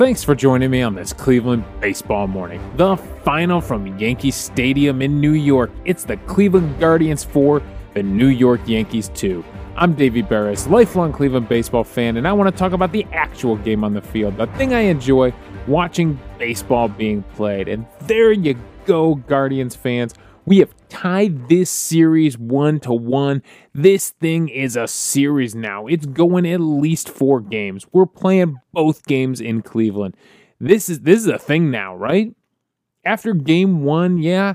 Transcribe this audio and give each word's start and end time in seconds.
Thanks 0.00 0.24
for 0.24 0.34
joining 0.34 0.70
me 0.70 0.80
on 0.80 0.94
this 0.94 1.12
Cleveland 1.12 1.62
baseball 1.78 2.26
morning. 2.26 2.58
The 2.78 2.96
final 2.96 3.60
from 3.60 3.98
Yankee 3.98 4.30
Stadium 4.30 5.02
in 5.02 5.20
New 5.20 5.32
York. 5.32 5.70
It's 5.84 6.04
the 6.04 6.16
Cleveland 6.16 6.80
Guardians 6.80 7.22
4, 7.22 7.60
the 7.92 8.02
New 8.02 8.28
York 8.28 8.62
Yankees 8.64 9.10
2. 9.14 9.44
I'm 9.76 9.92
Davey 9.92 10.22
Berris, 10.22 10.70
lifelong 10.70 11.12
Cleveland 11.12 11.50
baseball 11.50 11.84
fan, 11.84 12.16
and 12.16 12.26
I 12.26 12.32
want 12.32 12.50
to 12.50 12.58
talk 12.58 12.72
about 12.72 12.92
the 12.92 13.04
actual 13.12 13.56
game 13.56 13.84
on 13.84 13.92
the 13.92 14.00
field, 14.00 14.38
the 14.38 14.46
thing 14.46 14.72
I 14.72 14.80
enjoy 14.80 15.34
watching 15.66 16.18
baseball 16.38 16.88
being 16.88 17.22
played. 17.34 17.68
And 17.68 17.84
there 18.00 18.32
you 18.32 18.56
go, 18.86 19.16
Guardians 19.16 19.76
fans. 19.76 20.14
We 20.50 20.58
have 20.58 20.74
tied 20.88 21.48
this 21.48 21.70
series 21.70 22.36
one 22.36 22.80
to 22.80 22.92
one. 22.92 23.44
This 23.72 24.10
thing 24.10 24.48
is 24.48 24.74
a 24.74 24.88
series 24.88 25.54
now. 25.54 25.86
It's 25.86 26.06
going 26.06 26.44
at 26.44 26.58
least 26.58 27.08
four 27.08 27.40
games. 27.40 27.86
We're 27.92 28.04
playing 28.06 28.56
both 28.72 29.06
games 29.06 29.40
in 29.40 29.62
Cleveland. 29.62 30.16
This 30.58 30.88
is 30.88 31.02
this 31.02 31.20
is 31.20 31.28
a 31.28 31.38
thing 31.38 31.70
now, 31.70 31.94
right? 31.94 32.34
After 33.04 33.32
game 33.32 33.84
one, 33.84 34.18
yeah, 34.18 34.54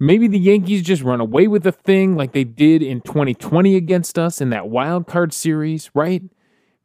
maybe 0.00 0.28
the 0.28 0.38
Yankees 0.38 0.80
just 0.80 1.02
run 1.02 1.20
away 1.20 1.46
with 1.46 1.62
the 1.62 1.72
thing 1.72 2.16
like 2.16 2.32
they 2.32 2.44
did 2.44 2.82
in 2.82 3.02
2020 3.02 3.76
against 3.76 4.18
us 4.18 4.40
in 4.40 4.48
that 4.48 4.70
wild 4.70 5.06
card 5.06 5.34
series, 5.34 5.90
right? 5.92 6.22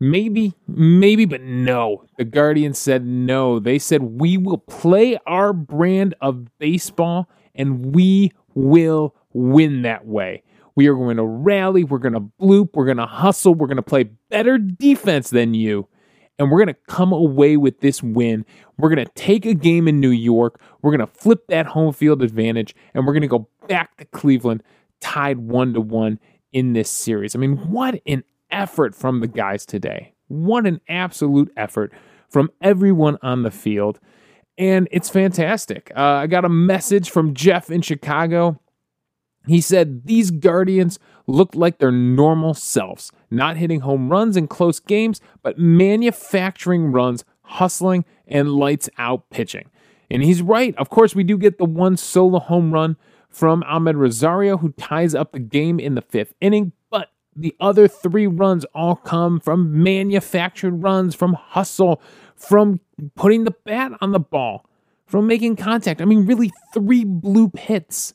Maybe, 0.02 0.53
maybe, 0.67 1.23
but 1.23 1.39
no. 1.39 2.07
The 2.17 2.25
Guardians 2.25 2.77
said 2.77 3.05
no. 3.05 3.59
They 3.59 3.80
said 3.80 4.03
we 4.03 4.38
will 4.38 4.57
play 4.57 5.17
our 5.25 5.53
brand 5.53 6.13
of 6.19 6.57
baseball 6.59 7.30
and 7.55 7.95
we 7.95 8.31
will 8.55 9.16
win 9.34 9.81
that 9.84 10.05
way. 10.05 10.44
We 10.75 10.88
are 10.88 10.95
going 10.95 11.17
to 11.17 11.25
rally, 11.25 11.84
we're 11.84 12.00
going 12.00 12.14
to 12.14 12.19
bloop, 12.41 12.69
we're 12.73 12.86
going 12.86 12.97
to 12.97 13.05
hustle, 13.05 13.53
we're 13.53 13.67
going 13.67 13.77
to 13.77 13.83
play 13.83 14.05
better 14.30 14.58
defense 14.58 15.30
than 15.30 15.53
you, 15.53 15.88
and 16.39 16.50
we're 16.50 16.58
going 16.58 16.73
to 16.73 16.81
come 16.88 17.11
away 17.11 17.58
with 17.58 17.80
this 17.81 18.02
win. 18.02 18.45
We're 18.77 18.89
going 18.89 19.05
to 19.05 19.11
take 19.14 19.45
a 19.45 19.53
game 19.53 19.88
in 19.88 20.00
New 20.00 20.09
York, 20.09 20.59
we're 20.81 20.95
going 20.95 21.08
to 21.08 21.14
flip 21.14 21.47
that 21.47 21.67
home 21.67 21.94
field 21.94 22.23
advantage, 22.23 22.75
and 22.94 23.05
we're 23.05 23.14
going 23.14 23.22
to 23.22 23.27
go 23.27 23.47
back 23.67 23.97
to 23.97 24.05
Cleveland 24.05 24.64
tied 24.99 25.38
one 25.38 25.73
to 25.73 25.81
one 25.81 26.20
in 26.53 26.73
this 26.73 26.89
series. 26.89 27.36
I 27.36 27.39
mean, 27.39 27.58
what 27.70 28.02
an 28.08 28.23
effort 28.49 28.95
from 28.95 29.20
the 29.20 29.27
guys 29.27 29.66
today. 29.66 30.14
What 30.27 30.66
an 30.66 30.80
absolute 30.88 31.52
effort 31.58 31.92
from 32.30 32.49
everyone 32.61 33.17
on 33.22 33.44
the 33.44 33.52
field 33.52 33.99
and 34.57 34.87
it's 34.91 35.09
fantastic. 35.09 35.91
Uh, 35.95 36.01
I 36.01 36.27
got 36.27 36.45
a 36.45 36.49
message 36.49 37.09
from 37.09 37.33
Jeff 37.33 37.69
in 37.69 37.81
Chicago. 37.81 38.59
He 39.47 39.61
said 39.61 40.05
these 40.05 40.31
Guardians 40.31 40.99
look 41.27 41.55
like 41.55 41.79
their 41.79 41.91
normal 41.91 42.53
selves, 42.53 43.11
not 43.29 43.57
hitting 43.57 43.81
home 43.81 44.09
runs 44.09 44.37
in 44.37 44.47
close 44.47 44.79
games, 44.79 45.21
but 45.41 45.57
manufacturing 45.57 46.91
runs, 46.91 47.25
hustling, 47.41 48.05
and 48.27 48.53
lights 48.53 48.89
out 48.97 49.29
pitching. 49.29 49.69
And 50.09 50.23
he's 50.23 50.41
right. 50.41 50.75
Of 50.77 50.89
course, 50.89 51.15
we 51.15 51.23
do 51.23 51.37
get 51.37 51.57
the 51.57 51.65
one 51.65 51.97
solo 51.97 52.39
home 52.39 52.73
run 52.73 52.97
from 53.29 53.63
Amed 53.63 53.97
Rosario, 53.97 54.57
who 54.57 54.71
ties 54.73 55.15
up 55.15 55.31
the 55.31 55.39
game 55.39 55.79
in 55.79 55.95
the 55.95 56.01
fifth 56.01 56.35
inning, 56.39 56.71
but 56.91 57.09
the 57.35 57.55
other 57.59 57.87
three 57.87 58.27
runs 58.27 58.63
all 58.75 58.95
come 58.95 59.39
from 59.39 59.81
manufactured 59.81 60.83
runs, 60.83 61.15
from 61.15 61.33
hustle, 61.33 62.01
from 62.36 62.80
putting 63.16 63.44
the 63.44 63.56
bat 63.66 63.92
on 64.02 64.12
the 64.12 64.20
ball, 64.20 64.66
from 65.06 65.28
making 65.28 65.56
contact. 65.56 66.02
I 66.02 66.06
mean, 66.06 66.26
really, 66.26 66.52
three 66.73 67.06
bloop 67.06 67.58
hits. 67.58 68.14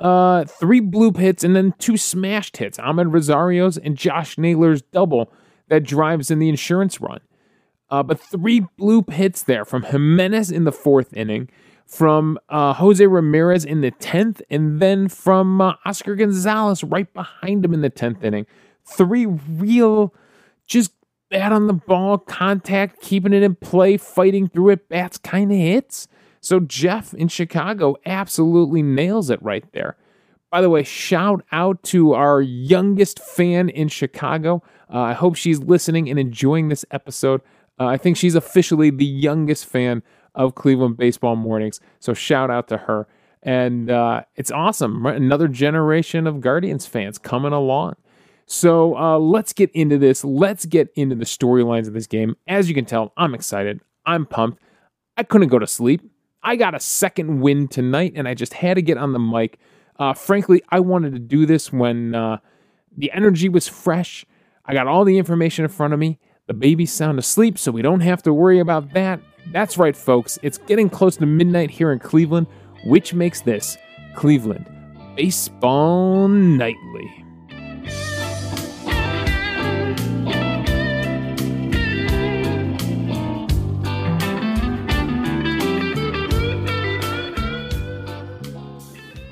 Uh, 0.00 0.44
three 0.44 0.80
bloop 0.80 1.16
hits 1.16 1.44
and 1.44 1.54
then 1.54 1.72
two 1.78 1.96
smashed 1.96 2.56
hits. 2.56 2.78
Amed 2.78 3.12
Rosario's 3.12 3.78
and 3.78 3.96
Josh 3.96 4.36
Naylor's 4.36 4.82
double 4.82 5.32
that 5.68 5.84
drives 5.84 6.30
in 6.30 6.40
the 6.40 6.48
insurance 6.48 7.00
run. 7.00 7.20
Uh, 7.90 8.02
but 8.02 8.18
three 8.18 8.62
bloop 8.78 9.10
hits 9.10 9.42
there 9.42 9.64
from 9.64 9.82
Giménez 9.84 10.52
in 10.52 10.64
the 10.64 10.72
fourth 10.72 11.12
inning, 11.14 11.48
from 11.86 12.38
uh, 12.48 12.72
Jose 12.74 13.06
Ramirez 13.06 13.64
in 13.64 13.82
the 13.82 13.92
10th, 13.92 14.42
and 14.50 14.80
then 14.80 15.08
from 15.08 15.60
uh, 15.60 15.74
Oscar 15.84 16.16
Gonzalez 16.16 16.82
right 16.82 17.12
behind 17.12 17.64
him 17.64 17.72
in 17.72 17.82
the 17.82 17.90
10th 17.90 18.24
inning. 18.24 18.46
Three 18.84 19.26
real, 19.26 20.12
just 20.66 20.93
bat 21.34 21.50
on 21.50 21.66
the 21.66 21.72
ball, 21.72 22.16
contact, 22.16 23.02
keeping 23.02 23.32
it 23.32 23.42
in 23.42 23.56
play, 23.56 23.96
fighting 23.96 24.48
through 24.48 24.70
it, 24.70 24.88
bats 24.88 25.18
kind 25.18 25.50
of 25.50 25.58
hits. 25.58 26.06
So 26.40 26.60
Jeff 26.60 27.12
in 27.12 27.26
Chicago 27.26 27.96
absolutely 28.06 28.82
nails 28.82 29.30
it 29.30 29.42
right 29.42 29.64
there. 29.72 29.96
By 30.52 30.60
the 30.60 30.70
way, 30.70 30.84
shout 30.84 31.44
out 31.50 31.82
to 31.84 32.14
our 32.14 32.40
youngest 32.40 33.18
fan 33.18 33.68
in 33.68 33.88
Chicago. 33.88 34.62
Uh, 34.92 35.00
I 35.00 35.12
hope 35.14 35.34
she's 35.34 35.58
listening 35.58 36.08
and 36.08 36.20
enjoying 36.20 36.68
this 36.68 36.84
episode. 36.92 37.40
Uh, 37.80 37.86
I 37.86 37.96
think 37.96 38.16
she's 38.16 38.36
officially 38.36 38.90
the 38.90 39.04
youngest 39.04 39.66
fan 39.66 40.04
of 40.36 40.54
Cleveland 40.54 40.96
Baseball 40.96 41.34
Mornings. 41.34 41.80
So 41.98 42.14
shout 42.14 42.48
out 42.48 42.68
to 42.68 42.76
her. 42.76 43.08
And 43.42 43.90
uh, 43.90 44.22
it's 44.36 44.52
awesome. 44.52 45.04
Another 45.04 45.48
generation 45.48 46.28
of 46.28 46.40
Guardians 46.40 46.86
fans 46.86 47.18
coming 47.18 47.52
along. 47.52 47.96
So 48.46 48.96
uh, 48.96 49.18
let's 49.18 49.52
get 49.52 49.70
into 49.72 49.98
this. 49.98 50.24
Let's 50.24 50.66
get 50.66 50.92
into 50.94 51.14
the 51.14 51.24
storylines 51.24 51.86
of 51.86 51.94
this 51.94 52.06
game. 52.06 52.36
As 52.46 52.68
you 52.68 52.74
can 52.74 52.84
tell, 52.84 53.12
I'm 53.16 53.34
excited. 53.34 53.80
I'm 54.04 54.26
pumped. 54.26 54.62
I 55.16 55.22
couldn't 55.22 55.48
go 55.48 55.58
to 55.58 55.66
sleep. 55.66 56.02
I 56.42 56.56
got 56.56 56.74
a 56.74 56.80
second 56.80 57.40
win 57.40 57.68
tonight, 57.68 58.12
and 58.16 58.28
I 58.28 58.34
just 58.34 58.52
had 58.52 58.74
to 58.74 58.82
get 58.82 58.98
on 58.98 59.12
the 59.12 59.18
mic. 59.18 59.58
Uh, 59.98 60.12
frankly, 60.12 60.62
I 60.68 60.80
wanted 60.80 61.14
to 61.14 61.18
do 61.18 61.46
this 61.46 61.72
when 61.72 62.14
uh, 62.14 62.38
the 62.96 63.10
energy 63.12 63.48
was 63.48 63.66
fresh. 63.66 64.26
I 64.66 64.74
got 64.74 64.86
all 64.86 65.04
the 65.04 65.16
information 65.16 65.64
in 65.64 65.70
front 65.70 65.94
of 65.94 65.98
me. 65.98 66.18
The 66.46 66.54
baby's 66.54 66.92
sound 66.92 67.18
asleep, 67.18 67.56
so 67.56 67.72
we 67.72 67.80
don't 67.80 68.00
have 68.00 68.22
to 68.24 68.34
worry 68.34 68.58
about 68.58 68.92
that. 68.92 69.20
That's 69.52 69.78
right, 69.78 69.96
folks. 69.96 70.38
It's 70.42 70.58
getting 70.58 70.90
close 70.90 71.16
to 71.16 71.26
midnight 71.26 71.70
here 71.70 71.92
in 71.92 71.98
Cleveland, 71.98 72.46
which 72.84 73.14
makes 73.14 73.40
this 73.40 73.78
Cleveland 74.14 74.66
Baseball 75.16 76.28
Nightly. 76.28 77.23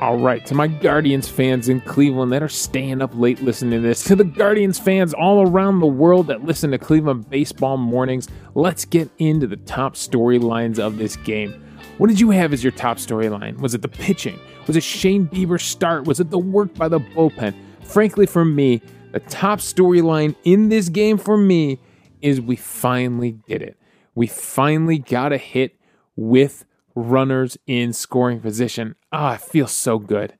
All 0.02 0.18
right, 0.18 0.44
to 0.46 0.56
my 0.56 0.66
Guardians 0.66 1.28
fans 1.28 1.68
in 1.68 1.80
Cleveland 1.80 2.32
that 2.32 2.42
are 2.42 2.48
staying 2.48 3.00
up 3.00 3.12
late 3.14 3.40
listening 3.40 3.80
to 3.80 3.86
this, 3.86 4.02
to 4.02 4.16
the 4.16 4.24
Guardians 4.24 4.76
fans 4.76 5.14
all 5.14 5.48
around 5.48 5.78
the 5.78 5.86
world 5.86 6.26
that 6.26 6.42
listen 6.44 6.72
to 6.72 6.78
Cleveland 6.78 7.30
baseball 7.30 7.76
mornings, 7.76 8.26
let's 8.56 8.84
get 8.84 9.08
into 9.18 9.46
the 9.46 9.58
top 9.58 9.94
storylines 9.94 10.80
of 10.80 10.98
this 10.98 11.14
game. 11.14 11.52
What 11.98 12.08
did 12.08 12.18
you 12.18 12.30
have 12.30 12.52
as 12.52 12.64
your 12.64 12.72
top 12.72 12.96
storyline? 12.96 13.58
Was 13.58 13.74
it 13.74 13.82
the 13.82 13.88
pitching? 13.88 14.40
Was 14.66 14.74
it 14.74 14.82
Shane 14.82 15.28
Bieber's 15.28 15.62
start? 15.62 16.04
Was 16.04 16.18
it 16.18 16.30
the 16.30 16.38
work 16.38 16.74
by 16.74 16.88
the 16.88 16.98
bullpen? 16.98 17.54
Frankly, 17.84 18.26
for 18.26 18.44
me, 18.44 18.82
the 19.12 19.20
top 19.20 19.60
storyline 19.60 20.34
in 20.42 20.68
this 20.68 20.88
game 20.88 21.16
for 21.16 21.36
me 21.36 21.78
is 22.20 22.40
we 22.40 22.56
finally 22.56 23.38
did 23.46 23.62
it. 23.62 23.78
We 24.16 24.26
finally 24.26 24.98
got 24.98 25.32
a 25.32 25.38
hit 25.38 25.76
with 26.16 26.64
runners 26.94 27.56
in 27.66 27.92
scoring 27.92 28.40
position. 28.40 28.94
Ah, 29.12 29.34
it 29.34 29.40
feels 29.40 29.72
so 29.72 29.98
good. 29.98 30.34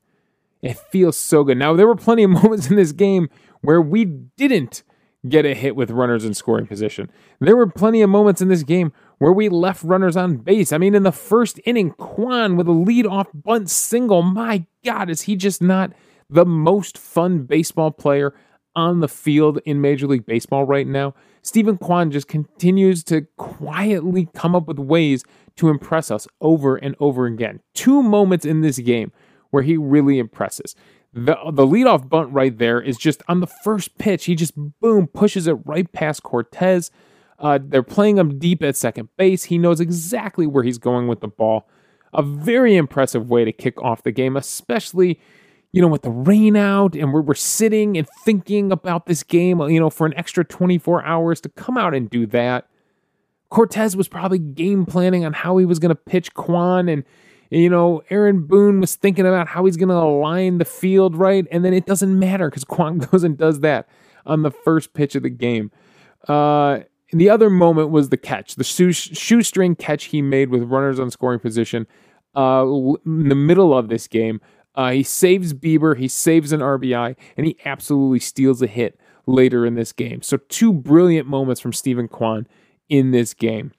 It 0.62 0.78
feels 0.78 1.16
so 1.16 1.44
good. 1.44 1.58
Now, 1.58 1.74
there 1.74 1.86
were 1.86 1.96
plenty 1.96 2.22
of 2.22 2.30
moments 2.42 2.70
in 2.70 2.76
this 2.76 2.92
game 2.92 3.28
where 3.60 3.80
we 3.80 4.04
didn't 4.04 4.82
get 5.28 5.46
a 5.46 5.54
hit 5.54 5.76
with 5.76 5.90
runners 5.90 6.24
in 6.24 6.34
scoring 6.34 6.66
position. 6.66 7.10
There 7.40 7.56
were 7.56 7.68
plenty 7.68 8.02
of 8.02 8.10
moments 8.10 8.40
in 8.40 8.48
this 8.48 8.64
game 8.64 8.92
where 9.18 9.32
we 9.32 9.48
left 9.48 9.84
runners 9.84 10.16
on 10.16 10.36
base. 10.38 10.72
I 10.72 10.78
mean, 10.78 10.94
in 10.94 11.04
the 11.04 11.12
first 11.12 11.60
inning, 11.64 11.92
Kwan 11.92 12.56
with 12.56 12.66
a 12.66 12.72
lead-off 12.72 13.28
bunt 13.32 13.70
single. 13.70 14.22
My 14.22 14.66
God, 14.84 15.08
is 15.10 15.22
he 15.22 15.36
just 15.36 15.62
not 15.62 15.92
the 16.28 16.44
most 16.44 16.98
fun 16.98 17.42
baseball 17.42 17.92
player 17.92 18.34
on 18.74 19.00
the 19.00 19.08
field 19.08 19.60
in 19.64 19.80
Major 19.80 20.08
League 20.08 20.26
Baseball 20.26 20.64
right 20.64 20.86
now? 20.86 21.14
Steven 21.42 21.76
Kwan 21.76 22.10
just 22.10 22.28
continues 22.28 23.02
to 23.04 23.22
quietly 23.36 24.28
come 24.34 24.54
up 24.54 24.68
with 24.68 24.78
ways 24.78 25.24
to 25.56 25.68
impress 25.68 26.10
us 26.10 26.28
over 26.40 26.76
and 26.76 26.94
over 27.00 27.26
again. 27.26 27.60
Two 27.74 28.02
moments 28.02 28.44
in 28.44 28.60
this 28.60 28.78
game 28.78 29.12
where 29.50 29.62
he 29.62 29.76
really 29.76 30.18
impresses. 30.18 30.74
The 31.12 31.36
the 31.52 31.66
leadoff 31.66 32.08
bunt 32.08 32.32
right 32.32 32.56
there 32.56 32.80
is 32.80 32.96
just 32.96 33.22
on 33.28 33.40
the 33.40 33.46
first 33.46 33.98
pitch. 33.98 34.24
He 34.24 34.34
just 34.34 34.54
boom 34.80 35.06
pushes 35.08 35.46
it 35.46 35.58
right 35.66 35.90
past 35.92 36.22
Cortes. 36.22 36.90
Uh, 37.38 37.58
they're 37.60 37.82
playing 37.82 38.18
him 38.18 38.38
deep 38.38 38.62
at 38.62 38.76
second 38.76 39.08
base. 39.16 39.44
He 39.44 39.58
knows 39.58 39.80
exactly 39.80 40.46
where 40.46 40.62
he's 40.62 40.78
going 40.78 41.08
with 41.08 41.20
the 41.20 41.28
ball. 41.28 41.68
A 42.14 42.22
very 42.22 42.76
impressive 42.76 43.28
way 43.28 43.44
to 43.44 43.52
kick 43.52 43.82
off 43.82 44.04
the 44.04 44.12
game, 44.12 44.36
especially 44.36 45.20
you 45.72 45.82
know 45.82 45.88
with 45.88 46.02
the 46.02 46.10
rain 46.10 46.56
out 46.56 46.94
and 46.94 47.12
we're, 47.12 47.22
we're 47.22 47.34
sitting 47.34 47.96
and 47.96 48.06
thinking 48.24 48.70
about 48.72 49.06
this 49.06 49.22
game. 49.22 49.60
You 49.60 49.80
know 49.80 49.90
for 49.90 50.06
an 50.06 50.14
extra 50.16 50.44
24 50.44 51.04
hours 51.04 51.40
to 51.42 51.48
come 51.50 51.76
out 51.76 51.94
and 51.94 52.08
do 52.08 52.26
that 52.26 52.68
Cortes 53.50 53.94
was 53.94 54.08
probably 54.08 54.38
game 54.38 54.86
planning 54.86 55.26
on 55.26 55.34
how 55.34 55.58
he 55.58 55.66
was 55.66 55.78
going 55.78 55.90
to 55.90 55.94
pitch 55.94 56.32
Kwan 56.34 56.88
and 56.88 57.04
you 57.50 57.68
know, 57.68 58.02
Aaron 58.08 58.46
Boone 58.46 58.80
was 58.80 58.94
thinking 58.94 59.26
about 59.26 59.46
how 59.46 59.66
he's 59.66 59.76
going 59.76 59.90
to 59.90 59.94
align 59.94 60.56
the 60.56 60.64
field 60.64 61.14
right, 61.14 61.46
and 61.50 61.62
then 61.62 61.74
it 61.74 61.84
doesn't 61.84 62.18
matter 62.18 62.48
because 62.48 62.64
Kwan 62.64 62.96
goes 63.10 63.24
and 63.24 63.36
does 63.36 63.60
that 63.60 63.86
on 64.24 64.40
the 64.40 64.50
first 64.50 64.94
pitch 64.94 65.14
of 65.14 65.22
the 65.22 65.28
game. 65.28 65.70
Uh, 66.28 66.80
And 67.10 67.20
the 67.20 67.28
other 67.28 67.50
moment 67.50 67.90
was 67.90 68.08
the 68.08 68.16
catch, 68.16 68.54
the 68.54 68.64
shoestring 68.64 69.76
catch 69.76 70.04
he 70.04 70.22
made 70.22 70.48
with 70.48 70.62
runners 70.62 70.98
on 70.98 71.10
scoring 71.10 71.40
position 71.40 71.86
uh, 72.34 72.64
in 73.04 73.28
the 73.28 73.34
middle 73.34 73.76
of 73.76 73.88
this 73.88 74.08
game. 74.08 74.40
Uh, 74.74 74.90
he 74.90 75.02
saves 75.02 75.52
Bieber, 75.52 75.96
he 75.96 76.08
saves 76.08 76.52
an 76.52 76.60
RBI, 76.60 77.14
and 77.36 77.46
he 77.46 77.56
absolutely 77.64 78.20
steals 78.20 78.62
a 78.62 78.66
hit 78.66 78.98
later 79.26 79.66
in 79.66 79.74
this 79.74 79.92
game. 79.92 80.22
So, 80.22 80.38
two 80.48 80.72
brilliant 80.72 81.28
moments 81.28 81.60
from 81.60 81.72
Steven 81.72 82.08
Kwan 82.08 82.46
in 82.88 83.10
this 83.10 83.34
game. 83.34 83.72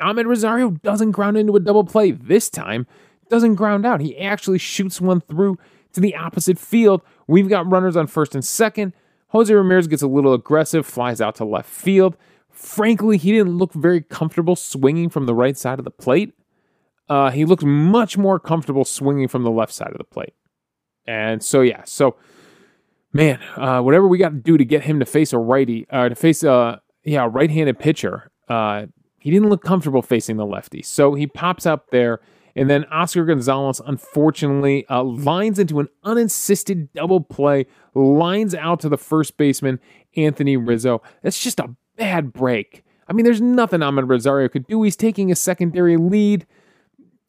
Amed 0.00 0.26
Rosario 0.26 0.70
doesn't 0.70 1.12
ground 1.12 1.36
into 1.36 1.56
a 1.56 1.60
double 1.60 1.84
play 1.84 2.10
this 2.10 2.50
time, 2.50 2.86
doesn't 3.30 3.54
ground 3.54 3.86
out. 3.86 4.00
He 4.00 4.18
actually 4.18 4.58
shoots 4.58 5.00
one 5.00 5.20
through 5.22 5.58
to 5.92 6.00
the 6.00 6.14
opposite 6.14 6.58
field. 6.58 7.02
We've 7.26 7.48
got 7.48 7.70
runners 7.70 7.96
on 7.96 8.06
first 8.06 8.34
and 8.34 8.44
second. 8.44 8.92
Jose 9.28 9.52
Ramirez 9.52 9.86
gets 9.86 10.02
a 10.02 10.06
little 10.06 10.34
aggressive, 10.34 10.86
flies 10.86 11.20
out 11.20 11.34
to 11.36 11.44
left 11.44 11.68
field. 11.68 12.16
Frankly, 12.50 13.18
he 13.18 13.32
didn't 13.32 13.56
look 13.56 13.72
very 13.72 14.00
comfortable 14.00 14.56
swinging 14.56 15.10
from 15.10 15.26
the 15.26 15.34
right 15.34 15.56
side 15.56 15.78
of 15.78 15.84
the 15.84 15.90
plate. 15.90 16.32
Uh, 17.08 17.30
he 17.30 17.44
looked 17.44 17.64
much 17.64 18.18
more 18.18 18.38
comfortable 18.38 18.84
swinging 18.84 19.28
from 19.28 19.42
the 19.42 19.50
left 19.50 19.72
side 19.72 19.92
of 19.92 19.98
the 19.98 20.04
plate. 20.04 20.34
And 21.06 21.42
so, 21.42 21.62
yeah, 21.62 21.84
so 21.84 22.16
man, 23.12 23.40
uh, 23.56 23.80
whatever 23.80 24.06
we 24.06 24.18
got 24.18 24.30
to 24.30 24.36
do 24.36 24.58
to 24.58 24.64
get 24.64 24.82
him 24.84 25.00
to 25.00 25.06
face 25.06 25.32
a 25.32 25.38
righty, 25.38 25.86
uh, 25.90 26.10
to 26.10 26.14
face 26.14 26.42
a 26.42 26.80
yeah 27.04 27.28
right-handed 27.30 27.78
pitcher, 27.78 28.30
uh, 28.48 28.86
he 29.18 29.30
didn't 29.30 29.48
look 29.48 29.62
comfortable 29.62 30.02
facing 30.02 30.36
the 30.36 30.46
lefty. 30.46 30.82
So 30.82 31.14
he 31.14 31.26
pops 31.26 31.66
up 31.66 31.90
there 31.90 32.20
and 32.58 32.68
then 32.68 32.86
Oscar 32.86 33.24
Gonzalez, 33.24 33.80
unfortunately, 33.86 34.84
uh, 34.88 35.04
lines 35.04 35.60
into 35.60 35.78
an 35.78 35.88
unassisted 36.02 36.92
double 36.92 37.20
play, 37.20 37.66
lines 37.94 38.52
out 38.52 38.80
to 38.80 38.88
the 38.88 38.98
first 38.98 39.36
baseman, 39.36 39.78
Anthony 40.16 40.56
Rizzo. 40.56 41.00
That's 41.22 41.40
just 41.40 41.60
a 41.60 41.76
bad 41.96 42.32
break. 42.32 42.82
I 43.06 43.12
mean, 43.12 43.24
there's 43.24 43.40
nothing 43.40 43.80
Amed 43.80 44.08
Rosario 44.08 44.48
could 44.48 44.66
do. 44.66 44.82
He's 44.82 44.96
taking 44.96 45.30
a 45.30 45.36
secondary 45.36 45.96
lead. 45.96 46.46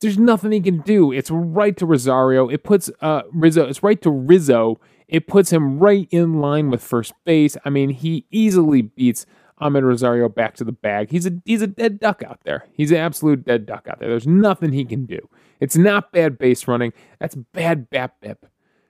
There's 0.01 0.17
nothing 0.17 0.51
he 0.51 0.61
can 0.61 0.79
do. 0.79 1.11
It's 1.11 1.29
right 1.29 1.75
to 1.77 1.85
Rosario. 1.85 2.47
It 2.47 2.63
puts 2.63 2.89
uh, 3.01 3.23
Rizzo. 3.33 3.67
It's 3.67 3.83
right 3.83 4.01
to 4.01 4.09
Rizzo. 4.09 4.79
It 5.07 5.27
puts 5.27 5.51
him 5.51 5.79
right 5.79 6.07
in 6.11 6.39
line 6.39 6.69
with 6.69 6.81
first 6.81 7.13
base. 7.25 7.57
I 7.65 7.69
mean, 7.69 7.89
he 7.89 8.25
easily 8.31 8.81
beats 8.81 9.25
Amed 9.61 9.83
Rosario 9.83 10.29
back 10.29 10.55
to 10.55 10.63
the 10.63 10.71
bag. 10.71 11.11
He's 11.11 11.25
a 11.25 11.31
he's 11.45 11.61
a 11.61 11.67
dead 11.67 11.99
duck 11.99 12.23
out 12.23 12.39
there. 12.43 12.65
He's 12.73 12.91
an 12.91 12.97
absolute 12.97 13.43
dead 13.43 13.65
duck 13.65 13.87
out 13.89 13.99
there. 13.99 14.09
There's 14.09 14.27
nothing 14.27 14.71
he 14.71 14.85
can 14.85 15.05
do. 15.05 15.27
It's 15.59 15.75
not 15.75 16.11
bad 16.11 16.37
base 16.37 16.67
running. 16.67 16.93
That's 17.19 17.35
bad 17.35 17.89
BABIP. 17.89 18.37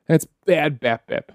That's 0.07 0.27
bad 0.45 0.79
BABIP. 0.79 1.29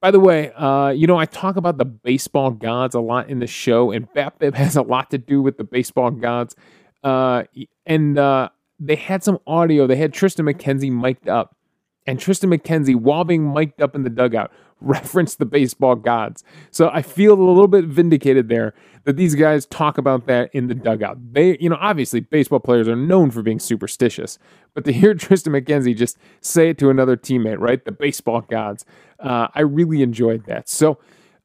By 0.00 0.12
the 0.12 0.20
way, 0.20 0.52
uh, 0.52 0.90
you 0.90 1.08
know 1.08 1.16
I 1.16 1.24
talk 1.24 1.56
about 1.56 1.78
the 1.78 1.84
baseball 1.84 2.52
gods 2.52 2.94
a 2.94 3.00
lot 3.00 3.28
in 3.28 3.40
the 3.40 3.48
show, 3.48 3.90
and 3.90 4.08
BABIP 4.12 4.54
has 4.54 4.76
a 4.76 4.82
lot 4.82 5.10
to 5.10 5.18
do 5.18 5.42
with 5.42 5.56
the 5.58 5.64
baseball 5.64 6.10
gods. 6.12 6.54
Uh, 7.02 7.44
and 7.86 8.18
uh, 8.18 8.50
they 8.78 8.96
had 8.96 9.22
some 9.24 9.38
audio. 9.46 9.86
They 9.86 9.96
had 9.96 10.12
Tristan 10.12 10.46
McKenzie 10.46 10.92
mic'd 10.92 11.28
up, 11.28 11.56
and 12.06 12.18
Tristan 12.18 12.50
McKenzie, 12.50 12.96
while 12.96 13.24
being 13.24 13.52
mic'd 13.52 13.82
up 13.82 13.94
in 13.94 14.02
the 14.02 14.10
dugout, 14.10 14.52
reference 14.80 15.34
the 15.34 15.44
baseball 15.44 15.96
gods. 15.96 16.44
So 16.70 16.88
I 16.90 17.02
feel 17.02 17.32
a 17.32 17.42
little 17.42 17.66
bit 17.66 17.84
vindicated 17.84 18.48
there 18.48 18.74
that 19.04 19.16
these 19.16 19.34
guys 19.34 19.66
talk 19.66 19.98
about 19.98 20.26
that 20.26 20.50
in 20.54 20.68
the 20.68 20.74
dugout. 20.74 21.18
They, 21.32 21.58
you 21.58 21.68
know, 21.68 21.78
obviously 21.80 22.20
baseball 22.20 22.60
players 22.60 22.86
are 22.86 22.94
known 22.94 23.32
for 23.32 23.42
being 23.42 23.58
superstitious, 23.58 24.38
but 24.74 24.84
to 24.84 24.92
hear 24.92 25.14
Tristan 25.14 25.52
McKenzie 25.52 25.96
just 25.96 26.16
say 26.40 26.70
it 26.70 26.78
to 26.78 26.90
another 26.90 27.16
teammate, 27.16 27.58
right? 27.58 27.84
The 27.84 27.92
baseball 27.92 28.42
gods. 28.42 28.84
Uh, 29.18 29.48
I 29.52 29.62
really 29.62 30.02
enjoyed 30.02 30.46
that. 30.46 30.68
So, 30.68 30.98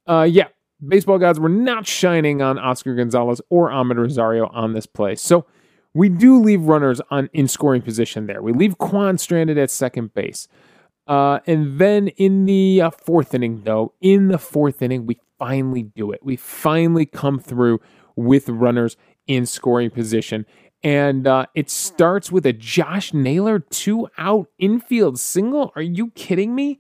uh, 0.08 0.28
yeah, 0.30 0.50
baseball 0.88 1.18
gods 1.18 1.40
were 1.40 1.50
not 1.50 1.88
shining 1.88 2.42
on 2.42 2.60
Oscar 2.60 2.96
Gonzalez 2.96 3.42
or 3.50 3.70
Amed 3.70 3.98
Rosario 3.98 4.48
on 4.48 4.74
this 4.74 4.86
play. 4.86 5.16
So 5.16 5.46
we 5.94 6.10
do 6.10 6.40
leave 6.40 6.64
runners 6.64 7.02
on 7.12 7.30
in 7.34 7.48
scoring 7.48 7.82
position 7.82 8.28
there. 8.28 8.42
We 8.42 8.54
leave 8.54 8.78
Kwan 8.78 9.18
stranded 9.18 9.58
at 9.58 9.70
second 9.70 10.14
base. 10.14 10.48
Uh, 11.06 11.40
and 11.46 11.80
then 11.80 12.08
in 12.10 12.46
the 12.46 12.82
uh, 12.82 12.90
fourth 12.90 13.34
inning, 13.34 13.64
though, 13.64 13.94
in 14.02 14.30
the 14.30 14.38
fourth 14.38 14.82
inning, 14.82 15.06
we 15.06 15.20
finally 15.38 15.84
do 15.84 16.12
it. 16.12 16.22
We 16.24 16.38
finally 16.38 17.06
come 17.06 17.40
through 17.40 17.82
with 18.16 18.48
runners 18.48 18.96
in 19.28 19.46
scoring 19.46 19.90
position. 19.90 20.46
And 20.82 21.28
uh, 21.28 21.46
it 21.56 21.70
starts 21.70 22.32
with 22.32 22.46
a 22.46 22.54
Josh 22.54 23.14
Naylor 23.14 23.60
two 23.60 24.08
out 24.18 24.48
infield 24.58 25.20
single. 25.20 25.72
Are 25.76 25.82
you 25.82 26.12
kidding 26.12 26.56
me? 26.56 26.80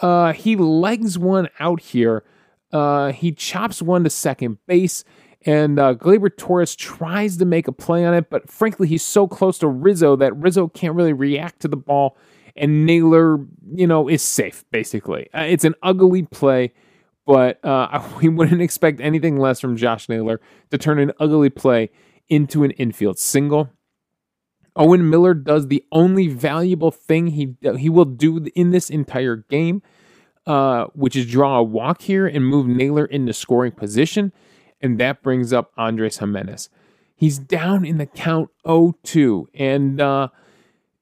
Uh, 0.00 0.32
he 0.32 0.56
legs 0.56 1.18
one 1.18 1.48
out 1.58 1.80
here. 1.80 2.24
Uh, 2.72 3.12
he 3.12 3.32
chops 3.32 3.80
one 3.80 4.04
to 4.04 4.10
second 4.10 4.58
base. 4.66 5.04
And 5.48 5.78
uh, 5.78 5.94
Gleyber 5.94 6.36
Torres 6.36 6.76
tries 6.76 7.38
to 7.38 7.46
make 7.46 7.68
a 7.68 7.72
play 7.72 8.04
on 8.04 8.12
it, 8.12 8.28
but 8.28 8.50
frankly, 8.50 8.86
he's 8.86 9.02
so 9.02 9.26
close 9.26 9.56
to 9.60 9.66
Rizzo 9.66 10.14
that 10.16 10.36
Rizzo 10.36 10.68
can't 10.68 10.94
really 10.94 11.14
react 11.14 11.60
to 11.60 11.68
the 11.68 11.76
ball 11.76 12.18
and 12.54 12.84
Naylor, 12.84 13.38
you 13.72 13.86
know, 13.86 14.08
is 14.08 14.22
safe 14.22 14.62
basically. 14.70 15.26
Uh, 15.32 15.44
it's 15.44 15.64
an 15.64 15.74
ugly 15.82 16.24
play, 16.24 16.74
but 17.24 17.64
uh, 17.64 18.06
we 18.20 18.28
wouldn't 18.28 18.60
expect 18.60 19.00
anything 19.00 19.38
less 19.38 19.58
from 19.58 19.74
Josh 19.74 20.06
Naylor 20.10 20.38
to 20.70 20.76
turn 20.76 20.98
an 20.98 21.12
ugly 21.18 21.48
play 21.48 21.88
into 22.28 22.62
an 22.62 22.72
infield 22.72 23.18
single. 23.18 23.70
Owen 24.76 25.08
Miller 25.08 25.32
does 25.32 25.68
the 25.68 25.82
only 25.92 26.28
valuable 26.28 26.90
thing 26.90 27.28
he 27.28 27.56
he 27.78 27.88
will 27.88 28.04
do 28.04 28.46
in 28.54 28.70
this 28.70 28.90
entire 28.90 29.36
game, 29.36 29.80
uh, 30.46 30.88
which 30.92 31.16
is 31.16 31.24
draw 31.24 31.56
a 31.56 31.62
walk 31.62 32.02
here 32.02 32.26
and 32.26 32.46
move 32.46 32.66
Naylor 32.66 33.06
into 33.06 33.32
scoring 33.32 33.72
position, 33.72 34.30
and 34.80 34.98
that 34.98 35.22
brings 35.22 35.52
up 35.52 35.72
Andres 35.76 36.18
Giménez. 36.18 36.68
He's 37.14 37.38
down 37.38 37.84
in 37.84 37.98
the 37.98 38.06
count 38.06 38.50
0-2, 38.64 39.46
and 39.54 40.00
uh, 40.00 40.28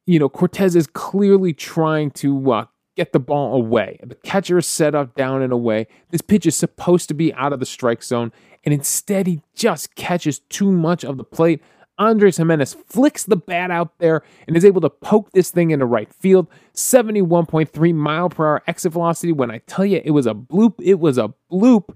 you 0.07 0.19
know, 0.19 0.29
Cortes 0.29 0.75
is 0.75 0.87
clearly 0.87 1.53
trying 1.53 2.11
to 2.13 2.53
uh, 2.53 2.65
get 2.97 3.13
the 3.13 3.21
ball 3.21 3.55
away. 3.55 4.01
The 4.03 4.15
catcher 4.15 4.59
is 4.59 4.67
set 4.67 4.95
up 4.95 5.15
down 5.15 5.43
and 5.43 5.53
away. 5.53 5.87
This 6.11 6.23
pitch 6.23 6.47
is 6.47 6.57
supposed 6.57 7.09
to 7.09 7.15
be 7.15 7.35
out 7.35 7.53
of 7.53 7.61
the 7.61 7.67
strike 7.67 8.03
zone, 8.03 8.33
and 8.65 8.73
instead 8.73 9.27
he 9.27 9.43
just 9.55 9.95
catches 9.95 10.39
too 10.39 10.73
much 10.73 11.05
of 11.05 11.19
the 11.19 11.25
plate. 11.25 11.61
Andres 11.99 12.39
Giménez 12.39 12.75
flicks 12.75 13.25
the 13.25 13.37
bat 13.37 13.71
out 13.71 13.99
there 13.99 14.23
and 14.47 14.57
is 14.57 14.65
able 14.65 14.83
to 14.83 14.91
poke 14.91 15.33
this 15.33 15.51
thing 15.51 15.71
into 15.71 15.87
right 15.87 16.13
field. 16.13 16.47
71.3 16.75 17.95
mile 17.95 18.29
per 18.29 18.47
hour 18.47 18.63
exit 18.67 18.93
velocity. 18.93 19.33
When 19.33 19.51
I 19.51 19.59
tell 19.67 19.87
you 19.87 20.03
it 20.05 20.11
was 20.11 20.27
a 20.27 20.35
bloop, 20.35 20.75
it 20.83 21.01
was 21.01 21.17
a 21.17 21.33
bloop. 21.51 21.95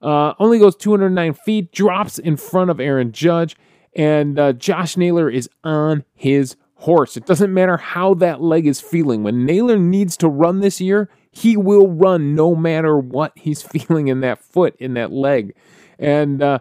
Uh, 0.00 0.34
only 0.38 0.58
goes 0.58 0.76
209 0.76 1.34
feet, 1.34 1.72
drops 1.72 2.18
in 2.18 2.36
front 2.36 2.70
of 2.70 2.78
Aaron 2.78 3.12
Judge, 3.12 3.56
and 3.94 4.38
uh, 4.38 4.52
Josh 4.52 4.96
Naylor 4.96 5.28
is 5.28 5.48
on 5.64 6.04
his 6.14 6.56
horse. 6.76 7.16
It 7.16 7.26
doesn't 7.26 7.52
matter 7.52 7.76
how 7.76 8.14
that 8.14 8.40
leg 8.40 8.66
is 8.66 8.80
feeling. 8.80 9.22
When 9.22 9.44
Naylor 9.44 9.76
needs 9.76 10.16
to 10.18 10.28
run 10.28 10.60
this 10.60 10.80
year, 10.80 11.10
he 11.30 11.56
will 11.56 11.88
run 11.88 12.34
no 12.34 12.54
matter 12.54 12.96
what 12.96 13.32
he's 13.36 13.62
feeling 13.62 14.08
in 14.08 14.20
that 14.20 14.38
foot, 14.38 14.76
in 14.78 14.94
that 14.94 15.12
leg. 15.12 15.54
And 15.98 16.42
uh, 16.42 16.60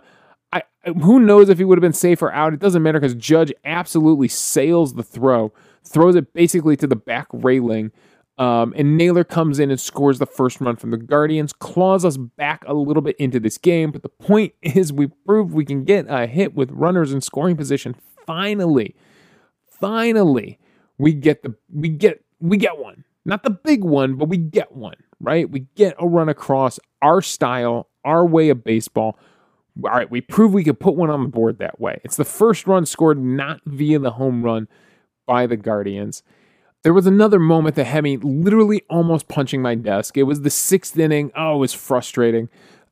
I, 0.51 0.63
who 0.85 1.19
knows 1.19 1.49
if 1.49 1.59
he 1.59 1.63
would 1.63 1.77
have 1.77 1.83
been 1.83 1.93
safe 1.93 2.21
or 2.21 2.31
out? 2.31 2.53
It 2.53 2.59
doesn't 2.59 2.81
matter 2.81 2.99
because 2.99 3.15
Judge 3.15 3.53
absolutely 3.63 4.27
sails 4.27 4.95
the 4.95 5.03
throw, 5.03 5.53
throws 5.83 6.15
it 6.15 6.33
basically 6.33 6.75
to 6.77 6.87
the 6.87 6.95
back 6.95 7.27
railing. 7.31 7.91
Um, 8.37 8.73
and 8.77 8.97
Naylor 8.97 9.23
comes 9.23 9.59
in 9.59 9.71
and 9.71 9.79
scores 9.79 10.19
the 10.19 10.27
first 10.27 10.61
run 10.61 10.75
from 10.75 10.91
the 10.91 10.97
Guardians, 10.97 11.53
claws 11.53 12.05
us 12.05 12.17
back 12.17 12.63
a 12.67 12.73
little 12.73 13.01
bit 13.01 13.15
into 13.17 13.39
this 13.39 13.57
game. 13.57 13.91
But 13.91 14.03
the 14.03 14.09
point 14.09 14.53
is, 14.61 14.93
we 14.93 15.07
proved 15.25 15.53
we 15.53 15.65
can 15.65 15.83
get 15.83 16.05
a 16.07 16.27
hit 16.27 16.53
with 16.53 16.71
runners 16.71 17.11
in 17.11 17.21
scoring 17.21 17.57
position 17.57 17.95
finally 18.25 18.95
finally 19.79 20.59
we 20.97 21.13
get 21.13 21.43
the 21.43 21.55
we 21.73 21.89
get 21.89 22.23
we 22.39 22.57
get 22.57 22.77
one. 22.77 23.03
Not 23.25 23.43
the 23.43 23.49
big 23.49 23.83
one, 23.83 24.15
but 24.15 24.29
we 24.29 24.37
get 24.37 24.73
one, 24.73 24.95
right? 25.19 25.49
We 25.49 25.67
get 25.75 25.95
a 25.99 26.07
run 26.07 26.29
across 26.29 26.79
our 27.01 27.21
style, 27.21 27.89
our 28.05 28.25
way 28.25 28.49
of 28.49 28.63
baseball. 28.63 29.19
All 29.83 29.91
right, 29.91 30.09
we 30.09 30.21
prove 30.21 30.53
we 30.53 30.63
could 30.63 30.79
put 30.79 30.95
one 30.95 31.09
on 31.09 31.23
the 31.23 31.29
board 31.29 31.59
that 31.59 31.79
way. 31.79 31.99
It's 32.03 32.15
the 32.15 32.25
first 32.25 32.67
run 32.67 32.85
scored 32.85 33.21
not 33.21 33.59
via 33.65 33.99
the 33.99 34.11
home 34.11 34.43
run 34.43 34.67
by 35.25 35.45
the 35.45 35.57
Guardians. 35.57 36.23
There 36.83 36.93
was 36.93 37.07
another 37.07 37.39
moment 37.39 37.75
that 37.75 37.85
had 37.85 38.03
me 38.03 38.17
literally 38.17 38.83
almost 38.89 39.27
punching 39.27 39.61
my 39.61 39.75
desk. 39.75 40.17
It 40.17 40.23
was 40.23 40.41
the 40.41 40.49
sixth 40.49 40.97
inning. 40.97 41.31
Oh, 41.35 41.55
it 41.55 41.59
was 41.59 41.73
frustrating. 41.73 42.49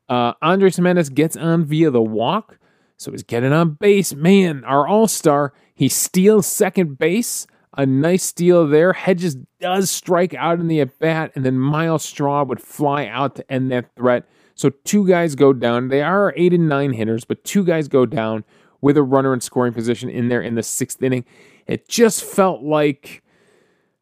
Uh, 0.09 0.33
Andres 0.41 0.77
Giménez 0.77 1.13
gets 1.13 1.37
on 1.37 1.65
via 1.65 1.89
the 1.89 2.01
walk, 2.01 2.57
so 2.97 3.11
he's 3.11 3.23
getting 3.23 3.53
on 3.53 3.71
base. 3.71 4.13
Man, 4.13 4.63
our 4.65 4.87
all 4.87 5.07
star 5.07 5.53
he 5.75 5.89
steals 5.89 6.47
second 6.47 6.97
base. 6.97 7.45
A 7.77 7.85
nice 7.85 8.23
steal 8.23 8.65
there. 8.67 8.93
Hedges 8.93 9.35
does 9.59 9.89
strike 9.89 10.33
out 10.33 10.61
in 10.61 10.67
the 10.67 10.79
at 10.79 10.97
bat, 10.97 11.33
and 11.35 11.45
then 11.45 11.59
Myles 11.59 12.05
Straw 12.05 12.43
would 12.45 12.61
fly 12.61 13.05
out 13.05 13.35
to 13.35 13.51
end 13.51 13.69
that 13.71 13.93
threat. 13.97 14.25
So 14.55 14.69
two 14.85 15.05
guys 15.05 15.35
go 15.35 15.51
down. 15.51 15.89
They 15.89 16.01
are 16.01 16.33
eight 16.37 16.53
and 16.53 16.69
nine 16.69 16.93
hitters, 16.93 17.25
but 17.25 17.43
two 17.43 17.65
guys 17.65 17.89
go 17.89 18.05
down 18.05 18.45
with 18.79 18.95
a 18.95 19.03
runner 19.03 19.33
in 19.33 19.41
scoring 19.41 19.73
position 19.73 20.09
in 20.09 20.29
there 20.29 20.41
in 20.41 20.55
the 20.55 20.63
sixth 20.63 21.03
inning. 21.03 21.25
It 21.67 21.89
just 21.89 22.23
felt 22.23 22.61
like 22.61 23.21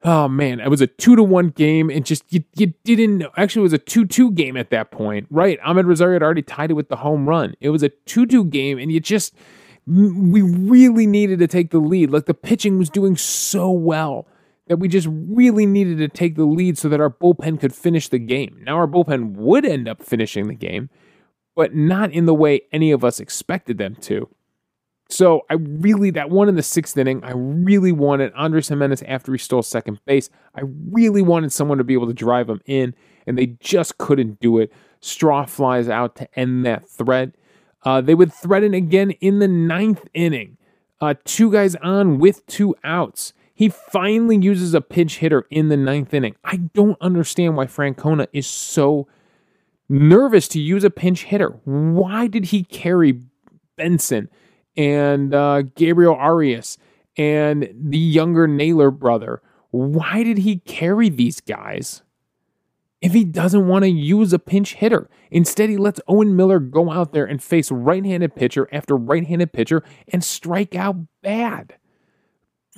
oh 0.04 0.28
man, 0.28 0.60
it 0.60 0.70
was 0.70 0.82
a 0.82 0.88
two 0.88 1.16
to 1.16 1.24
one 1.24 1.50
game, 1.50 1.90
and 1.90 2.06
just 2.06 2.24
you, 2.32 2.44
you 2.56 2.74
didn't 2.84 3.18
know. 3.20 3.30
Actually, 3.38 3.62
it 3.62 3.64
was 3.64 3.74
a 3.74 3.78
two 3.78 4.06
two 4.06 4.32
game 4.32 4.58
at 4.58 4.70
that 4.70 4.92
point, 4.92 5.28
right? 5.30 5.60
Amed 5.62 5.86
Rosario 5.86 6.16
had 6.16 6.24
already 6.24 6.42
tied 6.42 6.72
it 6.72 6.76
with 6.76 6.90
the 6.90 6.98
home 6.98 7.28
run. 7.28 7.56
It 7.60 7.70
was 7.70 7.84
a 7.84 7.90
two 7.90 8.26
two 8.26 8.46
game, 8.46 8.78
and 8.78 8.92
you 8.92 9.00
just 9.00 9.34
we 9.86 10.42
really 10.42 11.08
needed 11.08 11.40
to 11.40 11.48
take 11.48 11.72
the 11.72 11.80
lead. 11.80 12.12
Like 12.12 12.26
the 12.26 12.34
pitching 12.34 12.78
was 12.78 12.90
doing 12.90 13.18
so 13.18 13.70
well 13.72 14.28
that 14.68 14.78
we 14.78 14.88
just 14.88 15.08
really 15.12 15.66
needed 15.66 15.98
to 15.98 16.08
take 16.08 16.36
the 16.36 16.46
lead 16.46 16.78
so 16.78 16.88
that 16.88 17.02
our 17.02 17.10
bullpen 17.10 17.60
could 17.60 17.76
finish 17.76 18.08
the 18.08 18.20
game. 18.20 18.62
Now 18.64 18.78
our 18.78 18.88
bullpen 18.88 19.34
would 19.34 19.66
end 19.66 19.90
up 19.90 20.02
finishing 20.02 20.48
the 20.48 20.56
game, 20.56 20.90
but 21.56 21.76
not 21.76 22.12
in 22.12 22.26
the 22.26 22.34
way 22.34 22.62
any 22.72 22.92
of 22.92 23.04
us 23.04 23.20
expected 23.20 23.78
them 23.78 23.96
to. 24.02 24.30
So 25.10 25.42
I 25.50 25.56
really, 25.56 26.10
that 26.12 26.30
one 26.30 26.50
in 26.50 26.56
the 26.56 26.64
sixth 26.64 26.98
inning, 26.98 27.24
I 27.24 27.34
really 27.34 27.92
wanted 27.92 28.34
Andres 28.34 28.70
Giménez 28.70 29.04
after 29.08 29.32
he 29.32 29.38
stole 29.38 29.62
second 29.62 30.00
base. 30.06 30.30
I 30.56 30.62
really 30.92 31.22
wanted 31.22 31.52
someone 31.52 31.78
to 31.78 31.84
be 31.84 31.94
able 31.94 32.08
to 32.08 32.14
drive 32.14 32.50
him 32.50 32.62
in, 32.66 32.96
and 33.28 33.38
they 33.38 33.48
just 33.60 33.98
couldn't 33.98 34.40
do 34.40 34.60
it. 34.60 34.72
Straw 35.02 35.46
flies 35.46 35.90
out 35.90 36.16
to 36.16 36.40
end 36.40 36.66
that 36.66 36.90
threat. 36.90 37.36
Uh, 37.84 38.02
they 38.02 38.16
would 38.16 38.34
threaten 38.34 38.74
again 38.74 39.12
in 39.12 39.40
the 39.40 39.48
ninth 39.48 40.08
inning. 40.14 40.58
Uh, 41.02 41.14
two 41.26 41.52
guys 41.52 41.76
on 41.76 42.18
with 42.18 42.46
two 42.48 42.74
outs. 42.84 43.34
He 43.54 43.70
finally 43.70 44.38
uses 44.38 44.74
a 44.74 44.82
pinch 44.82 45.18
hitter 45.18 45.46
in 45.52 45.70
the 45.70 45.78
ninth 45.78 46.14
inning. 46.14 46.36
I 46.44 46.58
don't 46.74 47.00
understand 47.02 47.56
why 47.56 47.66
Francona 47.66 48.28
is 48.34 48.48
so 48.48 49.08
nervous 49.90 50.48
to 50.50 50.60
use 50.60 50.84
a 50.84 50.90
pinch 50.90 51.26
hitter. 51.26 51.50
Why 51.66 52.28
did 52.28 52.46
he 52.46 52.64
carry 52.64 53.22
Benson? 53.76 54.30
And 54.76 55.34
uh, 55.34 55.64
Gabriel 55.76 56.16
Arias 56.16 56.78
and 57.18 57.70
the 57.74 57.98
younger 57.98 58.48
Naylor 58.48 58.92
brother. 58.92 59.42
Why 59.72 60.24
did 60.24 60.40
he 60.40 60.58
carry 60.60 61.10
these 61.10 61.42
guys 61.42 62.04
if 63.02 63.14
he 63.14 63.24
doesn't 63.24 63.68
want 63.68 63.84
to 63.84 63.90
use 63.90 64.34
a 64.34 64.40
pinch 64.40 64.76
hitter? 64.76 65.10
Instead, 65.32 65.70
he 65.70 65.78
lets 65.78 66.00
Owen 66.08 66.36
Miller 66.36 66.60
go 66.60 66.92
out 66.92 67.12
there 67.12 67.26
and 67.26 67.42
face 67.42 67.72
right 67.72 68.06
handed 68.06 68.36
pitcher 68.36 68.68
after 68.72 68.96
right 68.96 69.26
handed 69.26 69.52
pitcher 69.52 69.84
and 70.10 70.24
strike 70.24 70.76
out 70.76 70.96
bad. 71.22 71.76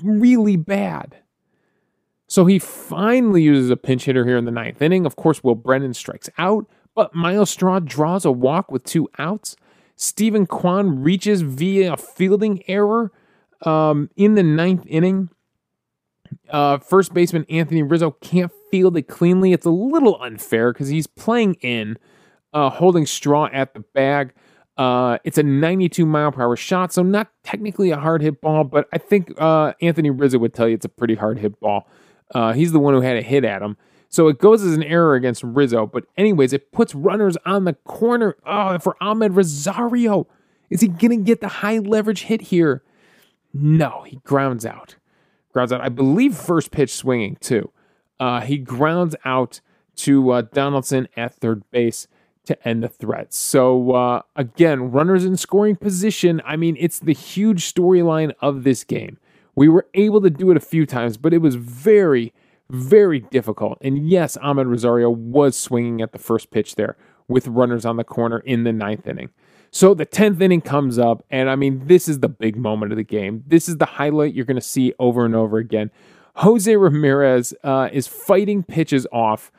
Really 0.03 0.55
bad. 0.55 1.17
So 2.27 2.45
he 2.45 2.59
finally 2.59 3.43
uses 3.43 3.69
a 3.69 3.77
pinch 3.77 4.05
hitter 4.05 4.25
here 4.25 4.37
in 4.37 4.45
the 4.45 4.51
ninth 4.51 4.81
inning. 4.81 5.05
Of 5.05 5.15
course, 5.15 5.43
Will 5.43 5.55
Brennan 5.55 5.93
strikes 5.93 6.29
out, 6.37 6.65
but 6.95 7.13
Myles 7.13 7.49
Straw 7.49 7.79
draws 7.79 8.25
a 8.25 8.31
walk 8.31 8.71
with 8.71 8.83
two 8.83 9.07
outs. 9.19 9.55
Steven 9.95 10.45
Kwan 10.45 11.01
reaches 11.01 11.41
via 11.41 11.93
a 11.93 11.97
fielding 11.97 12.63
error 12.67 13.11
um, 13.61 14.09
in 14.15 14.35
the 14.35 14.43
ninth 14.43 14.85
inning. 14.87 15.29
Uh, 16.49 16.77
first 16.77 17.13
baseman 17.13 17.45
Anthony 17.49 17.81
Rizzo 17.81 18.11
can't 18.11 18.51
field 18.71 18.97
it 18.97 19.03
cleanly. 19.03 19.53
It's 19.53 19.65
a 19.65 19.71
little 19.71 20.21
unfair 20.21 20.73
because 20.73 20.89
he's 20.89 21.07
playing 21.07 21.55
in, 21.55 21.97
uh, 22.53 22.69
holding 22.69 23.05
straw 23.05 23.47
at 23.51 23.73
the 23.73 23.79
bag. 23.79 24.33
Uh, 24.77 25.17
it's 25.23 25.37
a 25.37 25.43
92 25.43 26.05
mile 26.05 26.31
per 26.31 26.43
hour 26.43 26.55
shot, 26.55 26.91
so 26.91 27.01
not 27.01 27.31
technically 27.43 27.91
a 27.91 27.97
hard 27.97 28.21
hit 28.21 28.41
ball, 28.41 28.65
but 28.65 28.87
I 28.91 28.97
think 28.97 29.31
uh, 29.37 29.73
Anthony 29.81 30.09
Rizzo 30.09 30.37
would 30.39 30.53
tell 30.53 30.67
you 30.67 30.75
it's 30.75 30.85
a 30.85 30.89
pretty 30.89 31.15
hard 31.15 31.39
hit 31.39 31.59
ball. 31.61 31.87
Uh, 32.33 32.51
he's 32.51 32.73
the 32.73 32.79
one 32.79 32.93
who 32.93 33.01
had 33.01 33.15
a 33.15 33.21
hit 33.21 33.45
at 33.45 33.61
him. 33.61 33.77
So 34.15 34.29
it 34.29 34.39
goes 34.39 34.63
as 34.63 34.73
an 34.73 34.83
error 34.83 35.15
against 35.15 35.43
Rizzo. 35.43 35.85
But, 35.85 36.05
anyways, 36.15 36.53
it 36.53 36.71
puts 36.71 36.95
runners 36.95 37.35
on 37.45 37.65
the 37.65 37.73
corner. 37.73 38.37
Oh, 38.45 38.79
for 38.79 38.95
Amed 39.01 39.35
Rosario. 39.35 40.25
Is 40.69 40.79
he 40.79 40.87
going 40.87 41.09
to 41.09 41.17
get 41.17 41.41
the 41.41 41.49
high 41.49 41.79
leverage 41.79 42.21
hit 42.21 42.43
here? 42.43 42.81
No, 43.53 44.03
he 44.07 44.21
grounds 44.23 44.65
out. 44.65 44.95
Grounds 45.51 45.73
out. 45.73 45.81
I 45.81 45.89
believe 45.89 46.33
first 46.33 46.71
pitch 46.71 46.93
swinging, 46.93 47.35
too. 47.41 47.73
Uh, 48.17 48.39
he 48.39 48.57
grounds 48.57 49.17
out 49.25 49.59
to 49.97 50.31
uh, 50.31 50.43
Donaldson 50.43 51.09
at 51.17 51.35
third 51.35 51.69
base 51.71 52.07
to 52.45 52.65
end 52.65 52.83
the 52.83 52.87
threat. 52.87 53.33
So, 53.33 53.91
uh, 53.91 54.21
again, 54.37 54.91
runners 54.91 55.25
in 55.25 55.35
scoring 55.35 55.75
position. 55.75 56.41
I 56.45 56.55
mean, 56.55 56.77
it's 56.79 56.99
the 56.99 57.11
huge 57.11 57.73
storyline 57.73 58.31
of 58.39 58.63
this 58.63 58.85
game. 58.85 59.17
We 59.55 59.67
were 59.67 59.87
able 59.93 60.21
to 60.21 60.29
do 60.29 60.51
it 60.51 60.57
a 60.57 60.61
few 60.61 60.85
times, 60.85 61.17
but 61.17 61.33
it 61.33 61.39
was 61.39 61.55
very, 61.55 62.33
very 62.69 63.19
difficult. 63.19 63.77
And 63.81 64.09
yes, 64.09 64.37
Amed 64.37 64.67
Rosario 64.67 65.09
was 65.09 65.57
swinging 65.57 66.01
at 66.01 66.11
the 66.11 66.19
first 66.19 66.51
pitch 66.51 66.75
there 66.75 66.97
with 67.27 67.47
runners 67.47 67.85
on 67.85 67.97
the 67.97 68.03
corner 68.03 68.39
in 68.39 68.63
the 68.63 68.73
ninth 68.73 69.07
inning. 69.07 69.29
So 69.71 69.93
the 69.93 70.05
10th 70.05 70.41
inning 70.41 70.61
comes 70.61 70.97
up, 70.97 71.25
and 71.29 71.49
I 71.49 71.55
mean, 71.55 71.87
this 71.87 72.07
is 72.07 72.21
the 72.21 72.29
big 72.29 72.55
moment 72.55 72.93
of 72.93 72.97
the 72.97 73.03
game. 73.03 73.43
This 73.45 73.67
is 73.67 73.77
the 73.77 73.85
highlight 73.85 74.33
you're 74.33 74.45
going 74.45 74.55
to 74.55 74.61
see 74.61 74.93
over 74.99 75.25
and 75.25 75.35
over 75.35 75.57
again. 75.57 75.91
Jose 76.37 76.73
Ramirez 76.73 77.53
uh, 77.63 77.89
is 77.91 78.07
fighting 78.07 78.63
pitches 78.63 79.05
off. 79.11 79.51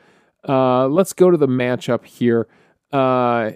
Uh, 0.47 0.87
let's 0.87 1.13
go 1.13 1.29
to 1.29 1.37
the 1.37 1.47
matchup 1.47 2.05
here. 2.05 2.47
Uh, 2.91 3.51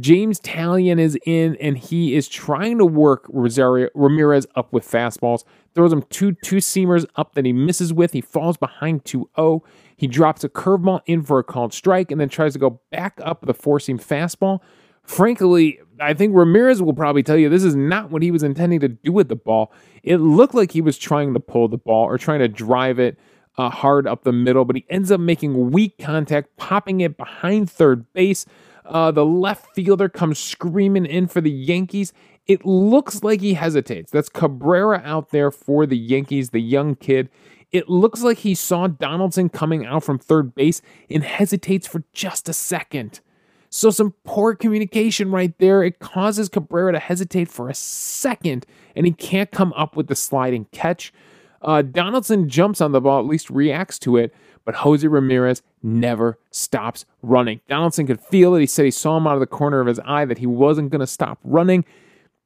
James 0.00 0.38
Taillon 0.40 0.98
is 0.98 1.18
in, 1.24 1.56
and 1.56 1.78
he 1.78 2.14
is 2.14 2.28
trying 2.28 2.76
to 2.78 2.84
work 2.84 3.24
Rosario 3.28 3.88
Ramirez 3.94 4.46
up 4.54 4.72
with 4.72 4.88
fastballs 4.88 5.44
throws 5.74 5.92
him 5.92 6.02
two 6.10 6.32
two 6.32 6.56
seamers 6.56 7.06
up 7.16 7.34
that 7.34 7.44
he 7.44 7.52
misses 7.52 7.92
with. 7.92 8.12
He 8.12 8.20
falls 8.20 8.56
behind 8.56 9.04
2 9.04 9.30
0. 9.36 9.64
He 9.96 10.06
drops 10.06 10.44
a 10.44 10.48
curveball 10.48 11.00
in 11.06 11.22
for 11.22 11.38
a 11.38 11.44
called 11.44 11.72
strike 11.72 12.10
and 12.10 12.20
then 12.20 12.28
tries 12.28 12.52
to 12.52 12.58
go 12.58 12.80
back 12.90 13.18
up 13.22 13.40
with 13.40 13.50
a 13.50 13.54
four 13.54 13.80
seam 13.80 13.98
fastball. 13.98 14.60
Frankly, 15.02 15.80
I 16.00 16.12
think 16.12 16.34
Ramirez 16.34 16.82
will 16.82 16.92
probably 16.92 17.22
tell 17.22 17.38
you 17.38 17.48
this 17.48 17.64
is 17.64 17.74
not 17.74 18.10
what 18.10 18.22
he 18.22 18.30
was 18.30 18.42
intending 18.42 18.80
to 18.80 18.88
do 18.88 19.10
with 19.10 19.28
the 19.28 19.36
ball. 19.36 19.72
It 20.02 20.18
looked 20.18 20.54
like 20.54 20.72
he 20.72 20.82
was 20.82 20.98
trying 20.98 21.32
to 21.32 21.40
pull 21.40 21.68
the 21.68 21.78
ball 21.78 22.04
or 22.04 22.18
trying 22.18 22.40
to 22.40 22.48
drive 22.48 22.98
it 22.98 23.18
uh, 23.56 23.70
hard 23.70 24.06
up 24.06 24.24
the 24.24 24.32
middle, 24.32 24.64
but 24.64 24.76
he 24.76 24.84
ends 24.90 25.10
up 25.10 25.20
making 25.20 25.70
weak 25.70 25.96
contact, 25.98 26.56
popping 26.56 27.00
it 27.00 27.16
behind 27.16 27.70
third 27.70 28.12
base. 28.12 28.44
Uh, 28.88 29.10
the 29.10 29.24
left 29.24 29.74
fielder 29.74 30.08
comes 30.08 30.38
screaming 30.38 31.06
in 31.06 31.26
for 31.26 31.40
the 31.40 31.50
Yankees, 31.50 32.12
it 32.46 32.64
looks 32.64 33.22
like 33.22 33.42
he 33.42 33.54
hesitates. 33.54 34.10
That's 34.10 34.30
Cabrera 34.30 35.02
out 35.04 35.30
there 35.30 35.50
for 35.50 35.84
the 35.84 35.98
Yankees, 35.98 36.50
the 36.50 36.60
young 36.60 36.96
kid. 36.96 37.28
It 37.70 37.90
looks 37.90 38.22
like 38.22 38.38
he 38.38 38.54
saw 38.54 38.86
Donaldson 38.86 39.50
coming 39.50 39.84
out 39.84 40.02
from 40.02 40.18
third 40.18 40.54
base 40.54 40.80
and 41.10 41.22
hesitates 41.22 41.86
for 41.86 42.02
just 42.14 42.48
a 42.48 42.54
second. 42.54 43.20
So, 43.68 43.90
some 43.90 44.14
poor 44.24 44.54
communication 44.54 45.30
right 45.30 45.52
there. 45.58 45.82
It 45.82 45.98
causes 45.98 46.48
Cabrera 46.48 46.92
to 46.92 46.98
hesitate 46.98 47.48
for 47.48 47.68
a 47.68 47.74
second, 47.74 48.64
and 48.96 49.04
he 49.04 49.12
can't 49.12 49.50
come 49.50 49.74
up 49.74 49.94
with 49.94 50.06
the 50.06 50.16
sliding 50.16 50.64
catch. 50.72 51.12
Uh, 51.60 51.82
Donaldson 51.82 52.48
jumps 52.48 52.80
on 52.80 52.92
the 52.92 53.00
ball, 53.02 53.18
at 53.18 53.26
least 53.26 53.50
reacts 53.50 53.98
to 53.98 54.16
it, 54.16 54.32
but 54.64 54.76
Jose 54.76 55.06
Ramirez 55.06 55.62
never 55.82 56.38
stops 56.50 57.04
running. 57.22 57.60
Donaldson 57.68 58.06
could 58.06 58.20
feel 58.20 58.54
it. 58.54 58.60
He 58.60 58.66
said 58.66 58.84
he 58.84 58.90
saw 58.90 59.16
him 59.16 59.26
out 59.26 59.34
of 59.34 59.40
the 59.40 59.46
corner 59.46 59.80
of 59.80 59.86
his 59.86 60.00
eye 60.00 60.24
that 60.24 60.38
he 60.38 60.46
wasn't 60.46 60.90
going 60.90 61.00
to 61.00 61.06
stop 61.06 61.38
running. 61.44 61.84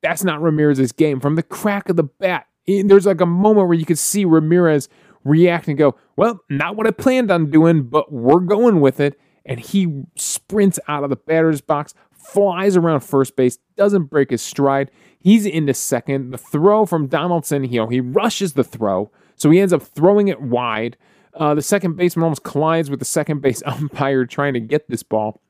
That's 0.02 0.24
not 0.24 0.42
Ramirez's 0.42 0.92
game. 0.92 1.20
From 1.20 1.36
the 1.36 1.42
crack 1.42 1.88
of 1.88 1.96
the 1.96 2.04
bat, 2.04 2.46
there's 2.66 3.06
like 3.06 3.20
a 3.20 3.26
moment 3.26 3.68
where 3.68 3.78
you 3.78 3.86
could 3.86 3.98
see 3.98 4.24
Ramirez 4.24 4.88
react 5.24 5.68
and 5.68 5.78
go, 5.78 5.96
Well, 6.16 6.40
not 6.48 6.76
what 6.76 6.86
I 6.86 6.90
planned 6.90 7.30
on 7.30 7.50
doing, 7.50 7.84
but 7.84 8.12
we're 8.12 8.40
going 8.40 8.80
with 8.80 9.00
it. 9.00 9.18
And 9.44 9.58
he 9.58 10.04
sprints 10.16 10.78
out 10.86 11.04
of 11.04 11.10
the 11.10 11.16
batter's 11.16 11.60
box, 11.60 11.94
flies 12.12 12.76
around 12.76 13.00
first 13.00 13.34
base, 13.34 13.58
doesn't 13.76 14.04
break 14.04 14.30
his 14.30 14.42
stride. 14.42 14.90
He's 15.18 15.46
into 15.46 15.74
second. 15.74 16.30
The 16.30 16.38
throw 16.38 16.86
from 16.86 17.08
Donaldson, 17.08 17.64
you 17.64 17.80
know, 17.80 17.88
he 17.88 18.00
rushes 18.00 18.52
the 18.52 18.64
throw, 18.64 19.10
so 19.36 19.50
he 19.50 19.60
ends 19.60 19.72
up 19.72 19.82
throwing 19.82 20.28
it 20.28 20.40
wide. 20.40 20.96
Uh, 21.34 21.54
the 21.54 21.62
second 21.62 21.96
baseman 21.96 22.24
almost 22.24 22.42
collides 22.42 22.90
with 22.90 22.98
the 22.98 23.04
second 23.04 23.40
base 23.40 23.62
umpire 23.66 24.24
trying 24.26 24.54
to 24.54 24.60
get 24.60 24.88
this 24.88 25.02
ball. 25.02 25.40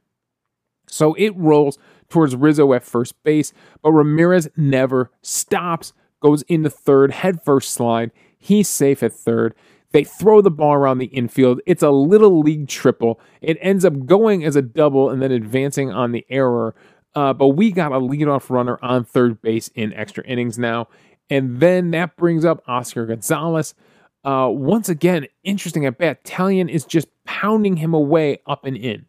So 0.87 1.15
it 1.15 1.37
rolls 1.37 1.79
towards 2.09 2.37
Rizzo 2.37 2.73
at 2.75 2.85
first 2.85 3.21
base, 3.23 3.53
but 3.83 3.93
Ramirez 3.93 4.49
never 4.57 5.11
stops, 5.23 5.93
goes 6.21 6.43
into 6.43 6.69
third, 6.69 7.11
head 7.13 7.43
first 7.45 7.73
slide. 7.73 8.11
He's 8.39 8.69
safe 8.69 9.03
at 9.03 9.13
third. 9.13 9.55
They 9.93 10.05
throw 10.05 10.41
the 10.41 10.51
ball 10.51 10.75
around 10.75 10.99
the 10.99 11.07
infield. 11.07 11.61
It's 11.67 11.83
a 11.83 11.91
little 11.91 12.41
league 12.41 12.69
triple. 12.69 13.21
It 13.41 13.59
ends 13.61 13.85
up 13.85 14.07
going 14.07 14.45
as 14.45 14.57
a 14.57 14.63
double 14.63 15.11
and 15.11 15.23
then 15.23 15.31
advancing 15.31 15.91
on 15.91 16.13
the 16.13 16.27
error. 16.31 16.75
Uh, 17.15 17.33
but 17.35 17.49
we 17.49 17.73
got 17.73 17.93
a 17.93 18.01
leadoff 18.01 18.49
runner 18.49 18.79
on 18.83 19.05
third 19.05 19.41
base 19.43 19.69
in 19.75 19.93
extra 19.93 20.25
innings 20.25 20.59
now. 20.59 20.89
And 21.29 21.61
then 21.61 21.91
that 21.93 22.17
brings 22.17 22.45
up 22.45 22.63
Oscar 22.67 23.07
Gonzalez. 23.07 23.75
Uh, 24.25 24.49
once 24.51 24.89
again, 24.89 25.27
interesting 25.43 25.85
at 25.87 25.99
bat. 25.99 26.25
Taillon 26.25 26.69
is 26.69 26.85
just 26.85 27.09
pounding 27.25 27.77
him 27.77 27.95
away 27.95 28.41
up 28.47 28.65
and 28.65 28.77
in 28.77 29.07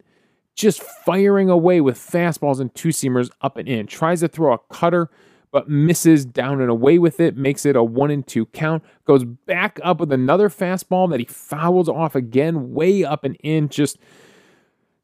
just 0.54 0.82
firing 0.82 1.50
away 1.50 1.80
with 1.80 1.98
fastballs 1.98 2.60
and 2.60 2.74
two 2.74 2.90
seamers 2.90 3.30
up 3.40 3.56
and 3.56 3.68
in. 3.68 3.86
Tries 3.86 4.20
to 4.20 4.28
throw 4.28 4.52
a 4.52 4.58
cutter, 4.72 5.10
but 5.50 5.68
misses 5.68 6.24
down 6.24 6.60
and 6.60 6.70
away 6.70 6.98
with 6.98 7.20
it, 7.20 7.36
makes 7.36 7.66
it 7.66 7.76
a 7.76 7.82
one 7.82 8.10
and 8.10 8.26
two 8.26 8.46
count. 8.46 8.82
Goes 9.04 9.24
back 9.24 9.80
up 9.82 10.00
with 10.00 10.12
another 10.12 10.48
fastball 10.48 11.10
that 11.10 11.20
he 11.20 11.26
fouls 11.26 11.88
off 11.88 12.14
again, 12.14 12.72
way 12.72 13.04
up 13.04 13.24
and 13.24 13.36
in. 13.40 13.68
Just 13.68 13.98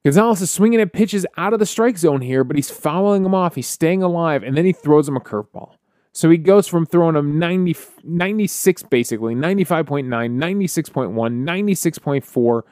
Gonzalez 0.04 0.40
is 0.40 0.50
swinging 0.50 0.80
at 0.80 0.92
pitches 0.92 1.26
out 1.36 1.52
of 1.52 1.58
the 1.58 1.66
strike 1.66 1.98
zone 1.98 2.22
here, 2.22 2.44
but 2.44 2.56
he's 2.56 2.70
fouling 2.70 3.22
them 3.22 3.34
off. 3.34 3.54
He's 3.54 3.68
staying 3.68 4.02
alive, 4.02 4.42
and 4.42 4.56
then 4.56 4.64
he 4.64 4.72
throws 4.72 5.08
him 5.08 5.16
a 5.16 5.20
curveball. 5.20 5.74
So 6.12 6.28
he 6.28 6.38
goes 6.38 6.66
from 6.66 6.86
throwing 6.86 7.16
him 7.16 7.38
90, 7.38 7.76
96 8.02 8.82
basically, 8.84 9.34
95.9, 9.34 10.06
96.1, 10.06 11.12
96.4, 11.12 12.62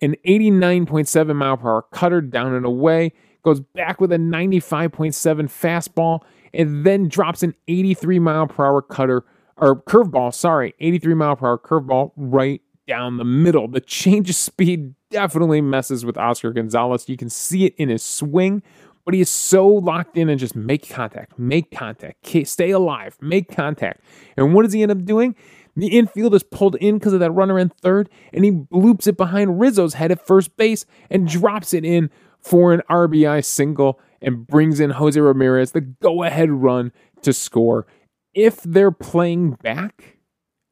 an 0.00 0.16
89.7 0.26 1.36
mile 1.36 1.56
per 1.56 1.68
hour 1.68 1.82
cutter 1.92 2.20
down 2.20 2.54
and 2.54 2.66
away, 2.66 3.12
goes 3.44 3.60
back 3.60 4.00
with 4.00 4.12
a 4.12 4.16
95.7 4.16 5.12
fastball, 5.46 6.20
and 6.52 6.84
then 6.84 7.08
drops 7.08 7.42
an 7.42 7.54
83 7.68 8.18
mile 8.18 8.46
per 8.46 8.66
hour 8.66 8.82
cutter 8.82 9.24
or 9.56 9.80
curveball, 9.82 10.34
sorry, 10.34 10.74
83 10.80 11.14
mile 11.14 11.36
per 11.36 11.46
hour 11.46 11.58
curveball 11.58 12.12
right 12.16 12.60
down 12.86 13.18
the 13.18 13.24
middle. 13.24 13.68
The 13.68 13.80
change 13.80 14.30
of 14.30 14.36
speed 14.36 14.94
definitely 15.10 15.60
messes 15.60 16.04
with 16.04 16.16
Oscar 16.16 16.52
Gonzalez. 16.52 17.08
You 17.08 17.16
can 17.16 17.30
see 17.30 17.64
it 17.66 17.74
in 17.76 17.88
his 17.88 18.02
swing, 18.02 18.62
but 19.08 19.14
he 19.14 19.22
is 19.22 19.30
so 19.30 19.66
locked 19.66 20.18
in 20.18 20.28
and 20.28 20.38
just 20.38 20.54
make 20.54 20.86
contact, 20.86 21.38
make 21.38 21.70
contact, 21.70 22.26
stay 22.46 22.70
alive, 22.70 23.16
make 23.22 23.48
contact. 23.48 24.02
And 24.36 24.52
what 24.52 24.64
does 24.64 24.74
he 24.74 24.82
end 24.82 24.92
up 24.92 25.02
doing? 25.02 25.34
The 25.76 25.86
infield 25.86 26.34
is 26.34 26.42
pulled 26.42 26.74
in 26.74 26.98
because 26.98 27.14
of 27.14 27.20
that 27.20 27.30
runner 27.30 27.58
in 27.58 27.70
third, 27.70 28.10
and 28.34 28.44
he 28.44 28.50
bloops 28.50 29.06
it 29.06 29.16
behind 29.16 29.58
Rizzo's 29.58 29.94
head 29.94 30.12
at 30.12 30.26
first 30.26 30.58
base 30.58 30.84
and 31.08 31.26
drops 31.26 31.72
it 31.72 31.86
in 31.86 32.10
for 32.42 32.74
an 32.74 32.82
RBI 32.90 33.42
single 33.46 33.98
and 34.20 34.46
brings 34.46 34.78
in 34.78 34.90
Jose 34.90 35.18
Ramirez, 35.18 35.72
the 35.72 35.80
go 35.80 36.22
ahead 36.22 36.50
run 36.50 36.92
to 37.22 37.32
score. 37.32 37.86
If 38.34 38.62
they're 38.62 38.90
playing 38.90 39.52
back 39.62 40.18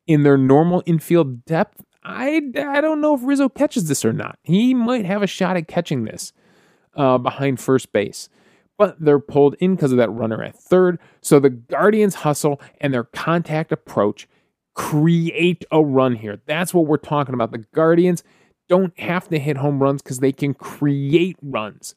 in 0.06 0.24
their 0.24 0.36
normal 0.36 0.82
infield 0.84 1.46
depth, 1.46 1.82
I, 2.04 2.42
I 2.54 2.82
don't 2.82 3.00
know 3.00 3.14
if 3.14 3.22
Rizzo 3.24 3.48
catches 3.48 3.88
this 3.88 4.04
or 4.04 4.12
not. 4.12 4.38
He 4.42 4.74
might 4.74 5.06
have 5.06 5.22
a 5.22 5.26
shot 5.26 5.56
at 5.56 5.68
catching 5.68 6.04
this 6.04 6.34
uh, 6.96 7.18
behind 7.18 7.60
first 7.60 7.92
base. 7.92 8.28
But 8.78 9.00
they're 9.00 9.18
pulled 9.18 9.54
in 9.58 9.74
because 9.74 9.92
of 9.92 9.98
that 9.98 10.10
runner 10.10 10.42
at 10.42 10.56
third. 10.56 10.98
So 11.22 11.38
the 11.38 11.50
Guardians 11.50 12.16
hustle 12.16 12.60
and 12.80 12.92
their 12.92 13.04
contact 13.04 13.72
approach 13.72 14.28
create 14.74 15.64
a 15.72 15.82
run 15.82 16.16
here. 16.16 16.40
That's 16.46 16.74
what 16.74 16.86
we're 16.86 16.98
talking 16.98 17.34
about. 17.34 17.52
The 17.52 17.64
Guardians 17.74 18.22
don't 18.68 18.98
have 18.98 19.28
to 19.28 19.38
hit 19.38 19.56
home 19.56 19.82
runs 19.82 20.02
because 20.02 20.18
they 20.18 20.32
can 20.32 20.52
create 20.52 21.36
runs 21.40 21.94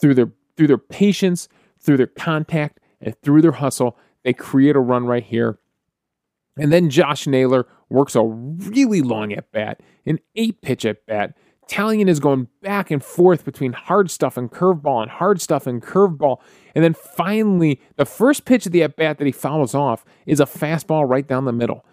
through 0.00 0.14
their 0.14 0.30
through 0.56 0.68
their 0.68 0.78
patience, 0.78 1.48
through 1.80 1.96
their 1.96 2.06
contact, 2.06 2.80
and 3.00 3.20
through 3.22 3.42
their 3.42 3.52
hustle. 3.52 3.96
They 4.22 4.32
create 4.32 4.76
a 4.76 4.80
run 4.80 5.06
right 5.06 5.24
here. 5.24 5.58
And 6.56 6.72
then 6.72 6.90
Josh 6.90 7.26
Naylor 7.26 7.66
works 7.88 8.14
a 8.14 8.22
really 8.22 9.02
long 9.02 9.32
at 9.32 9.50
bat, 9.50 9.80
an 10.04 10.18
eight 10.36 10.60
pitch 10.60 10.84
at 10.84 11.06
bat. 11.06 11.36
Taillon 11.70 12.08
is 12.08 12.18
going 12.18 12.48
back 12.62 12.90
and 12.90 13.02
forth 13.02 13.44
between 13.44 13.72
hard 13.72 14.10
stuff 14.10 14.36
and 14.36 14.50
curveball 14.50 15.02
and 15.02 15.10
hard 15.10 15.40
stuff 15.40 15.68
and 15.68 15.80
curveball. 15.80 16.38
And 16.74 16.82
then 16.82 16.94
finally, 16.94 17.80
the 17.94 18.04
first 18.04 18.44
pitch 18.44 18.66
of 18.66 18.72
the 18.72 18.82
at 18.82 18.96
bat 18.96 19.18
that 19.18 19.24
he 19.24 19.32
fouls 19.32 19.72
off 19.72 20.04
is 20.26 20.40
a 20.40 20.46
fastball 20.46 21.08
right 21.08 21.26
down 21.26 21.44
the 21.44 21.52
middle. 21.52 21.84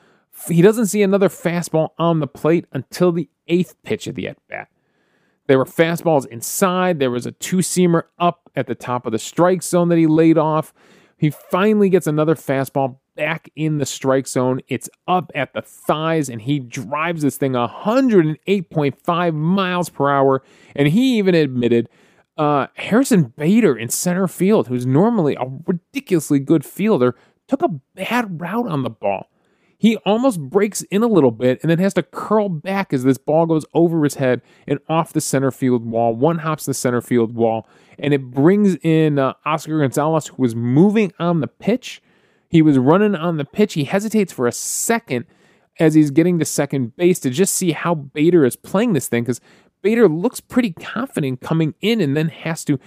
He 0.47 0.63
doesn't 0.63 0.87
see 0.87 1.03
another 1.03 1.29
fastball 1.29 1.89
on 1.99 2.21
the 2.21 2.27
plate 2.27 2.65
until 2.71 3.11
the 3.11 3.29
eighth 3.47 3.75
pitch 3.83 4.07
of 4.07 4.15
the 4.15 4.27
at 4.27 4.37
bat. 4.49 4.69
There 5.45 5.59
were 5.59 5.65
fastballs 5.65 6.25
inside. 6.25 6.97
There 6.97 7.11
was 7.11 7.27
a 7.27 7.31
two 7.31 7.57
seamer 7.57 8.03
up 8.17 8.49
at 8.55 8.65
the 8.65 8.75
top 8.75 9.05
of 9.05 9.11
the 9.11 9.19
strike 9.19 9.61
zone 9.61 9.89
that 9.89 9.97
he 9.97 10.07
laid 10.07 10.39
off. 10.39 10.73
He 11.17 11.31
finally 11.31 11.89
gets 11.89 12.07
another 12.07 12.35
fastball 12.35 12.99
back 13.15 13.49
in 13.55 13.79
the 13.79 13.85
strike 13.85 14.27
zone. 14.27 14.61
It's 14.67 14.89
up 15.07 15.31
at 15.33 15.53
the 15.53 15.61
thighs, 15.61 16.29
and 16.29 16.41
he 16.41 16.59
drives 16.59 17.23
this 17.23 17.37
thing 17.37 17.53
108.5 17.53 19.33
miles 19.33 19.89
per 19.89 20.09
hour. 20.09 20.43
And 20.75 20.87
he 20.89 21.17
even 21.17 21.33
admitted 21.33 21.89
uh, 22.37 22.67
Harrison 22.75 23.33
Bader 23.35 23.75
in 23.75 23.89
center 23.89 24.27
field, 24.27 24.67
who's 24.67 24.85
normally 24.85 25.35
a 25.35 25.45
ridiculously 25.65 26.39
good 26.39 26.63
fielder, 26.63 27.15
took 27.47 27.63
a 27.63 27.69
bad 27.95 28.39
route 28.39 28.67
on 28.67 28.83
the 28.83 28.89
ball. 28.89 29.29
He 29.77 29.95
almost 29.97 30.41
breaks 30.41 30.81
in 30.83 31.03
a 31.03 31.07
little 31.07 31.31
bit 31.31 31.59
and 31.61 31.69
then 31.69 31.77
has 31.79 31.93
to 31.95 32.03
curl 32.03 32.49
back 32.49 32.91
as 32.93 33.03
this 33.03 33.19
ball 33.19 33.45
goes 33.45 33.65
over 33.75 34.03
his 34.03 34.15
head 34.15 34.41
and 34.67 34.79
off 34.89 35.13
the 35.13 35.21
center 35.21 35.51
field 35.51 35.85
wall. 35.85 36.15
One 36.15 36.39
hops 36.39 36.65
the 36.65 36.73
center 36.73 36.99
field 36.99 37.35
wall, 37.35 37.67
and 37.99 38.13
it 38.13 38.31
brings 38.31 38.75
in 38.77 39.19
uh, 39.19 39.33
Oscar 39.45 39.79
Gonzalez, 39.79 40.27
who 40.27 40.41
was 40.41 40.55
moving 40.55 41.13
on 41.19 41.41
the 41.41 41.47
pitch. 41.47 42.01
He 42.49 42.61
was 42.63 42.79
running 42.79 43.13
on 43.13 43.37
the 43.37 43.45
pitch. 43.45 43.73
He 43.73 43.83
hesitates 43.83 44.33
for 44.33 44.47
a 44.47 44.51
second 44.51 45.25
as 45.79 45.93
he's 45.93 46.09
getting 46.09 46.39
to 46.39 46.45
second 46.45 46.95
base 46.95 47.19
to 47.19 47.29
just 47.29 47.53
see 47.53 47.71
how 47.71 47.93
Bader 47.93 48.45
is 48.45 48.55
playing 48.55 48.93
this 48.93 49.07
thing 49.07 49.23
because 49.23 49.41
Bader 49.81 50.09
looks 50.09 50.39
pretty 50.39 50.71
confident 50.71 51.41
coming 51.41 51.75
in 51.81 52.01
and 52.01 52.17
then 52.17 52.29
has 52.29 52.65
to 52.65 52.79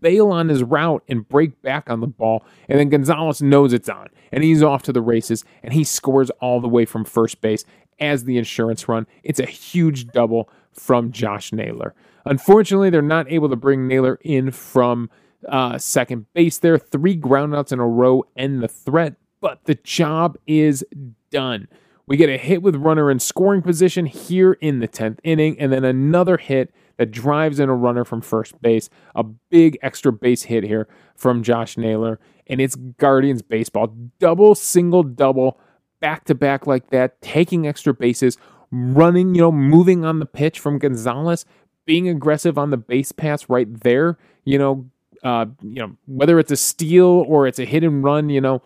bail 0.00 0.30
on 0.30 0.48
his 0.48 0.62
route 0.62 1.02
and 1.08 1.28
break 1.28 1.60
back 1.60 1.90
on 1.90 2.00
the 2.00 2.06
ball. 2.06 2.44
And 2.68 2.78
then 2.78 2.88
Gonzalez 2.88 3.42
knows 3.42 3.72
it's 3.72 3.88
on 3.88 4.08
and 4.32 4.44
he's 4.44 4.62
off 4.62 4.82
to 4.84 4.92
the 4.92 5.02
races 5.02 5.44
and 5.62 5.72
he 5.72 5.84
scores 5.84 6.30
all 6.40 6.60
the 6.60 6.68
way 6.68 6.84
from 6.84 7.04
first 7.04 7.40
base 7.40 7.64
as 7.98 8.24
the 8.24 8.38
insurance 8.38 8.88
run. 8.88 9.06
It's 9.22 9.40
a 9.40 9.46
huge 9.46 10.08
double 10.08 10.48
from 10.72 11.10
Josh 11.10 11.52
Naylor. 11.52 11.94
Unfortunately, 12.24 12.90
they're 12.90 13.02
not 13.02 13.30
able 13.30 13.48
to 13.48 13.56
bring 13.56 13.86
Naylor 13.86 14.18
in 14.22 14.50
from 14.50 15.10
uh, 15.48 15.78
second 15.78 16.26
base 16.32 16.58
there. 16.58 16.78
Three 16.78 17.16
groundouts 17.16 17.72
in 17.72 17.78
a 17.78 17.86
row 17.86 18.24
end 18.36 18.62
the 18.62 18.68
threat, 18.68 19.14
but 19.40 19.64
the 19.64 19.76
job 19.76 20.36
is 20.46 20.84
done. 21.30 21.68
We 22.08 22.16
get 22.16 22.28
a 22.28 22.36
hit 22.36 22.62
with 22.62 22.76
runner 22.76 23.10
in 23.10 23.18
scoring 23.18 23.62
position 23.62 24.06
here 24.06 24.52
in 24.54 24.78
the 24.78 24.86
10th 24.86 25.18
inning, 25.24 25.58
and 25.58 25.72
then 25.72 25.84
another 25.84 26.36
hit 26.36 26.72
that 26.98 27.10
drives 27.10 27.58
in 27.58 27.68
a 27.68 27.74
runner 27.74 28.04
from 28.04 28.20
first 28.20 28.60
base. 28.62 28.88
A 29.16 29.24
big 29.24 29.76
extra 29.82 30.12
base 30.12 30.44
hit 30.44 30.62
here 30.62 30.88
from 31.16 31.42
Josh 31.42 31.76
Naylor, 31.76 32.20
and 32.46 32.60
it's 32.60 32.76
Guardians 32.76 33.42
baseball. 33.42 33.88
Double, 34.20 34.54
single, 34.54 35.02
double, 35.02 35.58
back 36.00 36.24
to 36.26 36.34
back 36.34 36.66
like 36.66 36.90
that, 36.90 37.20
taking 37.22 37.66
extra 37.66 37.92
bases, 37.92 38.38
running, 38.70 39.34
you 39.34 39.40
know, 39.40 39.52
moving 39.52 40.04
on 40.04 40.20
the 40.20 40.26
pitch 40.26 40.60
from 40.60 40.78
Gonzalez, 40.78 41.44
being 41.86 42.08
aggressive 42.08 42.56
on 42.56 42.70
the 42.70 42.76
base 42.76 43.10
pass 43.10 43.48
right 43.48 43.80
there, 43.80 44.16
you 44.44 44.58
know, 44.58 44.88
uh, 45.24 45.46
you 45.62 45.82
know, 45.82 45.96
whether 46.06 46.38
it's 46.38 46.52
a 46.52 46.56
steal 46.56 47.24
or 47.26 47.48
it's 47.48 47.58
a 47.58 47.64
hit 47.64 47.82
and 47.82 48.04
run, 48.04 48.28
you 48.28 48.40
know, 48.40 48.62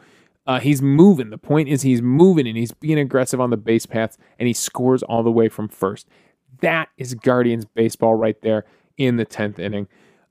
uh, 0.47 0.61
he's 0.61 0.83
moving. 0.83 1.31
The 1.31 1.39
point 1.39 1.69
is 1.69 1.83
he's 1.83 2.03
moving 2.03 2.47
and 2.47 2.57
he's 2.57 2.73
being 2.73 2.99
aggressive 2.99 3.41
on 3.41 3.51
the 3.51 3.57
base 3.57 3.87
paths 3.87 4.19
and 4.39 4.47
he 4.47 4.53
scores 4.53 5.03
all 5.03 5.23
the 5.23 5.31
way 5.31 5.49
from 5.49 5.69
first. 5.69 6.09
That 6.61 6.89
is 6.97 7.15
Guardians 7.15 7.65
baseball 7.65 8.15
right 8.15 8.41
there 8.43 8.65
in 8.97 9.17
the 9.17 9.27
10th 9.27 9.59
inning. 9.59 9.89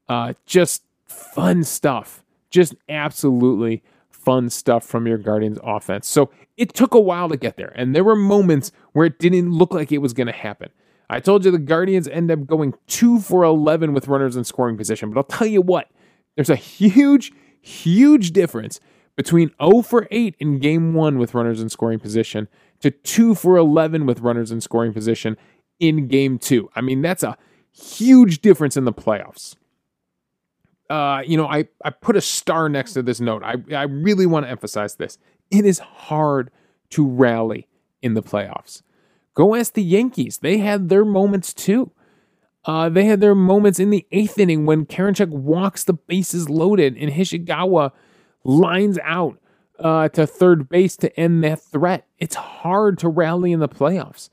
Uh, 0.07 0.33
just 0.45 0.83
fun 1.05 1.63
stuff. 1.63 2.23
Just 2.49 2.75
absolutely 2.87 3.83
fun 4.09 4.49
stuff 4.49 4.83
from 4.83 5.07
your 5.07 5.17
Guardians 5.17 5.59
offense. 5.63 6.07
So 6.07 6.29
it 6.57 6.73
took 6.73 6.93
a 6.93 6.99
while 6.99 7.29
to 7.29 7.37
get 7.37 7.57
there, 7.57 7.71
and 7.75 7.95
there 7.95 8.03
were 8.03 8.15
moments 8.15 8.71
where 8.91 9.05
it 9.05 9.17
didn't 9.17 9.51
look 9.51 9.73
like 9.73 9.91
it 9.91 9.99
was 9.99 10.13
going 10.13 10.27
to 10.27 10.33
happen. 10.33 10.69
I 11.09 11.19
told 11.19 11.45
you 11.45 11.51
the 11.51 11.57
Guardians 11.57 12.07
end 12.07 12.29
up 12.29 12.45
going 12.45 12.73
two 12.85 13.19
for 13.19 13.43
11 13.43 13.93
with 13.93 14.07
runners 14.07 14.35
in 14.35 14.43
scoring 14.43 14.77
position, 14.77 15.09
but 15.09 15.17
I'll 15.17 15.37
tell 15.37 15.47
you 15.47 15.61
what, 15.61 15.89
there's 16.35 16.49
a 16.49 16.55
huge, 16.55 17.31
huge 17.61 18.31
difference 18.31 18.79
between 19.19 19.51
0 19.61 19.81
for 19.81 20.07
8 20.11 20.33
in 20.39 20.59
game 20.59 20.93
one 20.93 21.17
with 21.19 21.33
runners 21.33 21.61
in 21.61 21.67
scoring 21.67 21.99
position 21.99 22.47
to 22.79 22.89
2 22.89 23.35
for 23.35 23.57
11 23.57 24.05
with 24.05 24.21
runners 24.21 24.49
in 24.49 24.61
scoring 24.61 24.93
position 24.93 25.35
in 25.77 26.07
game 26.07 26.39
two. 26.39 26.69
I 26.73 26.79
mean, 26.79 27.01
that's 27.01 27.21
a 27.21 27.37
huge 27.69 28.39
difference 28.39 28.77
in 28.77 28.85
the 28.85 28.93
playoffs. 28.93 29.57
Uh, 30.89 31.21
you 31.25 31.35
know, 31.35 31.47
I, 31.47 31.67
I 31.83 31.89
put 31.89 32.15
a 32.15 32.21
star 32.21 32.69
next 32.69 32.93
to 32.93 33.03
this 33.03 33.19
note. 33.19 33.43
I, 33.43 33.55
I 33.75 33.83
really 33.83 34.25
want 34.25 34.45
to 34.45 34.49
emphasize 34.49 34.95
this. 34.95 35.17
It 35.51 35.65
is 35.65 35.79
hard 35.79 36.49
to 36.91 37.05
rally 37.05 37.67
in 38.01 38.13
the 38.13 38.23
playoffs. 38.23 38.83
Go 39.33 39.53
ask 39.53 39.73
the 39.73 39.83
Yankees. 39.83 40.37
They 40.37 40.59
had 40.59 40.87
their 40.87 41.03
moments 41.03 41.53
too. 41.53 41.91
Uh, 42.63 42.87
they 42.87 43.03
had 43.03 43.19
their 43.19 43.35
moments 43.35 43.81
in 43.81 43.89
the 43.89 44.07
eighth 44.13 44.39
inning 44.39 44.65
when 44.65 44.85
Karinchak 44.85 45.27
walks 45.27 45.83
the 45.83 45.93
bases 45.93 46.49
loaded 46.49 46.95
and 46.95 47.11
Higashioka 47.11 47.91
lines 48.49 48.97
out 49.03 49.39
uh, 49.79 50.09
to 50.09 50.27
third 50.27 50.69
base 50.69 50.97
to 50.97 51.19
end 51.19 51.43
that 51.43 51.61
threat. 51.61 52.05
It's 52.17 52.35
hard 52.35 52.97
to 52.99 53.07
rally 53.07 53.51
in 53.51 53.59
the 53.59 53.69
playoffs. 53.69 54.29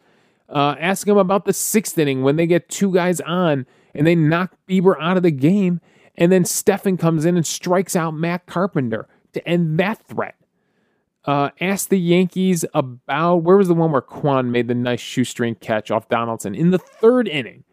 Uh, 0.48 0.76
ask 0.78 1.06
them 1.06 1.18
about 1.18 1.44
the 1.44 1.52
sixth 1.52 1.98
inning 1.98 2.22
when 2.22 2.36
they 2.36 2.46
get 2.46 2.68
two 2.68 2.92
guys 2.92 3.20
on 3.20 3.66
and 3.94 4.06
they 4.06 4.14
knock 4.14 4.54
Bieber 4.68 4.94
out 5.00 5.16
of 5.16 5.22
the 5.22 5.30
game, 5.30 5.80
and 6.16 6.30
then 6.30 6.44
Stephan 6.44 6.96
comes 6.96 7.24
in 7.24 7.36
and 7.36 7.46
strikes 7.46 7.96
out 7.96 8.12
Matt 8.12 8.46
Carpenter 8.46 9.08
to 9.32 9.48
end 9.48 9.78
that 9.80 10.06
threat. 10.06 10.36
Uh, 11.24 11.50
ask 11.60 11.88
the 11.88 11.98
Yankees 11.98 12.64
about 12.72 13.38
where 13.38 13.56
was 13.56 13.68
the 13.68 13.74
one 13.74 13.90
where 13.90 14.00
Kwan 14.00 14.52
made 14.52 14.68
the 14.68 14.74
nice 14.74 15.00
shoestring 15.00 15.56
catch 15.56 15.90
off 15.90 16.08
Donaldson 16.08 16.54
in 16.54 16.70
the 16.70 16.78
third 16.78 17.26
inning 17.26 17.64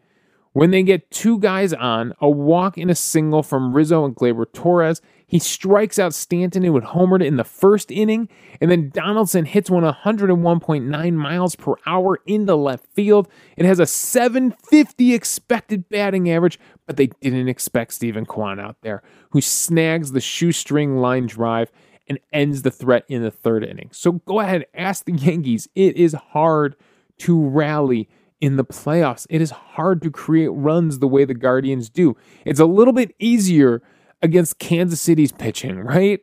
when 0.54 0.70
they 0.70 0.84
get 0.84 1.10
two 1.10 1.40
guys 1.40 1.72
on, 1.72 2.14
a 2.20 2.30
walk 2.30 2.78
and 2.78 2.88
a 2.88 2.94
single 2.94 3.42
from 3.42 3.74
Rizzo 3.74 4.04
and 4.04 4.14
Gleyber 4.14 4.46
Torres, 4.52 5.02
he 5.26 5.40
strikes 5.40 5.98
out 5.98 6.14
Stanton 6.14 6.62
who 6.62 6.76
had 6.76 6.84
homered 6.84 7.26
in 7.26 7.36
the 7.36 7.42
first 7.44 7.90
inning, 7.90 8.28
and 8.60 8.70
then 8.70 8.90
Donaldson 8.90 9.46
hits 9.46 9.68
one 9.68 9.82
101.9 9.82 11.12
miles 11.14 11.56
per 11.56 11.74
hour 11.86 12.20
into 12.24 12.54
left 12.54 12.86
field. 12.86 13.28
It 13.56 13.66
has 13.66 13.80
a 13.80 13.86
750 13.86 15.12
expected 15.12 15.88
batting 15.88 16.30
average, 16.30 16.60
but 16.86 16.96
they 16.96 17.08
didn't 17.08 17.48
expect 17.48 17.94
Steven 17.94 18.24
Kwan 18.24 18.60
out 18.60 18.76
there, 18.82 19.02
who 19.30 19.40
snags 19.40 20.12
the 20.12 20.20
shoestring 20.20 20.98
line 20.98 21.26
drive 21.26 21.72
and 22.08 22.20
ends 22.32 22.62
the 22.62 22.70
threat 22.70 23.04
in 23.08 23.24
the 23.24 23.30
third 23.32 23.64
inning. 23.64 23.88
So 23.90 24.12
go 24.12 24.38
ahead, 24.38 24.66
ask 24.72 25.04
the 25.04 25.14
Yankees. 25.14 25.66
It 25.74 25.96
is 25.96 26.12
hard 26.12 26.76
to 27.18 27.48
rally 27.48 28.08
in 28.44 28.56
the 28.56 28.64
playoffs. 28.64 29.26
It 29.30 29.40
is 29.40 29.50
hard 29.50 30.02
to 30.02 30.10
create 30.10 30.48
runs 30.48 30.98
the 30.98 31.08
way 31.08 31.24
the 31.24 31.32
Guardians 31.32 31.88
do. 31.88 32.14
It's 32.44 32.60
a 32.60 32.66
little 32.66 32.92
bit 32.92 33.14
easier 33.18 33.80
against 34.20 34.58
Kansas 34.58 35.00
City's 35.00 35.32
pitching, 35.32 35.78
right? 35.80 36.20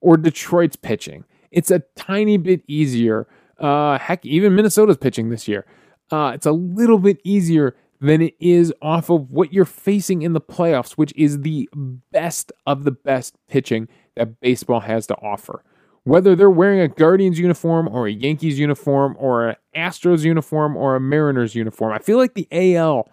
Or 0.00 0.16
Detroit's 0.16 0.76
pitching. 0.76 1.24
It's 1.50 1.70
a 1.70 1.80
tiny 1.94 2.38
bit 2.38 2.62
easier. 2.66 3.28
Uh, 3.58 3.98
heck, 3.98 4.24
even 4.24 4.54
Minnesota's 4.54 4.96
pitching 4.96 5.28
this 5.28 5.46
year. 5.46 5.66
Uh, 6.10 6.32
it's 6.34 6.46
a 6.46 6.52
little 6.52 6.98
bit 6.98 7.20
easier 7.22 7.76
than 8.00 8.22
it 8.22 8.34
is 8.40 8.72
off 8.80 9.10
of 9.10 9.30
what 9.30 9.52
you're 9.52 9.66
facing 9.66 10.22
in 10.22 10.32
the 10.32 10.40
playoffs, 10.40 10.92
which 10.92 11.12
is 11.16 11.42
the 11.42 11.68
best 12.12 12.50
of 12.66 12.84
the 12.84 12.92
best 12.92 13.34
pitching 13.46 13.88
that 14.16 14.40
baseball 14.40 14.80
has 14.80 15.06
to 15.08 15.14
offer. 15.16 15.62
Whether 16.08 16.34
they're 16.34 16.48
wearing 16.48 16.80
a 16.80 16.88
Guardians 16.88 17.38
uniform 17.38 17.86
or 17.86 18.06
a 18.06 18.12
Yankees 18.12 18.58
uniform 18.58 19.14
or 19.18 19.50
an 19.50 19.56
Astros 19.76 20.24
uniform 20.24 20.74
or 20.74 20.96
a 20.96 21.00
Mariners 21.00 21.54
uniform, 21.54 21.92
I 21.92 21.98
feel 21.98 22.16
like 22.16 22.32
the 22.32 22.48
AL, 22.50 23.10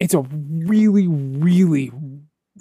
it's 0.00 0.14
a 0.14 0.20
really, 0.20 1.06
really 1.06 1.92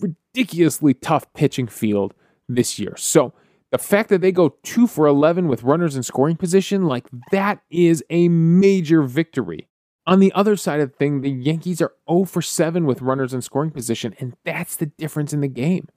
ridiculously 0.01 0.93
tough 0.93 1.31
pitching 1.33 1.67
field 1.67 2.13
this 2.49 2.77
year. 2.79 2.97
So 2.97 3.31
the 3.71 3.77
fact 3.77 4.09
that 4.09 4.19
they 4.19 4.33
go 4.33 4.57
two 4.61 4.87
for 4.87 5.07
11 5.07 5.47
with 5.47 5.63
runners 5.63 5.95
in 5.95 6.03
scoring 6.03 6.35
position, 6.35 6.83
like 6.83 7.07
that 7.31 7.61
is 7.69 8.03
a 8.09 8.27
major 8.27 9.03
victory. 9.03 9.69
On 10.05 10.19
the 10.19 10.33
other 10.33 10.57
side 10.57 10.81
of 10.81 10.91
the 10.91 10.97
thing, 10.97 11.21
the 11.21 11.31
Yankees 11.31 11.81
are 11.81 11.93
0 12.09 12.25
for 12.25 12.41
7 12.41 12.85
with 12.85 13.01
runners 13.01 13.33
in 13.33 13.41
scoring 13.41 13.71
position, 13.71 14.17
and 14.19 14.35
that's 14.43 14.75
the 14.75 14.87
difference 14.87 15.31
in 15.31 15.39
the 15.39 15.47
game. 15.47 15.87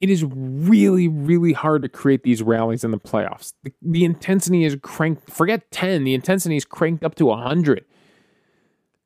It 0.00 0.10
is 0.10 0.24
really, 0.24 1.08
really 1.08 1.52
hard 1.52 1.82
to 1.82 1.88
create 1.88 2.22
these 2.22 2.42
rallies 2.42 2.84
in 2.84 2.90
the 2.90 2.98
playoffs. 2.98 3.54
The, 3.62 3.72
the 3.80 4.04
intensity 4.04 4.64
is 4.64 4.76
cranked, 4.82 5.30
forget 5.30 5.70
10, 5.70 6.04
the 6.04 6.14
intensity 6.14 6.56
is 6.56 6.64
cranked 6.64 7.02
up 7.02 7.14
to 7.16 7.26
100. 7.26 7.84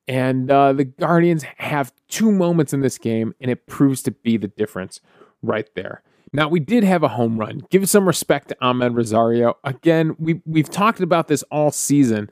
And 0.08 0.50
uh, 0.50 0.72
the 0.72 0.84
Guardians 0.84 1.44
have 1.58 1.92
two 2.08 2.32
moments 2.32 2.72
in 2.72 2.80
this 2.80 2.98
game, 2.98 3.34
and 3.40 3.50
it 3.50 3.68
proves 3.68 4.02
to 4.02 4.10
be 4.10 4.36
the 4.36 4.48
difference 4.48 5.00
right 5.40 5.68
there. 5.76 6.02
Now, 6.32 6.48
we 6.48 6.58
did 6.60 6.84
have 6.84 7.02
a 7.02 7.08
home 7.08 7.38
run. 7.38 7.62
Give 7.70 7.88
some 7.88 8.06
respect 8.06 8.48
to 8.48 8.56
Amed 8.62 8.96
Rosario. 8.96 9.56
Again, 9.64 10.16
we, 10.18 10.40
we've 10.44 10.70
talked 10.70 11.00
about 11.00 11.28
this 11.28 11.42
all 11.44 11.70
season. 11.70 12.30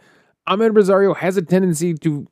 Amed 0.48 0.74
Rosario 0.74 1.14
has 1.14 1.36
a 1.36 1.42
tendency 1.42 1.94
to 1.94 2.28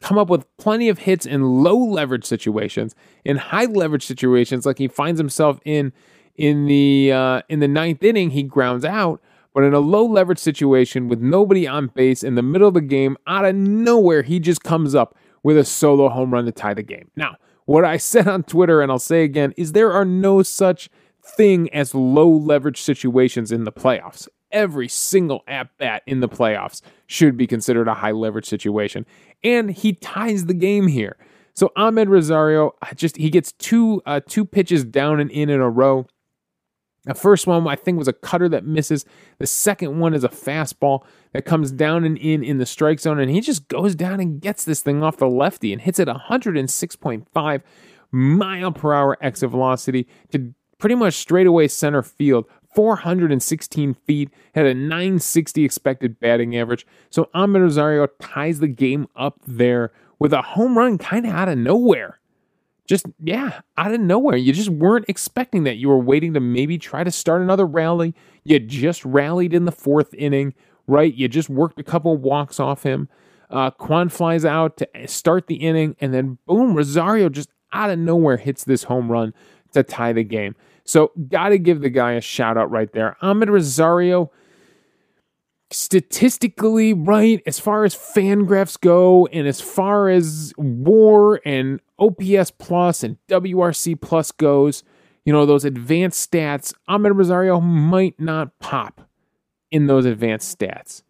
come 0.00 0.18
up 0.18 0.28
with 0.28 0.46
plenty 0.56 0.88
of 0.88 0.98
hits 0.98 1.26
in 1.26 1.62
low 1.62 1.76
leverage 1.76 2.24
situations. 2.24 2.94
In 3.24 3.36
high 3.36 3.66
leverage 3.66 4.06
situations, 4.06 4.66
like 4.66 4.78
he 4.78 4.88
finds 4.88 5.18
himself 5.18 5.60
in 5.64 5.92
in 6.36 6.66
the 6.66 7.12
uh, 7.12 7.42
in 7.48 7.60
the 7.60 7.68
ninth 7.68 8.02
inning, 8.02 8.30
he 8.30 8.42
grounds 8.42 8.84
out. 8.84 9.20
But 9.54 9.64
in 9.64 9.74
a 9.74 9.80
low 9.80 10.04
leverage 10.04 10.38
situation 10.38 11.08
with 11.08 11.20
nobody 11.20 11.66
on 11.66 11.88
base 11.88 12.22
in 12.22 12.36
the 12.36 12.42
middle 12.42 12.68
of 12.68 12.74
the 12.74 12.80
game, 12.80 13.16
out 13.26 13.44
of 13.44 13.56
nowhere, 13.56 14.22
he 14.22 14.38
just 14.38 14.62
comes 14.62 14.94
up 14.94 15.16
with 15.42 15.58
a 15.58 15.64
solo 15.64 16.08
home 16.08 16.32
run 16.32 16.44
to 16.44 16.52
tie 16.52 16.74
the 16.74 16.82
game. 16.82 17.10
Now, 17.16 17.36
what 17.64 17.84
I 17.84 17.96
said 17.98 18.28
on 18.28 18.44
Twitter, 18.44 18.80
and 18.80 18.92
I'll 18.92 18.98
say 18.98 19.24
again, 19.24 19.52
is 19.56 19.72
there 19.72 19.92
are 19.92 20.04
no 20.04 20.42
such 20.42 20.88
thing 21.24 21.72
as 21.74 21.94
low 21.94 22.28
leverage 22.28 22.80
situations 22.80 23.50
in 23.50 23.64
the 23.64 23.72
playoffs 23.72 24.28
every 24.50 24.88
single 24.88 25.42
at 25.46 25.76
bat 25.78 26.02
in 26.06 26.20
the 26.20 26.28
playoffs 26.28 26.82
should 27.06 27.36
be 27.36 27.46
considered 27.46 27.88
a 27.88 27.94
high 27.94 28.12
leverage 28.12 28.46
situation. 28.46 29.06
And 29.42 29.70
he 29.70 29.94
ties 29.94 30.46
the 30.46 30.54
game 30.54 30.88
here. 30.88 31.16
So 31.54 31.72
Amed 31.76 32.08
Rosario 32.08 32.72
just 32.94 33.16
he 33.16 33.30
gets 33.30 33.52
two 33.52 34.00
uh, 34.06 34.20
two 34.26 34.44
pitches 34.44 34.84
down 34.84 35.18
and 35.18 35.30
in 35.30 35.50
in 35.50 35.60
a 35.60 35.68
row. 35.68 36.06
The 37.04 37.14
first 37.14 37.46
one 37.46 37.66
I 37.66 37.74
think 37.74 37.98
was 37.98 38.06
a 38.06 38.12
cutter 38.12 38.48
that 38.50 38.64
misses. 38.64 39.04
The 39.38 39.46
second 39.46 39.98
one 39.98 40.14
is 40.14 40.24
a 40.24 40.28
fastball 40.28 41.04
that 41.32 41.46
comes 41.46 41.72
down 41.72 42.04
and 42.04 42.16
in 42.18 42.44
in 42.44 42.58
the 42.58 42.66
strike 42.66 43.00
zone, 43.00 43.18
and 43.18 43.30
he 43.30 43.40
just 43.40 43.66
goes 43.66 43.94
down 43.94 44.20
and 44.20 44.40
gets 44.40 44.64
this 44.64 44.82
thing 44.82 45.02
off 45.02 45.16
the 45.16 45.28
lefty 45.28 45.72
and 45.72 45.82
hits 45.82 45.98
it 45.98 46.06
106.5 46.06 47.62
mile 48.12 48.72
per 48.72 48.92
hour 48.92 49.18
exit 49.20 49.50
velocity 49.50 50.06
to 50.30 50.54
pretty 50.78 50.94
much 50.94 51.14
straightaway 51.14 51.66
center 51.66 52.02
field 52.02 52.46
416 52.74 53.94
feet, 53.94 54.30
had 54.54 54.66
a 54.66 54.74
960 54.74 55.64
expected 55.64 56.20
batting 56.20 56.56
average. 56.56 56.86
So 57.10 57.28
Amed 57.34 57.60
Rosario 57.60 58.06
ties 58.20 58.60
the 58.60 58.68
game 58.68 59.08
up 59.16 59.40
there 59.46 59.92
with 60.18 60.32
a 60.32 60.42
home 60.42 60.76
run 60.76 60.98
kind 60.98 61.26
of 61.26 61.32
out 61.32 61.48
of 61.48 61.58
nowhere. 61.58 62.18
Just, 62.86 63.06
yeah, 63.22 63.60
out 63.76 63.92
of 63.92 64.00
nowhere. 64.00 64.36
You 64.36 64.52
just 64.52 64.70
weren't 64.70 65.04
expecting 65.08 65.64
that. 65.64 65.76
You 65.76 65.88
were 65.88 65.98
waiting 65.98 66.32
to 66.34 66.40
maybe 66.40 66.78
try 66.78 67.04
to 67.04 67.10
start 67.10 67.42
another 67.42 67.66
rally. 67.66 68.14
You 68.44 68.58
just 68.58 69.04
rallied 69.04 69.52
in 69.52 69.66
the 69.66 69.72
fourth 69.72 70.14
inning, 70.14 70.54
right? 70.86 71.12
You 71.12 71.28
just 71.28 71.50
worked 71.50 71.78
a 71.78 71.84
couple 71.84 72.16
walks 72.16 72.58
off 72.58 72.84
him. 72.84 73.08
Uh, 73.50 73.70
Kwan 73.70 74.08
flies 74.08 74.44
out 74.44 74.76
to 74.78 74.88
start 75.06 75.46
the 75.46 75.56
inning, 75.56 75.96
and 76.00 76.12
then 76.12 76.38
boom, 76.46 76.74
Rosario 76.74 77.28
just 77.28 77.50
out 77.72 77.90
of 77.90 77.98
nowhere 77.98 78.36
hits 78.36 78.64
this 78.64 78.84
home 78.84 79.10
run 79.10 79.34
to 79.72 79.82
tie 79.82 80.12
the 80.12 80.24
game. 80.24 80.54
So, 80.88 81.12
got 81.28 81.50
to 81.50 81.58
give 81.58 81.82
the 81.82 81.90
guy 81.90 82.12
a 82.12 82.20
shout 82.22 82.56
out 82.56 82.70
right 82.70 82.90
there. 82.94 83.18
Amed 83.22 83.50
Rosario, 83.50 84.30
statistically, 85.70 86.94
right, 86.94 87.42
as 87.44 87.60
far 87.60 87.84
as 87.84 87.94
Fangraphs 87.94 88.80
go, 88.80 89.26
and 89.26 89.46
as 89.46 89.60
far 89.60 90.08
as 90.08 90.54
WAR 90.56 91.42
and 91.44 91.80
OPS 91.98 92.52
Plus 92.52 93.02
and 93.02 93.18
WRC 93.28 94.00
Plus 94.00 94.32
goes, 94.32 94.82
you 95.26 95.32
know, 95.34 95.44
those 95.44 95.66
advanced 95.66 96.32
stats, 96.32 96.72
Amed 96.88 97.14
Rosario 97.14 97.60
might 97.60 98.18
not 98.18 98.58
pop 98.58 99.02
in 99.70 99.88
those 99.88 100.06
advanced 100.06 100.58
stats. 100.58 101.02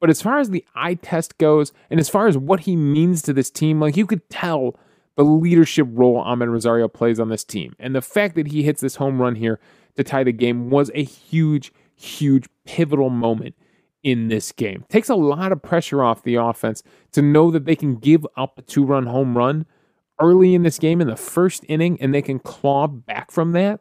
But 0.00 0.10
as 0.10 0.20
far 0.20 0.40
as 0.40 0.50
the 0.50 0.64
eye 0.74 0.94
test 0.94 1.38
goes, 1.38 1.72
and 1.88 2.00
as 2.00 2.08
far 2.08 2.26
as 2.26 2.36
what 2.36 2.60
he 2.60 2.74
means 2.74 3.22
to 3.22 3.32
this 3.32 3.48
team, 3.48 3.78
like 3.78 3.96
you 3.96 4.06
could 4.06 4.28
tell 4.28 4.74
the 5.20 5.24
leadership 5.24 5.86
role 5.90 6.24
Amed 6.24 6.50
Rosario 6.50 6.88
plays 6.88 7.20
on 7.20 7.28
this 7.28 7.44
team. 7.44 7.76
And 7.78 7.94
the 7.94 8.00
fact 8.00 8.34
that 8.36 8.46
he 8.46 8.62
hits 8.62 8.80
this 8.80 8.96
home 8.96 9.20
run 9.20 9.34
here 9.34 9.60
to 9.98 10.02
tie 10.02 10.24
the 10.24 10.32
game 10.32 10.70
was 10.70 10.90
a 10.94 11.04
huge, 11.04 11.74
huge 11.94 12.48
pivotal 12.64 13.10
moment 13.10 13.54
in 14.02 14.28
this 14.28 14.50
game. 14.50 14.86
Takes 14.88 15.10
a 15.10 15.14
lot 15.14 15.52
of 15.52 15.62
pressure 15.62 16.02
off 16.02 16.22
the 16.22 16.36
offense 16.36 16.82
to 17.12 17.20
know 17.20 17.50
that 17.50 17.66
they 17.66 17.76
can 17.76 17.96
give 17.96 18.26
up 18.34 18.56
a 18.56 18.62
two 18.62 18.82
run 18.82 19.04
home 19.04 19.36
run 19.36 19.66
early 20.18 20.54
in 20.54 20.62
this 20.62 20.78
game 20.78 21.02
in 21.02 21.06
the 21.06 21.16
first 21.16 21.66
inning 21.68 22.00
and 22.00 22.14
they 22.14 22.22
can 22.22 22.38
claw 22.38 22.86
back 22.86 23.30
from 23.30 23.52
that. 23.52 23.80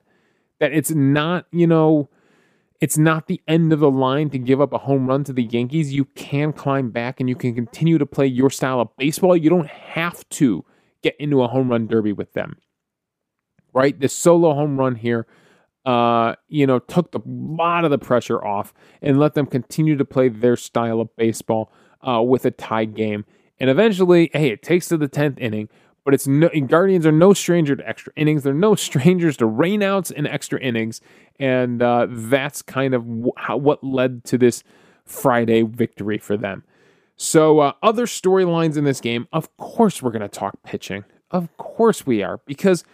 That 0.60 0.74
it's 0.74 0.92
not, 0.92 1.46
you 1.54 1.68
know, 1.68 2.10
it's 2.82 2.98
not 2.98 3.28
the 3.28 3.40
end 3.48 3.72
of 3.72 3.80
the 3.80 3.90
line 3.90 4.30
to 4.32 4.38
give 4.38 4.60
up 4.60 4.74
a 4.74 4.80
home 4.80 5.08
run 5.08 5.24
to 5.24 5.32
the 5.32 5.44
Yankees. 5.44 5.94
You 5.94 6.04
can 6.04 6.52
climb 6.52 6.90
back 6.92 7.22
and 7.22 7.30
you 7.30 7.36
can 7.38 7.56
continue 7.56 7.98
to 7.98 8.06
play 8.06 8.28
your 8.28 8.50
style 8.50 8.82
of 8.82 8.90
baseball. 8.98 9.38
You 9.38 9.50
don't 9.50 9.70
have 9.70 10.28
to 10.32 10.66
get 11.04 11.16
into 11.20 11.42
a 11.42 11.48
home 11.48 11.70
run 11.70 11.88
derby 11.88 12.14
with 12.14 12.34
them. 12.34 12.58
Right? 13.74 14.00
This 14.00 14.14
solo 14.14 14.54
home 14.54 14.80
run 14.80 14.96
here, 14.96 15.28
uh, 15.86 16.36
you 16.48 16.66
know, 16.66 16.80
took 16.80 17.14
a 17.14 17.22
lot 17.26 17.86
of 17.86 17.92
the 17.92 17.98
pressure 17.98 18.44
off 18.44 18.74
and 19.02 19.20
let 19.20 19.36
them 19.36 19.46
continue 19.46 19.96
to 19.96 20.06
play 20.06 20.28
their 20.28 20.56
style 20.56 21.00
of 21.00 21.16
baseball 21.16 21.72
uh, 22.08 22.22
with 22.22 22.46
a 22.46 22.52
tie 22.52 22.86
game. 22.86 23.26
And 23.60 23.70
eventually, 23.70 24.30
hey, 24.34 24.50
it 24.50 24.64
takes 24.64 24.88
to 24.88 24.98
the 24.98 25.10
10th 25.10 25.40
inning, 25.40 25.70
but 26.06 26.14
it's 26.14 26.28
no 26.28 26.50
Guardians 26.68 27.06
are 27.06 27.12
no 27.12 27.34
stranger 27.34 27.76
to 27.76 27.88
extra 27.88 28.14
innings. 28.16 28.44
They're 28.44 28.54
no 28.54 28.76
strangers 28.88 29.38
to 29.38 29.46
rainouts 29.46 30.12
and 30.16 30.28
extra 30.28 30.60
innings, 30.60 31.02
and 31.40 31.82
uh, 31.82 32.08
that's 32.10 32.62
kind 32.62 32.94
of 32.94 33.06
how, 33.38 33.58
what 33.58 33.84
led 33.84 34.24
to 34.26 34.38
this 34.38 34.64
Friday 35.06 35.64
victory 35.64 36.18
for 36.18 36.38
them. 36.38 36.64
So, 37.22 37.60
uh, 37.60 37.74
other 37.84 38.06
storylines 38.06 38.78
in 38.78 38.86
this 38.86 39.02
game, 39.02 39.28
of 39.34 39.56
course, 39.58 40.02
we're 40.02 40.12
going 40.12 40.22
to 40.22 40.30
talk 40.30 40.64
pitching. 40.64 41.04
Of 41.32 41.56
course, 41.58 42.06
we 42.06 42.24
are 42.24 42.40
because 42.46 42.86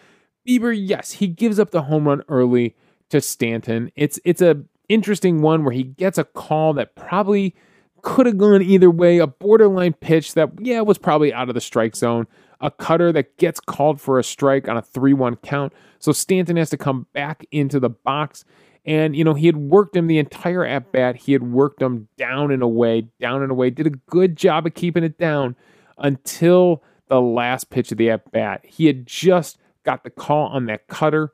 Bieber, 0.48 0.76
yes, 0.76 1.14
he 1.14 1.28
gives 1.28 1.60
up 1.60 1.70
the 1.70 1.84
home 1.84 2.08
run 2.08 2.24
early 2.28 2.76
to 3.10 3.22
Stanton. 3.22 3.92
It's 3.96 4.20
it's 4.26 4.42
a 4.42 4.64
interesting 4.90 5.44
one 5.44 5.64
where 5.64 5.74
he 5.74 5.84
gets 5.84 6.18
a 6.18 6.24
call 6.24 6.74
that 6.74 6.96
probably 6.96 7.54
could 8.02 8.26
have 8.26 8.40
gone 8.40 8.64
either 8.64 8.90
way. 8.90 9.20
A 9.20 9.28
borderline 9.28 9.94
pitch 9.94 10.34
that 10.34 10.50
yeah 10.60 10.82
was 10.82 10.98
probably 10.98 11.32
out 11.32 11.48
of 11.48 11.54
the 11.54 11.62
strike 11.62 11.96
zone. 11.96 12.26
A 12.62 12.72
cutter 12.72 13.12
that 13.12 13.38
gets 13.38 13.60
called 13.60 14.02
for 14.02 14.18
a 14.18 14.24
strike 14.24 14.68
on 14.68 14.76
a 14.76 14.82
three-one 14.82 15.36
count. 15.36 15.72
So 16.00 16.12
Stanton 16.12 16.58
has 16.58 16.72
to 16.72 16.78
come 16.78 17.06
back 17.14 17.46
into 17.52 17.80
the 17.80 17.90
box 17.90 18.44
and, 18.86 19.16
you 19.16 19.24
know, 19.24 19.34
he 19.34 19.48
had 19.48 19.58
worked 19.58 19.96
him 19.96 20.08
the 20.08 20.20
entire 20.20 20.64
at 20.64 20.92
bat. 20.92 21.16
He 21.16 21.34
had 21.34 21.44
worked 21.52 21.82
him 21.82 22.08
down 22.18 22.52
and 22.52 22.62
away, 22.62 23.08
down 23.20 23.42
and 23.42 23.52
away, 23.52 23.72
did 23.72 23.88
a 23.88 23.92
good 24.10 24.36
job 24.36 24.68
of 24.68 24.76
keeping 24.76 25.04
it 25.04 25.18
down 25.18 25.56
until 25.98 26.84
the 27.08 27.20
last 27.20 27.70
pitch 27.70 27.92
of 27.92 27.98
the 27.98 28.12
at 28.12 28.32
bat. 28.32 28.64
He 28.64 28.86
had 28.86 29.08
just 29.08 29.58
got 29.84 30.04
the 30.04 30.10
call 30.10 30.48
on 30.48 30.66
that 30.68 30.88
cutter 30.88 31.32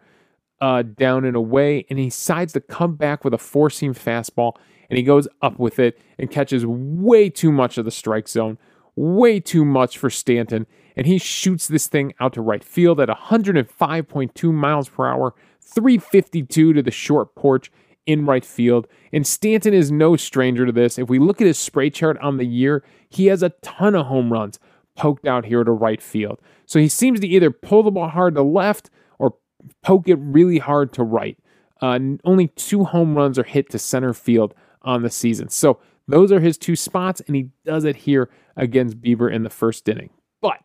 uh, 0.62 0.84
down 0.84 1.26
and 1.26 1.36
away, 1.36 1.86
and 1.90 2.00
he 2.00 2.06
decides 2.06 2.54
to 2.54 2.62
come 2.62 2.96
back 2.96 3.26
with 3.26 3.34
a 3.34 3.38
four 3.38 3.70
seam 3.70 3.94
fastball, 3.94 4.54
and 4.90 4.98
he 4.98 5.04
goes 5.04 5.28
up 5.42 5.60
with 5.60 5.80
it 5.80 6.00
and 6.18 6.32
catches 6.32 6.66
way 6.66 7.30
too 7.30 7.52
much 7.52 7.78
of 7.78 7.84
the 7.84 7.92
strike 7.92 8.30
zone, 8.30 8.58
way 8.96 9.40
too 9.40 9.66
much 9.66 9.98
for 9.98 10.10
Stanton, 10.10 10.68
and 10.96 11.08
he 11.08 11.18
shoots 11.18 11.68
this 11.68 11.88
thing 11.88 12.14
out 12.20 12.34
to 12.34 12.42
right 12.42 12.64
field 12.64 13.00
at 13.00 13.10
105.2 13.10 14.54
miles 14.54 14.88
per 14.88 15.08
hour 15.08 15.34
352 15.62 16.74
to 16.74 16.82
the 16.82 16.92
short 16.92 17.36
porch 17.36 17.72
in 18.06 18.26
right 18.26 18.44
field. 18.44 18.88
And 19.14 19.26
Stanton 19.26 19.74
is 19.74 19.92
no 19.92 20.16
stranger 20.16 20.66
to 20.66 20.72
this. 20.72 20.98
If 20.98 21.10
we 21.10 21.20
look 21.20 21.40
at 21.40 21.48
his 21.48 21.60
spray 21.60 21.90
chart 21.90 22.18
on 22.20 22.38
the 22.38 22.46
year, 22.46 22.84
he 23.10 23.28
has 23.28 23.44
a 23.44 23.50
ton 23.62 23.96
of 23.96 24.08
home 24.08 24.32
runs 24.32 24.60
poked 24.96 25.26
out 25.26 25.46
here 25.46 25.64
to 25.64 25.72
right 25.72 26.02
field. 26.02 26.40
So 26.66 26.80
he 26.80 26.88
seems 26.88 27.20
to 27.22 27.28
either 27.28 27.52
pull 27.52 27.84
the 27.84 27.92
ball 27.92 28.10
hard 28.10 28.36
to 28.36 28.42
left 28.42 28.90
or 29.20 29.36
poke 29.82 30.08
it 30.08 30.16
really 30.16 30.58
hard 30.58 30.94
to 30.94 31.04
right. 31.04 31.38
Uh, 31.82 32.00
only 32.26 32.48
two 32.50 32.84
home 32.84 33.16
runs 33.16 33.40
are 33.40 33.44
hit 33.44 33.70
to 33.72 33.80
center 33.80 34.14
field 34.14 34.54
on 34.84 35.02
the 35.02 35.10
season. 35.10 35.50
So 35.50 35.80
those 36.08 36.32
are 36.32 36.40
his 36.40 36.58
two 36.58 36.76
spots, 36.76 37.22
and 37.26 37.36
he 37.36 37.50
does 37.66 37.86
it 37.86 37.96
here 37.96 38.30
against 38.56 39.02
Bieber 39.02 39.32
in 39.32 39.44
the 39.44 39.50
first 39.50 39.88
inning. 39.88 40.10
But 40.42 40.60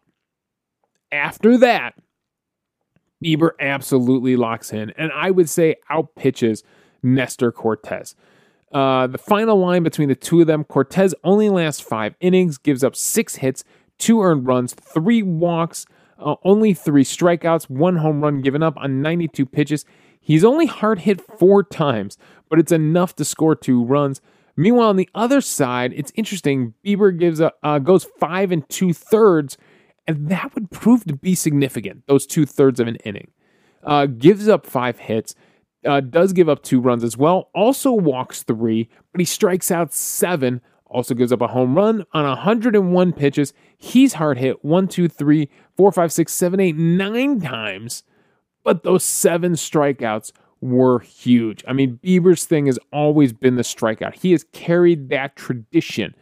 after 1.13 1.57
that, 1.59 1.95
Bieber 3.25 3.51
absolutely 3.61 4.37
locks 4.37 4.73
in, 4.73 4.91
and 4.91 5.11
I 5.13 5.31
would 5.31 5.49
say 5.49 5.77
outpitches 5.91 6.63
Nestor 7.03 7.53
Cortes. 7.53 8.15
Uh, 8.73 9.07
the 9.07 9.19
final 9.19 9.59
line 9.59 9.83
between 9.83 10.09
the 10.09 10.15
two 10.15 10.41
of 10.41 10.47
them, 10.47 10.65
Cortes 10.65 11.15
only 11.25 11.49
lasts 11.49 11.81
five 11.81 12.15
innings, 12.21 12.59
gives 12.59 12.85
up 12.85 12.97
six 12.97 13.37
hits, 13.37 13.65
two 13.99 14.23
earned 14.23 14.47
runs, 14.47 14.75
three 14.75 15.23
walks, 15.23 15.87
uh, 16.19 16.37
only 16.45 16.75
three 16.75 17.05
strikeouts, 17.05 17.71
one 17.71 17.97
home 17.97 18.21
run 18.21 18.41
given 18.41 18.63
up 18.63 18.77
on 18.77 19.01
92 19.03 19.47
pitches. 19.47 19.85
He's 20.21 20.45
only 20.45 20.67
hard 20.67 21.01
hit 21.01 21.21
four 21.39 21.63
times, 21.63 22.19
but 22.49 22.59
it's 22.59 22.73
enough 22.73 23.15
to 23.17 23.25
score 23.25 23.55
two 23.55 23.85
runs. 23.85 24.21
Meanwhile, 24.57 24.89
on 24.89 24.97
the 24.97 25.09
other 25.15 25.41
side, 25.41 25.93
it's 25.95 26.13
interesting. 26.15 26.75
Bieber 26.85 27.17
gives 27.17 27.41
a 27.41 27.53
uh, 27.63 27.79
goes 27.79 28.05
five 28.19 28.51
and 28.51 28.67
two 28.69 28.93
thirds, 28.93 29.59
and 30.07 30.29
that 30.29 30.55
would 30.55 30.71
prove 30.71 31.05
to 31.05 31.17
be 31.17 31.35
significant. 31.35 32.05
Those 32.07 32.27
two 32.27 32.47
thirds 32.47 32.81
of 32.81 32.87
an 32.87 32.97
inning, 32.97 33.31
uh, 33.83 34.07
gives 34.07 34.49
up 34.49 34.67
five 34.67 34.99
hits, 34.99 35.35
uh, 35.85 36.01
does 36.01 36.33
give 36.33 36.49
up 36.49 36.63
two 36.63 36.81
runs 36.81 37.05
as 37.05 37.17
well. 37.17 37.51
Also 37.55 37.93
walks 37.93 38.43
three, 38.43 38.89
but 39.13 39.21
he 39.21 39.25
strikes 39.25 39.71
out 39.71 39.93
seven. 39.93 40.61
Also 40.87 41.15
gives 41.15 41.33
up 41.33 41.41
a 41.41 41.49
home 41.49 41.77
run 41.77 42.05
on 42.13 42.25
101 42.25 43.13
pitches. 43.13 43.53
He's 43.77 44.15
hard 44.15 44.39
hit 44.39 44.65
one, 44.65 44.89
two, 44.89 45.09
three, 45.09 45.49
four, 45.77 45.91
five, 45.93 46.13
six, 46.13 46.33
seven, 46.33 46.61
eight, 46.61 46.77
nine 46.77 47.41
times. 47.41 48.05
But 48.63 48.83
those 48.83 49.05
seven 49.05 49.53
strikeouts 49.53 50.33
were 50.61 51.01
huge. 51.01 51.65
I 51.69 51.73
mean, 51.73 51.99
Bieber's 52.03 52.45
thing 52.45 52.67
has 52.67 52.79
always 52.93 53.33
been 53.33 53.57
the 53.57 53.63
strikeout. 53.63 54.15
He 54.15 54.33
has 54.33 54.45
carried 54.53 55.09
that 55.11 55.37
tradition 55.37 56.15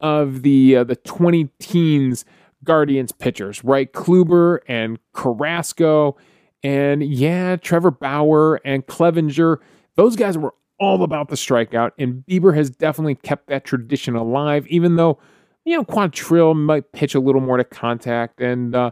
of 0.00 0.42
the 0.42 0.76
uh, 0.76 0.84
the 0.84 0.96
20 0.96 1.48
teens 1.58 2.24
Guardians 2.66 3.12
pitchers, 3.12 3.64
right? 3.64 3.90
Kluber 3.92 4.58
and 4.68 4.98
Carrasco 5.14 6.16
and 6.62 7.02
yeah, 7.02 7.56
Trevor 7.56 7.92
Bauer 7.92 8.60
and 8.64 8.86
Clevinger. 8.86 9.58
Those 9.94 10.16
guys 10.16 10.36
were 10.36 10.54
all 10.78 11.02
about 11.02 11.28
the 11.28 11.36
strikeout, 11.36 11.92
and 11.98 12.24
Bieber 12.28 12.54
has 12.54 12.70
definitely 12.70 13.14
kept 13.14 13.46
that 13.48 13.64
tradition 13.64 14.14
alive, 14.14 14.66
even 14.66 14.96
though, 14.96 15.18
you 15.64 15.76
know, 15.76 15.84
Quantrill 15.84 16.54
might 16.56 16.92
pitch 16.92 17.14
a 17.14 17.20
little 17.20 17.40
more 17.40 17.56
to 17.56 17.64
contact, 17.64 18.40
and 18.40 18.74
uh, 18.74 18.90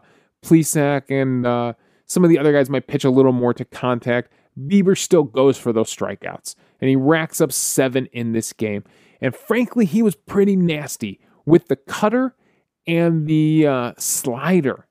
and 1.08 1.46
uh, 1.46 1.72
some 2.06 2.22
of 2.22 2.30
the 2.30 2.38
other 2.38 2.52
guys 2.52 2.70
might 2.70 2.86
pitch 2.86 3.04
a 3.04 3.10
little 3.10 3.32
more 3.32 3.52
to 3.54 3.64
contact. 3.64 4.32
Bieber 4.58 4.96
still 4.96 5.24
goes 5.24 5.58
for 5.58 5.72
those 5.72 5.94
strikeouts, 5.94 6.54
and 6.80 6.88
he 6.88 6.96
racks 6.96 7.40
up 7.40 7.50
seven 7.50 8.06
in 8.12 8.32
this 8.32 8.52
game. 8.52 8.84
And 9.20 9.34
frankly, 9.34 9.84
he 9.84 10.02
was 10.02 10.14
pretty 10.14 10.54
nasty 10.54 11.18
with 11.44 11.68
the 11.68 11.76
cutter 11.76 12.36
and 12.86 13.26
the 13.26 13.66
uh, 13.66 13.92
slider. 13.98 14.86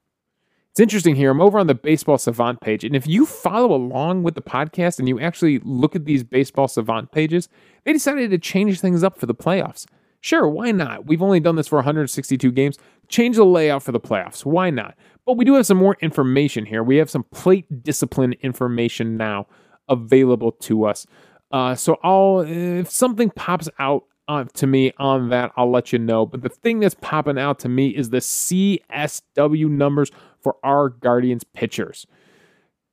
It's 0.72 0.80
interesting 0.80 1.16
here. 1.16 1.30
I'm 1.30 1.42
over 1.42 1.60
on 1.60 1.68
the 1.68 1.76
Baseball 1.76 2.18
Savant 2.18 2.60
page, 2.60 2.84
and 2.84 2.96
if 2.96 3.06
you 3.06 3.28
follow 3.28 3.74
along 3.74 4.24
with 4.24 4.34
the 4.34 4.42
podcast 4.42 4.98
and 4.98 5.08
you 5.08 5.20
actually 5.20 5.60
look 5.60 5.96
at 5.96 6.06
these 6.06 6.24
Baseball 6.24 6.68
Savant 6.68 7.12
pages, 7.12 7.48
they 7.84 7.94
decided 7.94 8.32
to 8.32 8.40
change 8.40 8.80
things 8.80 9.04
up 9.04 9.20
for 9.20 9.28
the 9.28 9.36
playoffs. 9.36 9.86
Sure, 10.20 10.48
why 10.48 10.72
not? 10.72 11.06
We've 11.06 11.22
only 11.22 11.40
done 11.40 11.58
this 11.58 11.68
for 11.68 11.76
162 11.76 12.52
games. 12.54 12.78
Change 13.10 13.36
the 13.36 13.44
layout 13.44 13.84
for 13.84 13.92
the 13.92 14.00
playoffs. 14.00 14.46
Why 14.46 14.70
not? 14.70 14.96
But 15.26 15.38
we 15.38 15.46
do 15.46 15.54
have 15.56 15.66
some 15.66 15.78
more 15.78 15.98
information 16.02 16.66
here. 16.66 16.82
We 16.82 16.98
have 16.98 17.10
some 17.10 17.26
plate 17.26 17.84
discipline 17.84 18.34
information 18.42 19.18
now 19.18 19.48
available 19.90 20.54
to 20.54 20.86
us. 20.86 21.06
Uh, 21.52 21.76
so 21.76 22.00
I'll 22.04 22.40
if 22.40 22.90
something 22.90 23.30
pops 23.30 23.70
out 23.78 24.06
uh, 24.28 24.46
to 24.54 24.68
me 24.68 24.94
on 24.98 25.30
that, 25.30 25.52
I'll 25.58 25.72
let 25.72 25.92
you 25.92 26.00
know. 26.00 26.26
But 26.26 26.42
the 26.42 26.50
thing 26.50 26.80
that's 26.80 26.96
popping 26.96 27.38
out 27.38 27.60
to 27.60 27.70
me 27.70 27.90
is 27.90 28.10
the 28.10 28.18
CSW 28.18 29.70
numbers 29.70 30.12
for 30.40 30.56
our 30.64 30.90
Guardians 30.90 31.44
pitchers. 31.44 32.08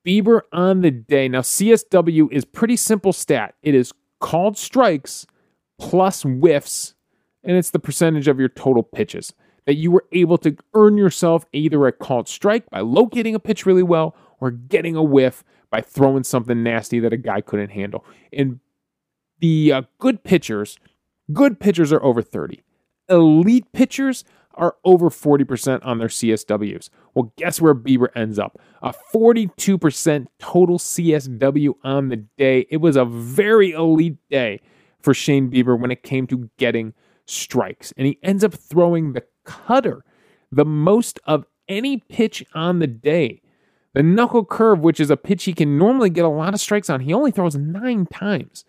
Bieber 0.06 0.42
on 0.52 0.80
the 0.80 0.90
day. 0.90 1.28
Now, 1.28 1.40
CSW 1.40 2.32
is 2.32 2.44
pretty 2.44 2.76
simple 2.76 3.12
stat. 3.12 3.54
It 3.62 3.74
is 3.74 3.92
called 4.18 4.56
strikes 4.56 5.26
plus 5.78 6.22
whiffs, 6.22 6.94
and 7.44 7.56
it's 7.56 7.70
the 7.70 7.78
percentage 7.78 8.28
of 8.28 8.38
your 8.38 8.48
total 8.48 8.82
pitches 8.82 9.32
that 9.66 9.76
you 9.76 9.90
were 9.90 10.04
able 10.12 10.38
to 10.38 10.56
earn 10.74 10.96
yourself 10.96 11.44
either 11.52 11.86
a 11.86 11.92
called 11.92 12.28
strike 12.28 12.68
by 12.70 12.80
locating 12.80 13.34
a 13.34 13.38
pitch 13.38 13.66
really 13.66 13.82
well 13.82 14.16
or 14.40 14.50
getting 14.50 14.96
a 14.96 15.02
whiff 15.02 15.44
by 15.70 15.80
throwing 15.80 16.24
something 16.24 16.62
nasty 16.62 16.98
that 16.98 17.12
a 17.12 17.16
guy 17.16 17.40
couldn't 17.40 17.70
handle. 17.70 18.04
And 18.32 18.60
the 19.38 19.72
uh, 19.72 19.82
good 19.98 20.24
pitchers, 20.24 20.78
good 21.32 21.60
pitchers 21.60 21.92
are 21.92 22.02
over 22.02 22.22
30. 22.22 22.62
Elite 23.08 23.72
pitchers 23.72 24.24
are 24.54 24.76
over 24.84 25.10
40% 25.10 25.84
on 25.84 25.98
their 25.98 26.08
CSWs. 26.08 26.90
Well, 27.14 27.32
guess 27.36 27.60
where 27.60 27.74
Bieber 27.74 28.08
ends 28.14 28.38
up? 28.38 28.60
A 28.82 28.94
42% 29.14 30.26
total 30.38 30.78
CSW 30.78 31.74
on 31.84 32.08
the 32.08 32.16
day. 32.16 32.66
It 32.70 32.78
was 32.78 32.96
a 32.96 33.04
very 33.04 33.72
elite 33.72 34.18
day 34.28 34.60
for 35.00 35.14
Shane 35.14 35.50
Bieber 35.50 35.78
when 35.78 35.90
it 35.90 36.02
came 36.02 36.26
to 36.28 36.50
getting 36.58 36.94
strikes. 37.26 37.92
And 37.96 38.06
he 38.06 38.18
ends 38.22 38.44
up 38.44 38.54
throwing 38.54 39.12
the 39.12 39.24
cutter 39.44 40.04
the 40.52 40.64
most 40.64 41.20
of 41.24 41.46
any 41.68 41.98
pitch 41.98 42.44
on 42.54 42.80
the 42.80 42.86
day. 42.86 43.40
The 43.94 44.02
knuckle 44.02 44.44
curve, 44.44 44.80
which 44.80 45.00
is 45.00 45.10
a 45.10 45.16
pitch 45.16 45.44
he 45.44 45.52
can 45.52 45.78
normally 45.78 46.10
get 46.10 46.24
a 46.24 46.28
lot 46.28 46.54
of 46.54 46.60
strikes 46.60 46.90
on, 46.90 47.00
he 47.00 47.12
only 47.12 47.30
throws 47.30 47.56
nine 47.56 48.06
times. 48.06 48.64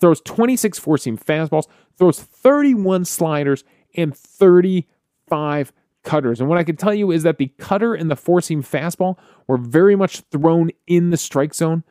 Throws 0.00 0.20
26 0.22 0.78
four 0.78 0.98
seam 0.98 1.16
fastballs, 1.16 1.66
throws 1.96 2.20
31 2.20 3.04
sliders, 3.04 3.64
and 3.96 4.16
35 4.16 5.72
cutters. 6.02 6.40
And 6.40 6.48
what 6.48 6.58
I 6.58 6.64
can 6.64 6.76
tell 6.76 6.94
you 6.94 7.10
is 7.10 7.22
that 7.22 7.38
the 7.38 7.48
cutter 7.58 7.94
and 7.94 8.10
the 8.10 8.16
four 8.16 8.40
seam 8.40 8.62
fastball 8.62 9.16
were 9.46 9.56
very 9.56 9.96
much 9.96 10.20
thrown 10.30 10.70
in 10.86 11.10
the 11.10 11.16
strike 11.16 11.54
zone. 11.54 11.82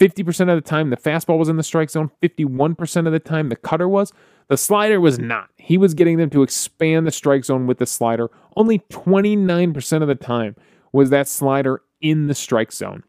50% 0.00 0.48
of 0.50 0.56
the 0.56 0.60
time, 0.60 0.90
the 0.90 0.96
fastball 0.96 1.38
was 1.38 1.48
in 1.48 1.56
the 1.56 1.62
strike 1.62 1.90
zone. 1.90 2.10
51% 2.22 3.06
of 3.06 3.12
the 3.12 3.18
time, 3.18 3.48
the 3.48 3.56
cutter 3.56 3.88
was. 3.88 4.12
The 4.48 4.56
slider 4.56 5.00
was 5.00 5.18
not. 5.18 5.48
He 5.56 5.78
was 5.78 5.94
getting 5.94 6.16
them 6.18 6.30
to 6.30 6.42
expand 6.42 7.06
the 7.06 7.12
strike 7.12 7.44
zone 7.44 7.66
with 7.66 7.78
the 7.78 7.86
slider. 7.86 8.30
Only 8.56 8.80
29% 8.90 10.02
of 10.02 10.08
the 10.08 10.14
time 10.14 10.56
was 10.92 11.10
that 11.10 11.28
slider 11.28 11.82
in 12.00 12.26
the 12.26 12.34
strike 12.34 12.72
zone. 12.72 13.04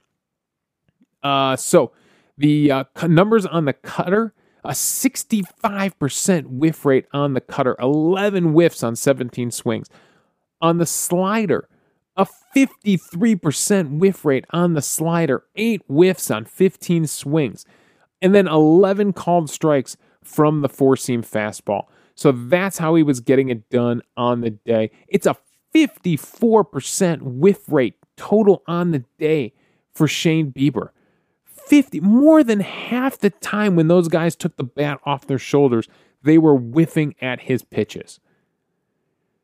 Uh, 1.24 1.56
so 1.56 1.92
the 2.38 2.72
uh, 2.72 2.84
numbers 3.08 3.46
on 3.46 3.66
the 3.66 3.74
cutter 3.74 4.34
a 4.63 4.71
65% 4.71 6.45
whiff 6.47 6.86
rate 6.86 7.06
on 7.12 7.34
the 7.34 7.41
cutter, 7.41 7.76
11 7.80 8.54
whiffs 8.54 8.84
on 8.84 8.95
17 8.95 9.52
swings. 9.52 9.89
On 10.62 10.78
the 10.78 10.86
slider, 10.86 11.67
a 12.15 12.28
53% 12.56 13.97
whiff 13.97 14.23
rate 14.23 14.45
on 14.52 14.73
the 14.73 14.82
slider, 14.82 15.43
8 15.56 15.82
whiffs 15.88 16.32
on 16.32 16.45
15 16.45 17.08
swings, 17.08 17.65
and 18.21 18.34
then 18.34 18.47
11 18.47 19.13
called 19.13 19.49
strikes 19.49 19.97
from 20.23 20.62
the 20.62 20.69
four 20.69 20.95
seam 20.95 21.21
fastball. 21.21 21.88
So 22.15 22.32
that's 22.32 22.78
how 22.78 22.95
he 22.95 23.04
was 23.04 23.19
getting 23.19 23.49
it 23.49 23.69
done 23.69 24.02
on 24.15 24.41
the 24.41 24.52
day. 24.52 24.91
It's 25.08 25.28
a 25.28 25.36
54% 25.76 27.21
whiff 27.21 27.67
rate 27.67 27.95
total 28.15 28.63
on 28.67 28.91
the 28.91 29.04
day 29.17 29.54
for 29.91 30.08
Shane 30.08 30.52
Bieber. 30.52 30.89
50 31.67 31.99
more 32.02 32.43
than 32.43 32.60
half 32.60 33.17
the 33.19 33.30
time 33.30 33.76
when 33.76 33.88
those 33.88 34.08
guys 34.08 34.36
took 34.36 34.56
the 34.58 34.63
bat 34.63 34.99
off 35.06 35.28
their 35.28 35.39
shoulders, 35.39 35.88
they 36.23 36.38
were 36.38 36.58
whiffing 36.58 37.15
at 37.21 37.41
his 37.41 37.63
pitches. 37.63 38.19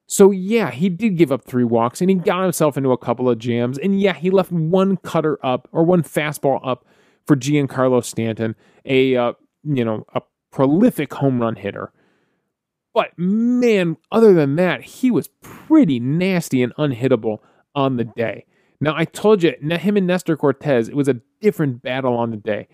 So 0.08 0.32
yeah, 0.32 0.72
he 0.72 0.90
did 0.90 1.18
give 1.18 1.32
up 1.32 1.44
three 1.44 1.64
walks 1.64 2.02
and 2.02 2.10
he 2.10 2.16
got 2.16 2.42
himself 2.42 2.78
into 2.78 2.92
a 2.92 2.98
couple 2.98 3.30
of 3.30 3.38
jams. 3.38 3.78
And 3.78 4.02
yeah, 4.02 4.14
he 4.14 4.32
left 4.32 4.52
one 4.52 4.98
cutter 4.98 5.38
up 5.44 5.70
or 5.72 5.84
one 5.84 6.02
fastball 6.02 6.60
up 6.68 6.86
for 7.28 7.36
Giancarlo 7.36 8.04
Stanton, 8.04 8.56
a 8.86 9.16
uh, 9.16 9.34
you 9.64 9.86
know 9.86 10.06
a 10.16 10.22
prolific 10.52 11.14
home 11.14 11.40
run 11.40 11.56
hitter. 11.56 11.92
But 12.92 13.12
man, 13.18 13.98
other 14.12 14.34
than 14.34 14.56
that, 14.56 14.82
he 14.82 15.12
was 15.12 15.28
pretty 15.44 16.00
nasty 16.00 16.64
and 16.64 16.74
unhittable 16.76 17.38
on 17.76 17.98
the 17.98 18.04
day. 18.04 18.46
Now, 18.82 18.96
I 18.96 19.06
told 19.06 19.44
you, 19.44 19.54
him 19.62 19.98
and 19.98 20.08
Nestor 20.08 20.38
Cortes, 20.38 20.88
it 20.88 20.96
was 20.96 21.08
a 21.08 21.20
different 21.42 21.82
battle 21.82 22.16
on 22.16 22.32
the 22.32 22.38
day. 22.38 22.68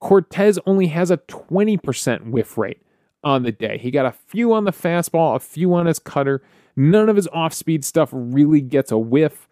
Cortes 0.00 0.58
only 0.66 0.88
has 0.88 1.10
a 1.10 1.18
20% 1.18 2.30
whiff 2.30 2.58
rate 2.58 2.82
on 3.22 3.44
the 3.44 3.52
day. 3.52 3.78
He 3.78 3.90
got 3.92 4.06
a 4.06 4.12
few 4.12 4.52
on 4.52 4.64
the 4.64 4.72
fastball, 4.72 5.36
a 5.36 5.40
few 5.40 5.72
on 5.74 5.86
his 5.86 6.00
cutter. 6.00 6.42
None 6.74 7.08
of 7.08 7.16
his 7.16 7.28
off 7.28 7.54
speed 7.54 7.84
stuff 7.84 8.10
really 8.12 8.60
gets 8.60 8.90
a 8.90 8.98
whiff. 8.98 9.48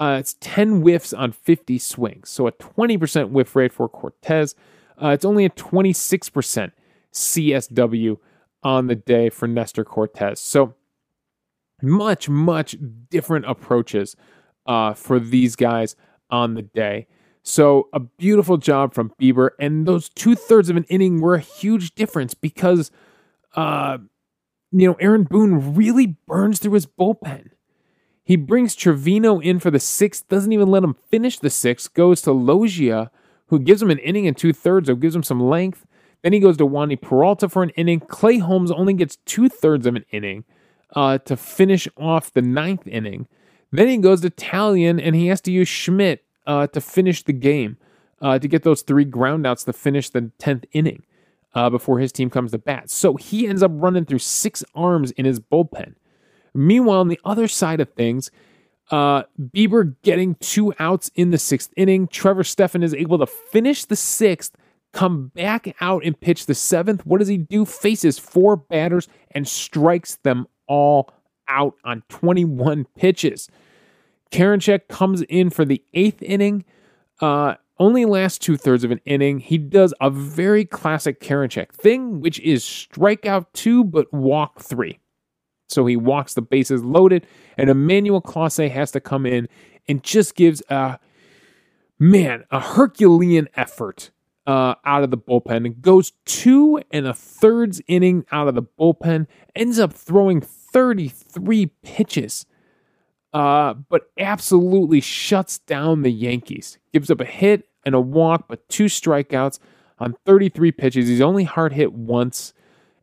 Uh, 0.00 0.16
it's 0.18 0.34
10 0.40 0.80
whiffs 0.80 1.12
on 1.12 1.30
50 1.30 1.78
swings, 1.78 2.28
so 2.28 2.48
a 2.48 2.52
20% 2.52 3.30
whiff 3.30 3.54
rate 3.54 3.72
for 3.72 3.88
Cortes. 3.88 4.56
Uh, 5.00 5.08
it's 5.08 5.24
only 5.24 5.44
a 5.44 5.50
26% 5.50 6.72
CSW 7.12 8.18
on 8.64 8.86
the 8.88 8.96
day 8.96 9.30
for 9.30 9.46
Nestor 9.46 9.84
Cortes. 9.84 10.40
So 10.40 10.74
much, 11.80 12.28
much 12.28 12.76
different 13.10 13.44
approaches 13.46 14.16
uh, 14.66 14.94
for 14.94 15.18
these 15.18 15.56
guys 15.56 15.96
on 16.30 16.54
the 16.54 16.62
day. 16.62 17.06
So 17.42 17.88
a 17.92 18.00
beautiful 18.00 18.56
job 18.56 18.94
from 18.94 19.12
Bieber, 19.20 19.50
and 19.58 19.86
those 19.86 20.08
two 20.08 20.36
thirds 20.36 20.70
of 20.70 20.76
an 20.76 20.84
inning 20.84 21.20
were 21.20 21.34
a 21.34 21.40
huge 21.40 21.94
difference 21.94 22.34
because, 22.34 22.90
uh, 23.56 23.98
you 24.70 24.86
know, 24.86 24.94
Aaron 25.00 25.24
Boone 25.24 25.74
really 25.74 26.16
burns 26.26 26.60
through 26.60 26.74
his 26.74 26.86
bullpen. 26.86 27.50
He 28.24 28.36
brings 28.36 28.76
Trivino 28.76 29.42
in 29.42 29.58
for 29.58 29.72
the 29.72 29.80
sixth, 29.80 30.28
doesn't 30.28 30.52
even 30.52 30.68
let 30.68 30.84
him 30.84 30.96
finish 31.10 31.38
the 31.40 31.50
sixth, 31.50 31.92
goes 31.94 32.22
to 32.22 32.32
Logia, 32.32 33.10
who 33.46 33.58
gives 33.58 33.82
him 33.82 33.90
an 33.90 33.98
inning 33.98 34.28
and 34.28 34.36
two 34.36 34.52
thirds, 34.52 34.88
or 34.88 34.94
gives 34.94 35.16
him 35.16 35.24
some 35.24 35.40
length. 35.40 35.84
Then 36.22 36.32
he 36.32 36.38
goes 36.38 36.56
to 36.58 36.66
Wandy 36.66 37.00
Peralta 37.00 37.48
for 37.48 37.64
an 37.64 37.70
inning. 37.70 37.98
Clay 37.98 38.38
Holmes 38.38 38.70
only 38.70 38.94
gets 38.94 39.16
two 39.26 39.48
thirds 39.48 39.86
of 39.86 39.96
an 39.96 40.04
inning 40.12 40.44
uh, 40.94 41.18
to 41.18 41.36
finish 41.36 41.88
off 41.96 42.32
the 42.32 42.42
ninth 42.42 42.86
inning. 42.86 43.26
Then 43.72 43.88
he 43.88 43.96
goes 43.96 44.20
to 44.20 44.30
Taillon 44.30 45.00
and 45.02 45.16
he 45.16 45.26
has 45.28 45.40
to 45.42 45.50
use 45.50 45.68
Schmidt 45.68 46.24
uh, 46.46 46.66
to 46.68 46.80
finish 46.80 47.22
the 47.22 47.32
game, 47.32 47.78
uh, 48.20 48.38
to 48.38 48.46
get 48.46 48.62
those 48.62 48.82
three 48.82 49.06
groundouts 49.06 49.64
to 49.64 49.72
finish 49.72 50.10
the 50.10 50.30
10th 50.38 50.64
inning 50.72 51.02
uh, 51.54 51.70
before 51.70 51.98
his 51.98 52.12
team 52.12 52.30
comes 52.30 52.52
to 52.52 52.58
bat. 52.58 52.90
So 52.90 53.16
he 53.16 53.48
ends 53.48 53.62
up 53.62 53.70
running 53.74 54.04
through 54.04 54.18
six 54.18 54.62
arms 54.74 55.10
in 55.12 55.24
his 55.24 55.40
bullpen. 55.40 55.94
Meanwhile, 56.54 57.00
on 57.00 57.08
the 57.08 57.20
other 57.24 57.48
side 57.48 57.80
of 57.80 57.90
things, 57.94 58.30
uh, 58.90 59.22
Bieber 59.40 59.96
getting 60.02 60.34
two 60.36 60.74
outs 60.78 61.10
in 61.14 61.30
the 61.30 61.38
sixth 61.38 61.72
inning. 61.76 62.08
Trevor 62.08 62.44
Stephan 62.44 62.82
is 62.82 62.94
able 62.94 63.18
to 63.18 63.26
finish 63.26 63.86
the 63.86 63.96
sixth, 63.96 64.54
come 64.92 65.28
back 65.28 65.74
out 65.80 66.04
and 66.04 66.20
pitch 66.20 66.44
the 66.44 66.54
seventh. 66.54 67.06
What 67.06 67.18
does 67.18 67.28
he 67.28 67.38
do? 67.38 67.64
Faces 67.64 68.18
four 68.18 68.56
batters 68.56 69.08
and 69.30 69.48
strikes 69.48 70.16
them 70.16 70.46
all 70.66 71.14
out 71.48 71.74
on 71.84 72.02
21 72.08 72.86
pitches. 72.96 73.48
Karinchak 74.32 74.88
comes 74.88 75.22
in 75.22 75.50
for 75.50 75.64
the 75.64 75.82
eighth 75.94 76.22
inning. 76.22 76.64
Uh, 77.20 77.54
only 77.78 78.04
lasts 78.04 78.38
two 78.38 78.56
thirds 78.56 78.84
of 78.84 78.90
an 78.90 79.00
inning. 79.04 79.38
He 79.38 79.58
does 79.58 79.94
a 80.00 80.10
very 80.10 80.64
classic 80.64 81.20
Karinchak 81.20 81.72
thing, 81.72 82.20
which 82.20 82.40
is 82.40 82.64
strikeout 82.64 83.46
two 83.52 83.84
but 83.84 84.12
walk 84.12 84.60
three. 84.60 84.98
So 85.68 85.86
he 85.86 85.96
walks 85.96 86.34
the 86.34 86.42
bases 86.42 86.84
loaded, 86.84 87.26
and 87.56 87.70
Emmanuel 87.70 88.20
Clase 88.20 88.70
has 88.70 88.90
to 88.92 89.00
come 89.00 89.26
in 89.26 89.48
and 89.88 90.02
just 90.02 90.34
gives 90.34 90.62
a 90.68 90.98
man 91.98 92.44
a 92.50 92.60
Herculean 92.60 93.48
effort 93.56 94.10
uh, 94.46 94.74
out 94.84 95.02
of 95.02 95.10
the 95.10 95.18
bullpen. 95.18 95.80
Goes 95.80 96.12
two 96.24 96.82
and 96.90 97.06
a 97.06 97.14
thirds 97.14 97.80
inning 97.86 98.24
out 98.30 98.48
of 98.48 98.54
the 98.54 98.62
bullpen, 98.62 99.26
ends 99.56 99.78
up 99.78 99.92
throwing 99.92 100.40
33 100.40 101.66
pitches, 101.82 102.46
uh, 103.32 103.74
but 103.88 104.10
absolutely 104.18 105.00
shuts 105.00 105.58
down 105.60 106.02
the 106.02 106.12
Yankees. 106.12 106.78
Gives 106.92 107.10
up 107.10 107.20
a 107.20 107.24
hit 107.24 107.68
and 107.84 107.94
a 107.94 108.00
walk, 108.00 108.46
but 108.48 108.68
two 108.68 108.84
strikeouts 108.86 109.58
on 109.98 110.14
33 110.26 110.72
pitches. 110.72 111.08
He's 111.08 111.20
only 111.20 111.44
hard 111.44 111.72
hit 111.72 111.92
once 111.92 112.52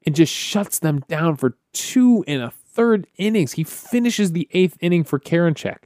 and 0.06 0.16
just 0.16 0.34
shuts 0.34 0.80
them 0.80 1.04
down 1.08 1.36
for 1.36 1.58
two 1.74 2.24
and 2.28 2.42
a 2.42 2.52
third 2.52 3.08
innings. 3.18 3.54
He 3.54 3.64
finishes 3.64 4.32
the 4.32 4.48
eighth 4.52 4.78
inning 4.80 5.04
for 5.04 5.20
Karinchak. 5.20 5.80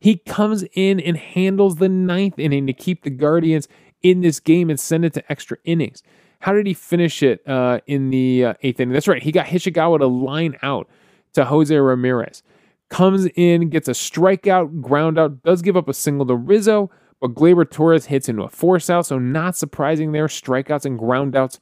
He 0.00 0.16
comes 0.16 0.64
in 0.74 1.00
and 1.00 1.16
handles 1.16 1.76
the 1.76 1.88
ninth 1.88 2.38
inning 2.38 2.66
to 2.66 2.72
keep 2.72 3.02
the 3.02 3.10
Guardians 3.10 3.68
in 4.02 4.20
this 4.20 4.38
game 4.38 4.70
and 4.70 4.78
send 4.78 5.04
it 5.04 5.12
to 5.14 5.32
extra 5.32 5.58
innings. 5.64 6.02
How 6.40 6.52
did 6.52 6.66
he 6.66 6.74
finish 6.74 7.22
it 7.22 7.46
uh, 7.48 7.80
in 7.86 8.10
the 8.10 8.44
uh, 8.44 8.54
eighth 8.62 8.78
inning? 8.78 8.92
That's 8.92 9.08
right. 9.08 9.22
He 9.22 9.32
got 9.32 9.46
Higashioka 9.46 9.98
to 9.98 10.06
line 10.06 10.56
out 10.62 10.88
to 11.32 11.44
Jose 11.44 11.74
Ramirez. 11.76 12.44
Comes 12.90 13.26
in, 13.34 13.68
gets 13.68 13.88
a 13.88 13.92
strikeout, 13.92 14.80
ground 14.80 15.18
out, 15.18 15.42
does 15.42 15.62
give 15.62 15.76
up 15.76 15.88
a 15.88 15.94
single 15.94 16.26
to 16.26 16.34
Rizzo, 16.34 16.90
but 17.20 17.34
Gleyber 17.34 17.68
Torres 17.68 18.06
hits 18.06 18.28
into 18.28 18.42
a 18.42 18.48
force 18.48 18.88
out. 18.88 19.06
So, 19.06 19.18
not 19.18 19.56
surprising 19.56 20.12
there. 20.12 20.26
Strikeouts 20.26 20.86
and 20.86 20.98
groundouts 20.98 21.58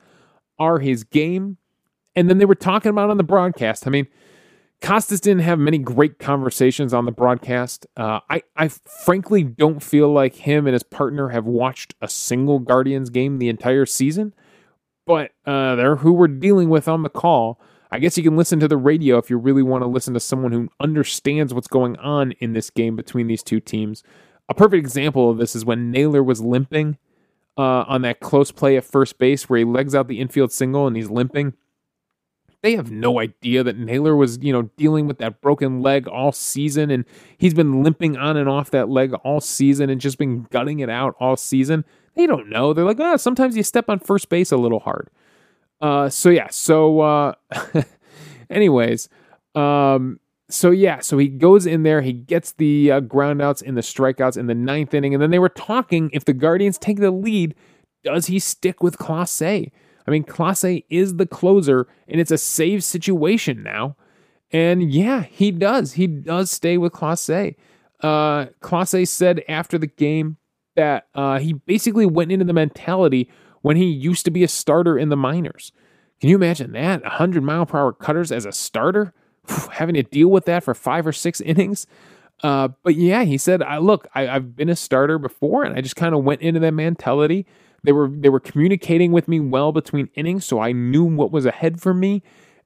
are 0.59 0.79
his 0.79 1.05
game. 1.05 1.57
And 2.15 2.31
then 2.31 2.39
they 2.39 2.45
were 2.45 2.55
talking 2.55 2.91
about 2.91 3.11
on 3.11 3.17
the 3.17 3.25
broadcast. 3.25 3.87
I 3.87 3.91
mean, 3.91 4.07
Costas 4.81 5.21
didn't 5.21 5.43
have 5.43 5.59
many 5.59 5.79
great 5.79 6.19
conversations 6.19 6.93
on 6.93 7.07
the 7.07 7.13
broadcast. 7.13 7.87
Uh, 7.97 8.21
I, 8.29 8.43
I 8.57 8.69
frankly 8.69 9.43
don't 9.43 9.83
feel 9.83 10.13
like 10.13 10.35
him 10.35 10.67
and 10.67 10.75
his 10.75 10.83
partner 10.83 11.31
have 11.31 11.47
watched 11.47 11.95
a 12.01 12.09
single 12.09 12.59
Guardians 12.59 13.11
game 13.11 13.39
the 13.39 13.49
entire 13.49 13.87
season. 13.87 14.35
But 15.07 15.33
uh, 15.47 15.77
they're 15.77 15.97
who 15.97 16.13
we're 16.13 16.29
dealing 16.29 16.69
with 16.69 16.89
on 16.89 17.03
the 17.03 17.09
call. 17.09 17.61
I 17.91 17.99
guess 17.99 18.17
you 18.17 18.25
can 18.25 18.37
listen 18.37 18.61
to 18.61 18.69
the 18.69 18.77
radio 18.77 19.19
if 19.19 19.31
you 19.31 19.39
really 19.39 19.63
want 19.63 19.83
to 19.83 19.89
listen 19.89 20.15
to 20.15 20.21
someone 20.21 20.53
who 20.53 20.69
understands 20.81 21.55
what's 21.55 21.69
going 21.69 21.97
on 21.97 22.33
in 22.33 22.53
this 22.53 22.71
game 22.71 22.97
between 22.97 23.27
these 23.27 23.43
two 23.43 23.61
teams. 23.61 24.03
A 24.49 24.55
perfect 24.55 24.79
example 24.81 25.31
of 25.31 25.39
this 25.39 25.55
is 25.55 25.65
when 25.65 25.91
Naylor 25.91 26.23
was 26.23 26.41
limping 26.41 26.99
uh, 27.57 27.85
on 27.87 28.03
that 28.03 28.21
close 28.21 28.51
play 28.51 28.77
at 28.77 28.85
first 28.85 29.19
base 29.19 29.49
where 29.49 29.59
he 29.59 29.65
legs 29.65 29.95
out 29.95 30.09
the 30.09 30.21
infield 30.21 30.53
single 30.53 30.87
and 30.87 30.97
he's 30.97 31.11
limping 31.11 31.55
they 32.67 32.75
have 32.75 32.91
no 32.91 33.21
idea 33.21 33.63
that 33.63 33.79
Naylor 33.79 34.17
was, 34.17 34.39
you 34.43 34.53
know, 34.53 34.63
dealing 34.77 35.07
with 35.07 35.19
that 35.19 35.41
broken 35.41 35.83
leg 35.83 36.09
all 36.09 36.33
season 36.33 36.91
and 36.91 37.05
he's 37.39 37.55
been 37.55 37.85
limping 37.85 38.17
on 38.17 38.37
and 38.37 38.49
off 38.49 38.71
that 38.71 38.89
leg 38.89 39.15
all 39.23 39.41
season 39.41 39.89
and 39.89 40.01
just 40.01 40.19
been 40.19 40.49
gutting 40.51 40.81
it 40.81 40.91
out 40.91 41.15
all 41.21 41.37
season. 41.37 41.85
They 42.15 42.27
don't 42.27 42.49
know. 42.49 42.73
They're 42.73 42.85
like, 42.85 42.99
oh, 42.99 43.19
sometimes 43.19 43.57
you 43.57 43.63
step 43.63 43.89
on 43.89 44.01
first 44.01 44.29
base 44.29 44.51
a 44.51 44.57
little 44.57 44.81
hard. 44.81 45.11
Uh, 45.81 46.09
so 46.09 46.31
yeah, 46.31 46.49
so 46.51 47.01
uh, 47.01 47.35
anyways, 48.51 49.09
um, 49.55 50.19
so 50.49 50.71
yeah, 50.71 51.01
so 51.01 51.19
he 51.19 51.29
goes 51.29 51.67
in 51.67 51.83
there, 51.83 52.03
he 52.03 52.13
gets 52.13 52.53
the 52.53 52.93
uh, 52.93 53.01
groundouts 53.01 53.63
and 53.67 53.77
the 53.77 53.83
strikeouts 53.83 54.37
in 54.37 54.47
the 54.47 54.55
ninth 54.55 54.95
inning, 54.95 55.13
and 55.13 55.23
then 55.23 55.31
they 55.31 55.39
were 55.39 55.49
talking 55.49 56.11
if 56.13 56.25
the 56.25 56.33
Guardians 56.33 56.79
take 56.79 56.99
the 56.99 57.11
lead, 57.11 57.55
does 58.05 58.27
he 58.27 58.39
stick 58.39 58.83
with 58.83 58.99
Clase? 58.99 59.71
I 60.07 60.11
mean, 60.11 60.25
Clase 60.25 60.85
is 60.89 61.17
the 61.17 61.27
closer, 61.27 61.89
and 62.07 62.21
it's 62.21 62.31
a 62.31 62.39
save 62.39 62.85
situation 62.85 63.63
now. 63.63 63.97
And 64.53 64.93
yeah, 64.93 65.23
he 65.23 65.51
does. 65.51 65.95
He 65.95 66.07
does 66.07 66.51
stay 66.51 66.79
with 66.79 66.93
Clase. 66.93 67.57
Uh, 68.01 68.47
Clase 68.63 69.09
said 69.09 69.43
after 69.49 69.79
the 69.79 69.89
game 69.89 70.37
that 70.77 71.09
uh, 71.15 71.39
he 71.39 71.55
basically 71.55 72.07
went 72.07 72.31
into 72.31 72.45
the 72.45 72.53
mentality 72.53 73.29
when 73.63 73.77
he 73.77 73.87
used 73.87 74.25
to 74.25 74.31
be 74.31 74.45
a 74.45 74.49
starter 74.49 74.99
in 74.99 75.09
the 75.09 75.17
minors. 75.17 75.73
Can 76.21 76.31
you 76.31 76.37
imagine 76.37 76.73
that? 76.73 77.03
100 77.03 77.43
mile 77.43 77.67
per 77.67 77.79
hour 77.79 77.93
cutters 77.93 78.33
as 78.33 78.47
a 78.47 78.53
starter? 78.53 79.13
Having 79.73 79.95
to 79.95 80.03
deal 80.03 80.29
with 80.29 80.45
that 80.47 80.65
for 80.65 80.75
five 80.75 81.07
or 81.07 81.13
six 81.13 81.41
innings? 81.43 81.87
Uh, 82.43 82.69
but 82.83 82.95
yeah, 82.95 83.25
he 83.25 83.39
said, 83.39 83.63
I, 83.63 83.79
look, 83.79 84.07
I, 84.15 84.29
I've 84.29 84.57
been 84.57 84.69
a 84.69 84.77
starter 84.77 85.19
before, 85.19 85.65
and 85.65 85.77
I 85.77 85.81
just 85.81 85.97
kind 85.97 86.15
of 86.15 86.23
went 86.23 86.43
into 86.43 86.61
that 86.61 86.73
mentality 86.73 87.47
they 87.87 87.93
were 87.93 88.09
they 88.09 88.29
were 88.29 88.41
communicating 88.41 89.13
with 89.13 89.29
me 89.29 89.39
well 89.39 89.71
between 89.71 90.11
innings, 90.15 90.45
so 90.45 90.59
I 90.61 90.73
knew 90.73 91.05
what 91.05 91.31
was 91.31 91.47
ahead 91.47 91.81
for 91.81 91.95
me, 91.95 92.23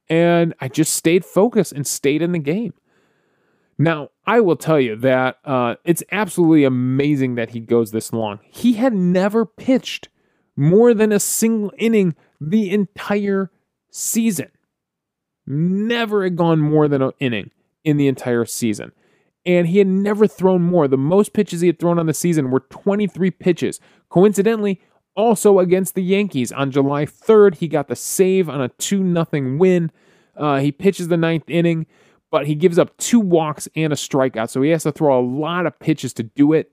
and 0.09 0.55
I 0.61 0.69
just 0.69 0.95
stayed 0.95 1.27
focused 1.27 1.73
and 1.73 1.87
stayed 1.87 2.23
in 2.23 2.33
the 2.33 2.39
game. 2.39 2.73
Now, 3.79 4.09
I 4.27 4.41
will 4.41 4.57
tell 4.57 4.81
you 4.81 4.97
that 4.97 5.39
uh, 5.45 5.77
it's 5.85 6.03
absolutely 6.11 6.65
amazing 6.65 7.35
that 7.35 7.51
he 7.51 7.61
goes 7.61 7.91
this 7.91 8.13
long. 8.13 8.41
He 8.45 8.75
had 8.75 8.95
never 8.95 9.45
pitched 9.45 10.09
more 10.57 10.95
than 10.95 11.13
a 11.13 11.21
single 11.21 11.73
inning 11.79 12.15
the 12.41 12.71
entire 12.71 13.51
season. 13.91 14.51
Never 15.47 16.25
had 16.25 16.37
gone 16.37 16.61
more 16.61 16.89
than 16.89 17.03
an 17.03 17.13
inning 17.19 17.51
in 17.85 17.97
the 17.97 18.09
entire 18.09 18.45
season. 18.45 18.93
And 19.47 19.69
he 19.69 19.79
had 19.79 19.87
never 19.87 20.27
thrown 20.27 20.63
more. 20.63 20.87
The 20.87 20.99
most 20.99 21.33
pitches 21.33 21.63
he 21.63 21.67
had 21.67 21.79
thrown 21.79 21.99
on 21.99 22.07
the 22.07 22.15
season 22.15 22.51
were 22.51 22.61
23 22.61 23.31
pitches. 23.31 23.81
Coincidentally, 24.11 24.81
also 25.17 25.59
against 25.59 25.95
the 25.95 26.03
Yankees 26.03 26.53
on 26.53 26.71
July 26.71 27.07
3rd. 27.07 27.57
He 27.57 27.69
got 27.69 27.89
the 27.89 27.97
save 27.97 28.49
on 28.49 28.61
a 28.61 28.69
2 28.69 29.13
0 29.13 29.57
win. 29.57 29.91
Uh, 30.37 30.59
he 30.59 30.73
pitches 30.73 31.09
the 31.09 31.17
ninth 31.17 31.49
inning, 31.49 31.87
but 32.31 32.47
he 32.47 32.55
gives 32.55 32.79
up 32.79 32.97
two 32.97 33.21
walks 33.21 33.69
and 33.75 33.93
a 33.93 33.97
strikeout. 33.97 34.51
So 34.51 34.63
he 34.63 34.71
has 34.71 34.85
to 34.85 34.93
throw 34.93 35.19
a 35.19 35.25
lot 35.25 35.67
of 35.67 35.79
pitches 35.79 36.13
to 36.15 36.23
do 36.23 36.53
it, 36.53 36.73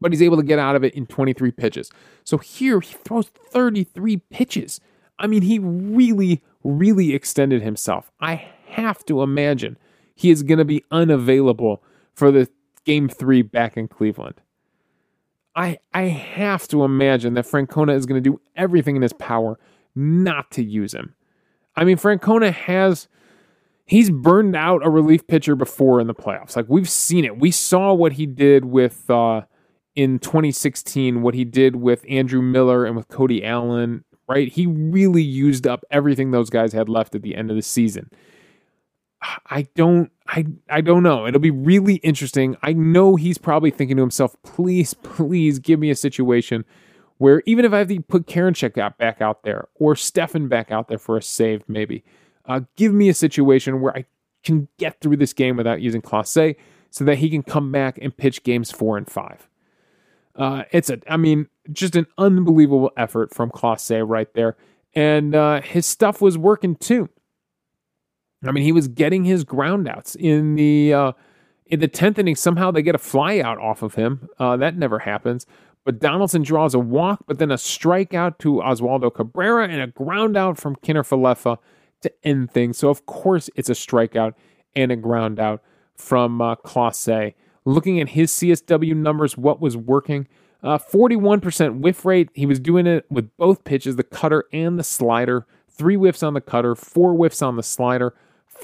but 0.00 0.12
he's 0.12 0.22
able 0.22 0.36
to 0.36 0.42
get 0.42 0.58
out 0.58 0.76
of 0.76 0.84
it 0.84 0.94
in 0.94 1.06
23 1.06 1.50
pitches. 1.52 1.90
So 2.24 2.38
here 2.38 2.80
he 2.80 2.94
throws 3.04 3.28
33 3.50 4.18
pitches. 4.30 4.80
I 5.18 5.26
mean, 5.26 5.42
he 5.42 5.58
really, 5.58 6.42
really 6.62 7.14
extended 7.14 7.62
himself. 7.62 8.10
I 8.20 8.48
have 8.66 9.04
to 9.06 9.22
imagine 9.22 9.78
he 10.14 10.30
is 10.30 10.42
going 10.42 10.58
to 10.58 10.64
be 10.64 10.84
unavailable 10.90 11.82
for 12.12 12.30
the 12.30 12.48
game 12.84 13.08
three 13.08 13.42
back 13.42 13.76
in 13.76 13.88
Cleveland. 13.88 14.40
I 15.56 15.78
I 15.92 16.02
have 16.02 16.66
to 16.68 16.84
imagine 16.84 17.34
that 17.34 17.46
Francona 17.46 17.94
is 17.94 18.06
going 18.06 18.22
to 18.22 18.30
do 18.30 18.40
everything 18.56 18.96
in 18.96 19.02
his 19.02 19.12
power 19.12 19.58
not 19.94 20.50
to 20.52 20.64
use 20.64 20.92
him. 20.94 21.14
I 21.76 21.84
mean, 21.84 21.96
Francona 21.96 22.52
has 22.52 23.08
he's 23.86 24.10
burned 24.10 24.56
out 24.56 24.84
a 24.84 24.90
relief 24.90 25.26
pitcher 25.26 25.54
before 25.54 26.00
in 26.00 26.06
the 26.06 26.14
playoffs. 26.14 26.56
Like 26.56 26.66
we've 26.68 26.88
seen 26.88 27.24
it. 27.24 27.38
We 27.38 27.50
saw 27.50 27.92
what 27.92 28.14
he 28.14 28.26
did 28.26 28.64
with 28.64 29.08
uh, 29.08 29.42
in 29.94 30.18
2016, 30.18 31.22
what 31.22 31.34
he 31.34 31.44
did 31.44 31.76
with 31.76 32.04
Andrew 32.08 32.42
Miller 32.42 32.84
and 32.84 32.96
with 32.96 33.08
Cody 33.08 33.44
Allen. 33.44 34.04
Right, 34.26 34.50
he 34.50 34.66
really 34.66 35.22
used 35.22 35.66
up 35.66 35.84
everything 35.90 36.30
those 36.30 36.48
guys 36.48 36.72
had 36.72 36.88
left 36.88 37.14
at 37.14 37.20
the 37.20 37.36
end 37.36 37.50
of 37.50 37.56
the 37.56 37.62
season. 37.62 38.10
I 39.46 39.66
don't 39.74 40.10
I 40.26 40.46
I 40.70 40.80
don't 40.80 41.02
know. 41.02 41.26
It'll 41.26 41.40
be 41.40 41.50
really 41.50 41.96
interesting. 41.96 42.56
I 42.62 42.72
know 42.72 43.16
he's 43.16 43.38
probably 43.38 43.70
thinking 43.70 43.96
to 43.96 44.02
himself, 44.02 44.34
please, 44.42 44.94
please 44.94 45.58
give 45.58 45.78
me 45.78 45.90
a 45.90 45.94
situation 45.94 46.64
where 47.18 47.42
even 47.46 47.64
if 47.64 47.72
I 47.72 47.78
have 47.78 47.88
to 47.88 48.00
put 48.00 48.26
Karinchak 48.26 48.96
back 48.98 49.20
out 49.20 49.42
there 49.44 49.68
or 49.74 49.94
Stephan 49.94 50.48
back 50.48 50.70
out 50.70 50.88
there 50.88 50.98
for 50.98 51.16
a 51.16 51.22
save, 51.22 51.62
maybe, 51.68 52.04
uh, 52.46 52.60
give 52.76 52.92
me 52.92 53.08
a 53.08 53.14
situation 53.14 53.80
where 53.80 53.96
I 53.96 54.04
can 54.42 54.68
get 54.78 55.00
through 55.00 55.16
this 55.16 55.32
game 55.32 55.56
without 55.56 55.80
using 55.80 56.02
Clase 56.02 56.56
so 56.90 57.04
that 57.04 57.18
he 57.18 57.30
can 57.30 57.42
come 57.42 57.72
back 57.72 57.98
and 58.00 58.16
pitch 58.16 58.42
games 58.42 58.70
four 58.70 58.96
and 58.96 59.08
five. 59.08 59.48
Uh, 60.36 60.64
it's 60.72 60.90
a, 60.90 60.98
I 61.08 61.16
mean, 61.16 61.48
just 61.72 61.96
an 61.96 62.06
unbelievable 62.18 62.90
effort 62.96 63.32
from 63.32 63.50
Clase 63.50 64.02
right 64.06 64.32
there. 64.34 64.56
And 64.94 65.34
uh, 65.34 65.60
his 65.60 65.86
stuff 65.86 66.20
was 66.20 66.38
working 66.38 66.76
too. 66.76 67.08
I 68.44 68.52
mean, 68.52 68.64
he 68.64 68.72
was 68.72 68.88
getting 68.88 69.24
his 69.24 69.44
groundouts 69.44 70.16
in 70.16 70.54
the 70.54 70.92
uh, 70.92 71.12
in 71.66 71.80
the 71.80 71.88
tenth 71.88 72.18
inning. 72.18 72.36
Somehow 72.36 72.70
they 72.70 72.82
get 72.82 72.94
a 72.94 72.98
flyout 72.98 73.58
off 73.60 73.82
of 73.82 73.94
him. 73.94 74.28
Uh, 74.38 74.56
that 74.58 74.76
never 74.76 75.00
happens. 75.00 75.46
But 75.84 75.98
Donaldson 75.98 76.42
draws 76.42 76.74
a 76.74 76.78
walk, 76.78 77.24
but 77.26 77.38
then 77.38 77.50
a 77.50 77.56
strikeout 77.56 78.38
to 78.38 78.54
Oswaldo 78.54 79.14
Cabrera 79.14 79.68
and 79.68 79.82
a 79.82 79.86
ground 79.86 80.36
out 80.36 80.58
from 80.58 80.76
Kiner-Falefa 80.76 81.58
to 82.00 82.12
end 82.22 82.50
things. 82.50 82.78
So 82.78 82.88
of 82.88 83.04
course 83.06 83.50
it's 83.54 83.68
a 83.68 83.74
strikeout 83.74 84.34
and 84.74 84.90
a 84.90 84.96
ground 84.96 85.38
out 85.38 85.62
from 85.94 86.40
uh, 86.40 86.56
Clase. 86.56 87.34
Looking 87.64 88.00
at 88.00 88.10
his 88.10 88.30
CSW 88.32 88.94
numbers, 88.96 89.36
what 89.36 89.60
was 89.60 89.76
working? 89.76 90.28
Uh, 90.62 90.78
41% 90.78 91.80
whiff 91.80 92.04
rate. 92.04 92.30
He 92.34 92.46
was 92.46 92.60
doing 92.60 92.86
it 92.86 93.06
with 93.10 93.34
both 93.36 93.64
pitches, 93.64 93.96
the 93.96 94.02
cutter 94.02 94.44
and 94.52 94.78
the 94.78 94.84
slider. 94.84 95.46
Three 95.68 95.96
whiffs 95.96 96.22
on 96.22 96.34
the 96.34 96.40
cutter, 96.40 96.74
four 96.74 97.14
whiffs 97.14 97.42
on 97.42 97.56
the 97.56 97.62
slider 97.62 98.14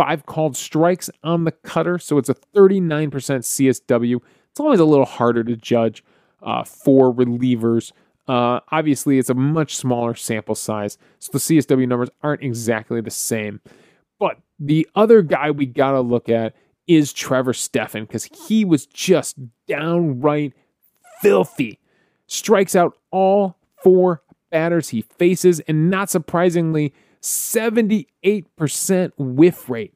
five 0.01 0.24
called 0.26 0.57
strikes 0.57 1.11
on 1.22 1.44
the 1.44 1.53
cutter, 1.53 1.98
so 1.98 2.18
it's 2.18 2.28
a 2.28 2.34
39% 2.34 3.11
CSW. 3.11 4.20
It's 4.51 4.61
always 4.61 4.80
a 4.80 4.84
little 4.84 5.05
harder 5.05 5.44
to 5.44 5.57
judge 5.57 6.03
uh, 6.42 6.64
for 6.64 7.12
relievers. 7.12 7.92
Uh, 8.28 8.61
obviously, 8.70 9.18
it's 9.18 9.30
a 9.30 9.34
much 9.34 9.76
smaller 9.76 10.14
sample 10.14 10.55
size, 10.55 10.96
so 11.18 11.30
the 11.32 11.38
CSW 11.38 11.86
numbers 11.88 12.11
aren't 12.22 12.42
exactly 12.42 13.01
the 13.01 13.11
same. 13.11 13.61
But 14.18 14.38
the 14.59 14.88
other 14.94 15.22
guy 15.22 15.51
we 15.51 15.66
got 15.66 15.92
to 15.92 16.01
look 16.01 16.28
at 16.28 16.55
is 16.91 17.12
Trevor 17.12 17.53
Stephan 17.53 18.05
because 18.05 18.24
he 18.24 18.64
was 18.64 18.84
just 18.84 19.36
downright 19.68 20.55
filthy. 21.22 21.78
Strikes 22.26 22.74
out 22.74 22.99
all 23.12 23.57
four 23.80 24.24
batters 24.51 24.88
he 24.88 25.03
faces, 25.03 25.61
and 25.61 25.88
not 25.88 26.11
surprisingly, 26.11 26.93
78% 27.22 29.12
whiff 29.16 29.70
rate. 29.70 29.95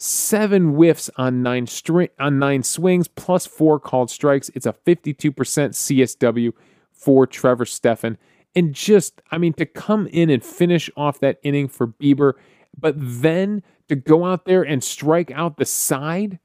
Seven 0.00 0.74
whiffs 0.74 1.10
on 1.16 1.42
nine 1.42 1.66
string 1.66 2.10
on 2.20 2.38
nine 2.38 2.62
swings 2.62 3.08
plus 3.08 3.44
four 3.44 3.80
called 3.80 4.08
strikes. 4.08 4.48
It's 4.54 4.66
a 4.66 4.72
52% 4.72 5.32
CSW 5.32 6.52
for 6.92 7.26
Trevor 7.26 7.64
Stephan. 7.64 8.16
And 8.54 8.72
just, 8.72 9.20
I 9.32 9.38
mean, 9.38 9.54
to 9.54 9.66
come 9.66 10.06
in 10.06 10.30
and 10.30 10.44
finish 10.44 10.88
off 10.96 11.18
that 11.18 11.40
inning 11.42 11.66
for 11.66 11.88
Bieber, 11.88 12.34
but 12.78 12.94
then 12.96 13.62
to 13.88 13.96
go 13.96 14.24
out 14.24 14.44
there 14.44 14.62
and 14.62 14.82
strike 14.82 15.30
out 15.30 15.56
the 15.56 15.64
side 15.64 16.38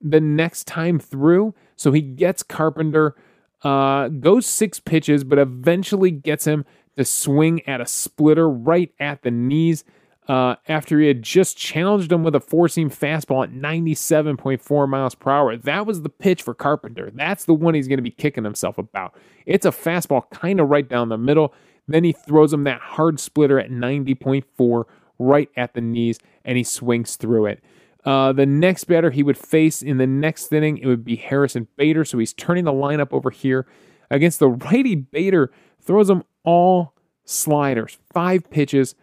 the 0.00 0.20
next 0.20 0.66
time 0.66 0.98
through. 0.98 1.54
So 1.76 1.92
he 1.92 2.02
gets 2.02 2.42
Carpenter, 2.42 3.14
uh, 3.62 4.08
goes 4.08 4.46
six 4.46 4.80
pitches, 4.80 5.24
but 5.24 5.38
eventually 5.38 6.10
gets 6.10 6.46
him 6.46 6.64
to 6.96 7.04
swing 7.04 7.66
at 7.66 7.80
a 7.80 7.86
splitter 7.86 8.48
right 8.48 8.92
at 9.00 9.22
the 9.22 9.30
knees 9.30 9.84
uh, 10.28 10.56
after 10.68 11.00
he 11.00 11.08
had 11.08 11.22
just 11.22 11.56
challenged 11.56 12.12
him 12.12 12.22
with 12.22 12.34
a 12.34 12.40
four 12.40 12.68
seam 12.68 12.90
fastball 12.90 13.44
at 13.44 13.52
97.4 13.52 14.88
miles 14.88 15.14
per 15.14 15.30
hour. 15.30 15.56
That 15.56 15.86
was 15.86 16.02
the 16.02 16.08
pitch 16.08 16.42
for 16.42 16.54
Carpenter. 16.54 17.10
That's 17.12 17.44
the 17.44 17.54
one 17.54 17.74
he's 17.74 17.88
going 17.88 17.98
to 17.98 18.02
be 18.02 18.10
kicking 18.10 18.44
himself 18.44 18.78
about. 18.78 19.14
It's 19.46 19.66
a 19.66 19.70
fastball 19.70 20.30
kind 20.30 20.60
of 20.60 20.68
right 20.68 20.88
down 20.88 21.08
the 21.08 21.18
middle. 21.18 21.52
Then 21.88 22.04
he 22.04 22.12
throws 22.12 22.52
him 22.52 22.64
that 22.64 22.80
hard 22.80 23.18
splitter 23.18 23.58
at 23.58 23.70
90.4 23.70 24.84
right 25.22 25.48
at 25.56 25.74
the 25.74 25.80
knees, 25.80 26.18
and 26.44 26.56
he 26.56 26.64
swings 26.64 27.16
through 27.16 27.46
it. 27.46 27.62
Uh, 28.04 28.32
the 28.32 28.46
next 28.46 28.84
batter 28.84 29.10
he 29.10 29.22
would 29.22 29.38
face 29.38 29.80
in 29.82 29.98
the 29.98 30.06
next 30.06 30.52
inning, 30.52 30.78
it 30.78 30.86
would 30.86 31.04
be 31.04 31.16
Harrison 31.16 31.68
Bader. 31.76 32.04
So 32.04 32.18
he's 32.18 32.32
turning 32.32 32.64
the 32.64 32.72
lineup 32.72 33.12
over 33.12 33.30
here 33.30 33.66
against 34.10 34.40
the 34.40 34.48
righty 34.48 34.96
Bader, 34.96 35.52
throws 35.80 36.10
him 36.10 36.24
all 36.44 36.94
sliders, 37.24 37.98
five 38.12 38.50
pitches, 38.50 38.94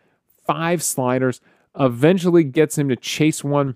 five 0.45 0.83
sliders, 0.83 1.39
eventually 1.79 2.43
gets 2.43 2.77
him 2.77 2.89
to 2.89 2.95
chase 2.95 3.43
one, 3.43 3.75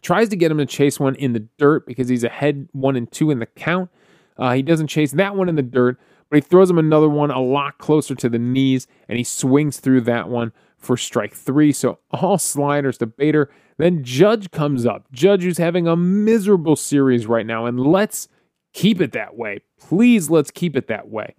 tries 0.00 0.28
to 0.30 0.36
get 0.36 0.50
him 0.50 0.58
to 0.58 0.66
chase 0.66 0.98
one 0.98 1.14
in 1.16 1.34
the 1.34 1.46
dirt 1.58 1.86
because 1.86 2.08
he's 2.08 2.24
ahead 2.24 2.68
one 2.72 2.96
and 2.96 3.10
two 3.12 3.30
in 3.30 3.40
the 3.40 3.46
count. 3.46 3.90
Uh, 4.38 4.54
he 4.54 4.62
doesn't 4.62 4.86
chase 4.86 5.12
that 5.12 5.36
one 5.36 5.48
in 5.48 5.56
the 5.56 5.62
dirt, 5.62 5.98
but 6.30 6.36
he 6.36 6.40
throws 6.40 6.70
him 6.70 6.78
another 6.78 7.08
one 7.08 7.30
a 7.30 7.40
lot 7.40 7.78
closer 7.78 8.14
to 8.14 8.28
the 8.28 8.38
knees, 8.38 8.86
and 9.08 9.18
he 9.18 9.24
swings 9.24 9.80
through 9.80 10.00
that 10.00 10.28
one 10.28 10.52
for 10.84 10.96
strike 10.96 11.34
three. 11.34 11.72
So 11.72 11.98
all 12.10 12.38
sliders 12.38 12.98
to 12.98 13.06
Bader. 13.06 13.50
Then 13.78 14.04
Judge 14.04 14.50
comes 14.50 14.86
up. 14.86 15.10
Judge, 15.12 15.42
who's 15.42 15.58
having 15.58 15.88
a 15.88 15.96
miserable 15.96 16.76
series 16.76 17.26
right 17.26 17.46
now, 17.46 17.66
and 17.66 17.80
let's 17.80 18.28
keep 18.72 19.00
it 19.00 19.12
that 19.12 19.36
way. 19.36 19.60
Please, 19.80 20.30
let's 20.30 20.50
keep 20.50 20.76
it 20.76 20.86
that 20.88 21.08
way. 21.08 21.34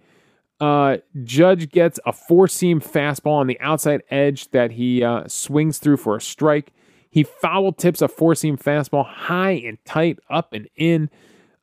Uh, 0.59 0.97
Judge 1.23 1.69
gets 1.69 1.99
a 2.05 2.13
four 2.13 2.47
seam 2.47 2.79
fastball 2.79 3.39
on 3.39 3.47
the 3.47 3.59
outside 3.59 4.03
edge 4.09 4.49
that 4.51 4.71
he 4.71 5.03
uh, 5.03 5.27
swings 5.27 5.79
through 5.79 5.97
for 5.97 6.15
a 6.15 6.21
strike. 6.21 6.71
He 7.09 7.23
foul 7.23 7.71
tips 7.71 8.01
a 8.01 8.07
four 8.07 8.35
seam 8.35 8.57
fastball 8.57 9.05
high 9.05 9.51
and 9.51 9.77
tight, 9.85 10.19
up 10.29 10.53
and 10.53 10.67
in. 10.75 11.09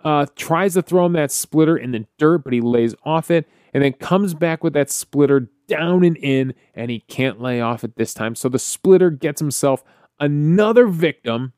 Uh, 0.04 0.26
tries 0.34 0.74
to 0.74 0.82
throw 0.82 1.06
him 1.06 1.12
that 1.12 1.30
splitter 1.30 1.76
in 1.76 1.92
the 1.92 2.06
dirt, 2.18 2.42
but 2.44 2.52
he 2.52 2.60
lays 2.60 2.94
off 3.04 3.30
it 3.30 3.46
and 3.72 3.82
then 3.82 3.92
comes 3.92 4.34
back 4.34 4.64
with 4.64 4.72
that 4.72 4.90
splitter 4.90 5.48
down 5.72 6.04
and 6.04 6.16
in, 6.18 6.54
and 6.74 6.90
he 6.90 7.00
can't 7.00 7.40
lay 7.40 7.60
off 7.60 7.82
it 7.82 7.96
this 7.96 8.12
time. 8.12 8.34
So 8.34 8.48
the 8.48 8.58
splitter 8.58 9.10
gets 9.10 9.40
himself 9.40 9.82
another 10.20 10.86
victim, 10.86 11.54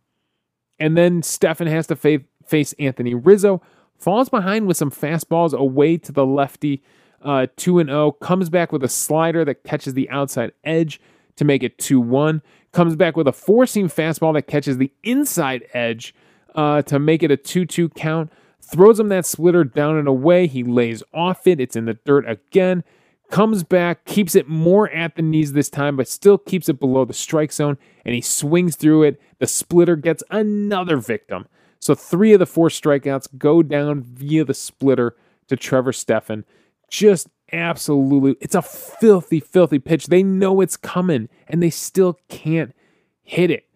and 0.79 0.97
then 0.97 1.23
Stephan 1.23 1.67
has 1.67 1.89
to 1.89 1.97
fa- 1.97 2.21
face 2.47 2.73
Anthony 2.79 3.15
Rizzo, 3.15 3.61
falls 3.99 4.29
behind 4.29 4.69
with 4.69 4.77
some 4.77 4.91
fastballs 4.91 5.53
away 5.53 5.97
to 5.99 6.13
the 6.13 6.25
lefty 6.25 6.83
uh, 7.23 7.49
2 7.57 7.81
and 7.81 7.89
0. 7.89 8.13
Comes 8.13 8.49
back 8.49 8.71
with 8.71 8.85
a 8.85 8.89
slider 8.89 9.45
that 9.45 9.65
catches 9.65 9.95
the 9.95 10.09
outside 10.11 10.53
edge 10.63 11.01
to 11.37 11.45
make 11.45 11.65
it 11.65 11.79
2 11.79 12.01
1. 12.01 12.41
Comes 12.73 12.95
back 12.95 13.17
with 13.17 13.27
a 13.27 13.33
four 13.33 13.67
seam 13.67 13.89
fastball 13.89 14.35
that 14.35 14.47
catches 14.47 14.79
the 14.79 14.93
inside 15.03 15.65
edge 15.75 16.15
uh, 16.55 16.83
to 16.83 17.01
make 17.01 17.25
it 17.25 17.33
a 17.33 17.37
2 17.37 17.67
2 17.67 17.89
count. 17.91 18.31
Throws 18.61 19.01
him 19.01 19.09
that 19.09 19.27
splitter 19.27 19.65
down 19.65 19.97
and 19.97 20.07
away. 20.07 20.47
He 20.47 20.63
lays 20.63 21.03
off 21.13 21.47
it. 21.47 21.61
It's 21.61 21.77
in 21.77 21.85
the 21.87 21.95
dirt 22.05 22.29
again. 22.29 22.85
Comes 23.31 23.65
back, 23.65 24.05
keeps 24.05 24.35
it 24.35 24.49
more 24.49 24.89
at 24.91 25.17
the 25.17 25.23
knees 25.23 25.53
this 25.53 25.71
time, 25.71 25.97
but 25.97 26.09
still 26.09 26.39
keeps 26.39 26.69
it 26.69 26.79
below 26.79 27.05
the 27.05 27.13
strike 27.15 27.53
zone, 27.53 27.79
and 28.05 28.15
he 28.15 28.21
swings 28.21 28.77
through 28.77 29.05
it. 29.05 29.21
The 29.39 29.47
splitter 29.47 29.97
gets 29.97 30.23
another 30.31 30.99
victim. 30.99 31.47
So 31.81 31.95
three 31.95 32.33
of 32.33 32.39
the 32.39 32.47
four 32.47 32.69
strikeouts 32.69 33.37
go 33.37 33.63
down 33.63 34.03
via 34.03 34.45
the 34.45 34.55
splitter 34.55 35.17
to 35.49 35.57
Trevor 35.57 35.93
Stephan 35.93 36.45
just 36.89 37.29
absolutely 37.53 38.37
it's 38.41 38.55
a 38.55 38.63
filthy 38.63 39.41
filthy 39.41 39.79
pitch 39.79 40.07
they 40.07 40.23
know 40.23 40.61
it's 40.61 40.77
coming 40.77 41.29
and 41.47 41.63
they 41.63 41.71
still 41.71 42.19
can't 42.29 42.75
hit 43.23 43.51
it 43.51 43.69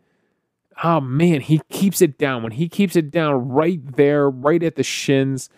oh 0.83 1.01
man 1.01 1.41
he 1.41 1.61
keeps 1.71 2.01
it 2.01 2.17
down 2.17 2.43
when 2.43 2.53
he 2.53 2.69
keeps 2.69 2.97
it 2.97 3.11
down 3.11 3.49
right 3.49 3.97
there 3.97 4.31
right 4.31 4.63
at 4.63 4.77
the 4.77 4.83
shins 4.83 5.51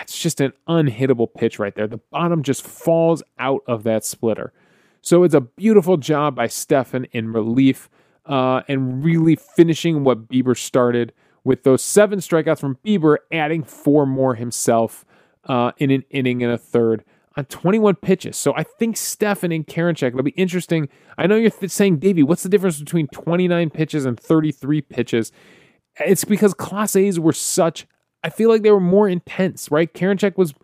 it's 0.00 0.18
just 0.18 0.40
an 0.40 0.52
unhittable 0.68 1.28
pitch 1.32 1.58
right 1.58 1.74
there 1.74 1.86
the 1.86 2.00
bottom 2.10 2.42
just 2.42 2.66
falls 2.66 3.22
out 3.38 3.62
of 3.66 3.82
that 3.82 4.04
splitter 4.04 4.52
so 5.02 5.24
it's 5.24 5.34
a 5.34 5.40
beautiful 5.40 5.96
job 5.96 6.34
by 6.34 6.46
Stephan 6.46 7.06
in 7.12 7.32
relief 7.32 7.88
uh, 8.26 8.62
and 8.68 9.02
really 9.04 9.36
finishing 9.36 10.04
what 10.04 10.28
Bieber 10.28 10.56
started 10.56 11.12
with 11.42 11.62
those 11.62 11.82
seven 11.82 12.18
strikeouts 12.18 12.60
from 12.60 12.78
Bieber, 12.84 13.16
adding 13.32 13.64
four 13.64 14.04
more 14.06 14.34
himself 14.34 15.04
uh, 15.44 15.72
in 15.78 15.90
an 15.90 16.04
inning 16.10 16.42
and 16.42 16.52
a 16.52 16.58
third 16.58 17.04
on 17.36 17.46
21 17.46 17.94
pitches. 17.96 18.36
So 18.36 18.54
I 18.54 18.62
think 18.62 18.96
Stephan 18.96 19.52
and 19.52 19.66
Karinchak, 19.66 20.08
it'll 20.08 20.22
be 20.22 20.32
interesting. 20.32 20.88
I 21.16 21.26
know 21.26 21.36
you're 21.36 21.50
th- 21.50 21.72
saying, 21.72 21.98
Davey, 21.98 22.22
what's 22.22 22.42
the 22.42 22.48
difference 22.48 22.78
between 22.78 23.06
29 23.08 23.70
pitches 23.70 24.04
and 24.04 24.20
33 24.20 24.82
pitches? 24.82 25.32
It's 25.96 26.24
because 26.24 26.52
Clase's 26.54 27.18
were 27.18 27.32
such, 27.32 27.86
I 28.22 28.30
feel 28.30 28.48
like 28.50 28.62
they 28.62 28.70
were 28.70 28.80
more 28.80 29.08
intense, 29.08 29.70
right? 29.70 29.92
Karinchak 29.92 30.36
was, 30.36 30.54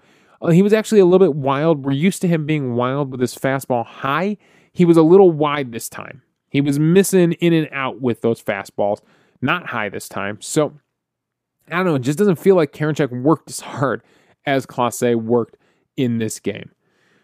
uh, 0.42 0.48
he 0.48 0.62
was 0.62 0.72
actually 0.72 1.00
a 1.00 1.06
little 1.06 1.26
bit 1.26 1.36
wild. 1.36 1.84
We're 1.84 1.92
used 1.92 2.20
to 2.22 2.28
him 2.28 2.46
being 2.46 2.74
wild 2.74 3.10
with 3.10 3.20
his 3.20 3.34
fastball 3.34 3.86
high. 3.86 4.36
He 4.72 4.84
was 4.84 4.96
a 4.96 5.02
little 5.02 5.30
wide 5.30 5.72
this 5.72 5.88
time. 5.88 6.22
He 6.50 6.60
was 6.60 6.78
missing 6.78 7.32
in 7.32 7.52
and 7.52 7.68
out 7.72 8.00
with 8.00 8.20
those 8.20 8.42
fastballs, 8.42 9.00
not 9.40 9.66
high 9.66 9.88
this 9.88 10.08
time. 10.08 10.40
So 10.40 10.74
I 11.70 11.76
don't 11.76 11.86
know, 11.86 11.94
it 11.96 12.02
just 12.02 12.18
doesn't 12.18 12.36
feel 12.36 12.56
like 12.56 12.72
Karinchak 12.72 13.10
worked 13.22 13.50
as 13.50 13.60
hard 13.60 14.02
as 14.44 14.66
Clase 14.66 15.16
worked 15.16 15.56
in 15.96 16.18
this 16.18 16.38
game. 16.38 16.70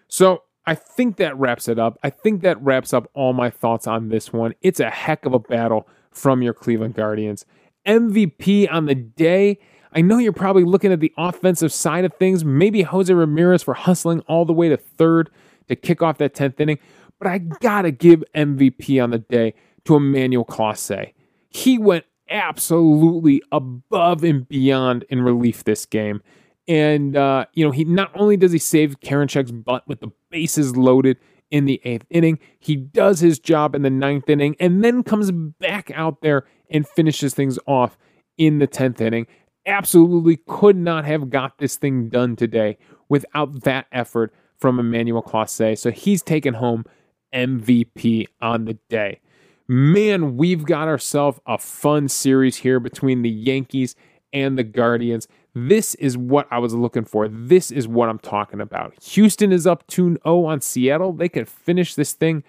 So 0.08 0.42
I 0.66 0.74
think 0.74 1.16
that 1.16 1.36
wraps 1.38 1.68
it 1.68 1.78
up. 1.78 1.98
I 2.02 2.10
think 2.10 2.42
that 2.42 2.60
wraps 2.62 2.92
up 2.92 3.08
all 3.14 3.32
my 3.32 3.50
thoughts 3.50 3.86
on 3.86 4.08
this 4.08 4.32
one. 4.32 4.54
It's 4.60 4.80
a 4.80 4.90
heck 4.90 5.24
of 5.24 5.34
a 5.34 5.38
battle 5.38 5.88
from 6.10 6.42
your 6.42 6.54
Cleveland 6.54 6.94
Guardians. 6.94 7.44
MVP 7.86 8.72
on 8.72 8.86
the 8.86 8.94
day. 8.94 9.58
I 9.94 10.00
know 10.00 10.18
you're 10.18 10.32
probably 10.32 10.64
looking 10.64 10.92
at 10.92 11.00
the 11.00 11.12
offensive 11.18 11.72
side 11.72 12.04
of 12.04 12.14
things. 12.14 12.44
Maybe 12.44 12.82
Jose 12.82 13.12
Ramirez 13.12 13.62
for 13.62 13.74
hustling 13.74 14.20
all 14.20 14.44
the 14.44 14.52
way 14.52 14.68
to 14.68 14.76
third 14.76 15.30
to 15.68 15.76
kick 15.76 16.02
off 16.02 16.18
that 16.18 16.34
10th 16.34 16.60
inning. 16.60 16.78
But 17.18 17.28
I 17.28 17.38
got 17.38 17.82
to 17.82 17.90
give 17.90 18.24
MVP 18.34 19.02
on 19.02 19.10
the 19.10 19.18
day 19.18 19.54
to 19.84 19.96
Emmanuel 19.96 20.44
Clase. 20.44 21.12
He 21.50 21.78
went 21.78 22.04
absolutely 22.30 23.42
above 23.52 24.24
and 24.24 24.48
beyond 24.48 25.04
in 25.10 25.22
relief 25.22 25.64
this 25.64 25.84
game. 25.84 26.22
And, 26.66 27.16
uh, 27.16 27.46
you 27.52 27.64
know, 27.64 27.70
he 27.70 27.84
not 27.84 28.10
only 28.14 28.36
does 28.36 28.52
he 28.52 28.58
save 28.58 29.00
Karinchak's 29.00 29.52
butt 29.52 29.86
with 29.86 30.00
the 30.00 30.10
bases 30.30 30.76
loaded 30.76 31.18
in 31.50 31.66
the 31.66 31.80
eighth 31.84 32.06
inning, 32.08 32.38
he 32.58 32.76
does 32.76 33.20
his 33.20 33.38
job 33.38 33.74
in 33.74 33.82
the 33.82 33.90
ninth 33.90 34.28
inning 34.30 34.56
and 34.58 34.82
then 34.82 35.02
comes 35.02 35.30
back 35.30 35.90
out 35.94 36.22
there 36.22 36.46
and 36.70 36.88
finishes 36.88 37.34
things 37.34 37.58
off 37.66 37.98
in 38.38 38.58
the 38.58 38.68
10th 38.68 39.00
inning. 39.00 39.26
Absolutely 39.66 40.38
could 40.48 40.76
not 40.76 41.04
have 41.04 41.30
got 41.30 41.58
this 41.58 41.76
thing 41.76 42.08
done 42.08 42.36
today 42.36 42.78
without 43.08 43.62
that 43.62 43.86
effort 43.92 44.34
from 44.58 44.78
Emmanuel 44.78 45.22
Clase. 45.22 45.78
So 45.78 45.90
he's 45.90 46.22
taken 46.22 46.54
home 46.54 46.84
MVP 47.32 48.26
on 48.40 48.64
the 48.64 48.74
day. 48.88 49.20
Man, 49.68 50.36
we've 50.36 50.64
got 50.64 50.88
ourselves 50.88 51.40
a 51.46 51.58
fun 51.58 52.08
series 52.08 52.56
here 52.58 52.80
between 52.80 53.22
the 53.22 53.30
Yankees 53.30 53.94
and 54.32 54.58
the 54.58 54.64
Guardians. 54.64 55.28
This 55.54 55.94
is 55.96 56.16
what 56.16 56.48
I 56.50 56.58
was 56.58 56.74
looking 56.74 57.04
for. 57.04 57.28
This 57.28 57.70
is 57.70 57.86
what 57.86 58.08
I'm 58.08 58.18
talking 58.18 58.60
about. 58.60 58.94
Houston 59.02 59.52
is 59.52 59.66
up 59.66 59.86
2 59.86 60.18
0 60.24 60.44
on 60.44 60.60
Seattle. 60.60 61.12
They 61.12 61.28
could 61.28 61.48
finish 61.48 61.94
this 61.94 62.12
thing. 62.12 62.42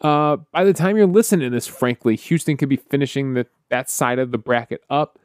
Uh, 0.00 0.36
by 0.52 0.64
the 0.64 0.72
time 0.72 0.96
you're 0.96 1.06
listening 1.06 1.50
to 1.50 1.54
this, 1.54 1.66
frankly, 1.66 2.16
Houston 2.16 2.56
could 2.56 2.68
be 2.68 2.76
finishing 2.76 3.34
the, 3.34 3.46
that 3.70 3.90
side 3.90 4.18
of 4.18 4.30
the 4.30 4.38
bracket 4.38 4.82
up. 4.90 5.18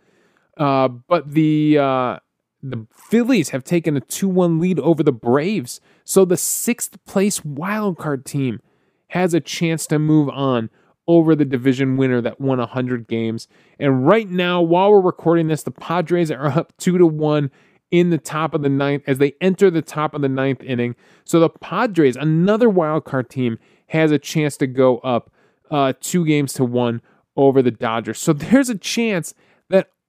Uh, 0.60 0.90
but 0.90 1.32
the 1.34 1.78
uh, 1.78 2.20
the 2.62 2.86
Phillies 2.94 3.50
have 3.50 3.64
taken 3.64 3.96
a 3.96 4.02
2 4.02 4.28
1 4.28 4.60
lead 4.60 4.80
over 4.80 5.02
the 5.02 5.12
Braves. 5.12 5.80
So 6.04 6.26
the 6.26 6.38
sixth 6.38 7.04
place 7.06 7.40
wildcard 7.40 8.26
team 8.26 8.62
has 9.10 9.34
a 9.34 9.40
chance 9.40 9.88
to 9.88 9.98
move 9.98 10.30
on 10.30 10.70
over 11.08 11.36
the 11.36 11.46
division 11.46 11.98
winner 11.98 12.22
that 12.22 12.40
won 12.40 12.60
100 12.60 13.08
games. 13.08 13.48
And 13.80 14.06
right 14.06 14.30
now, 14.30 14.62
while 14.62 14.92
we're 14.92 15.02
recording 15.02 15.48
this, 15.48 15.64
the 15.64 15.72
Padres 15.72 16.30
are 16.30 16.46
up 16.48 16.74
2 16.78 17.00
to 17.00 17.06
1 17.06 17.50
in 17.92 18.12
the 18.12 18.18
top 18.18 18.54
of 18.54 18.62
the 18.62 18.70
ninth 18.70 19.04
as 19.08 19.18
they 19.18 19.34
enter 19.42 19.72
the 19.72 19.82
top 19.82 20.14
of 20.14 20.22
the 20.22 20.30
ninth 20.30 20.62
inning. 20.62 20.96
So 21.24 21.40
the 21.40 21.50
Padres, 21.50 22.16
another 22.16 22.70
wild 22.70 23.06
card 23.06 23.30
team, 23.30 23.58
has 23.88 24.12
a 24.12 24.20
chance 24.20 24.58
to 24.58 24.68
go 24.68 25.00
up 25.00 25.32
uh, 25.72 25.94
two 26.00 26.26
games 26.26 26.54
to 26.54 26.66
one 26.66 27.02
over 27.36 27.62
the 27.62 27.72
Dodgers. 27.72 28.20
So 28.20 28.34
there's 28.34 28.70
a 28.70 28.78
chance 28.78 29.34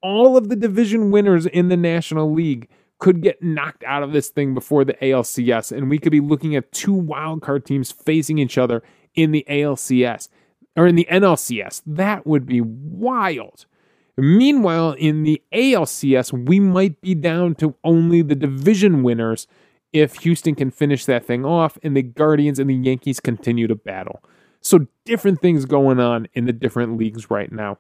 all 0.03 0.37
of 0.37 0.49
the 0.49 0.57
division 0.57 1.11
winners 1.11 1.47
in 1.47 1.69
the 1.69 1.77
National 1.77 2.33
League 2.33 2.69
could 2.99 3.23
get 3.23 3.43
knocked 3.43 3.83
out 3.85 4.03
of 4.03 4.13
this 4.13 4.29
thing 4.29 4.55
before 4.55 4.85
the 4.85 4.95
ALCS, 4.95 5.77
and 5.77 5.89
we 5.91 5.99
could 5.99 6.13
be 6.13 6.21
looking 6.21 6.55
at 6.55 6.71
two 6.71 6.95
wildcard 6.95 7.65
teams 7.65 7.91
facing 7.91 8.39
each 8.39 8.59
other 8.59 8.83
in 9.15 9.33
the 9.33 9.45
ALCS 9.49 10.29
or 10.77 10.87
in 10.87 10.95
the 10.95 11.09
NLCS. 11.11 11.83
That 11.87 12.27
would 12.27 12.47
be 12.47 12.61
wild. 12.61 13.67
Meanwhile, 14.17 14.93
in 14.93 15.23
the 15.23 15.43
ALCS, 15.53 16.47
we 16.47 16.61
might 16.61 17.01
be 17.01 17.15
down 17.15 17.55
to 17.57 17.75
only 17.83 18.23
the 18.23 18.35
division 18.35 19.03
winners 19.03 19.47
if 19.93 20.17
Houston 20.17 20.55
can 20.55 20.71
finish 20.71 21.05
that 21.07 21.25
thing 21.25 21.45
off 21.45 21.79
and 21.83 21.97
the 21.97 22.03
Guardians 22.03 22.59
and 22.59 22.69
the 22.69 22.75
Yankees 22.75 23.19
continue 23.19 23.67
to 23.67 23.75
battle. 23.75 24.23
So, 24.61 24.87
different 25.07 25.41
things 25.41 25.65
going 25.65 26.01
on 26.01 26.29
in 26.35 26.45
the 26.45 26.53
different 26.53 26.99
leagues 26.99 27.31
right 27.31 27.51
now. 27.51 27.79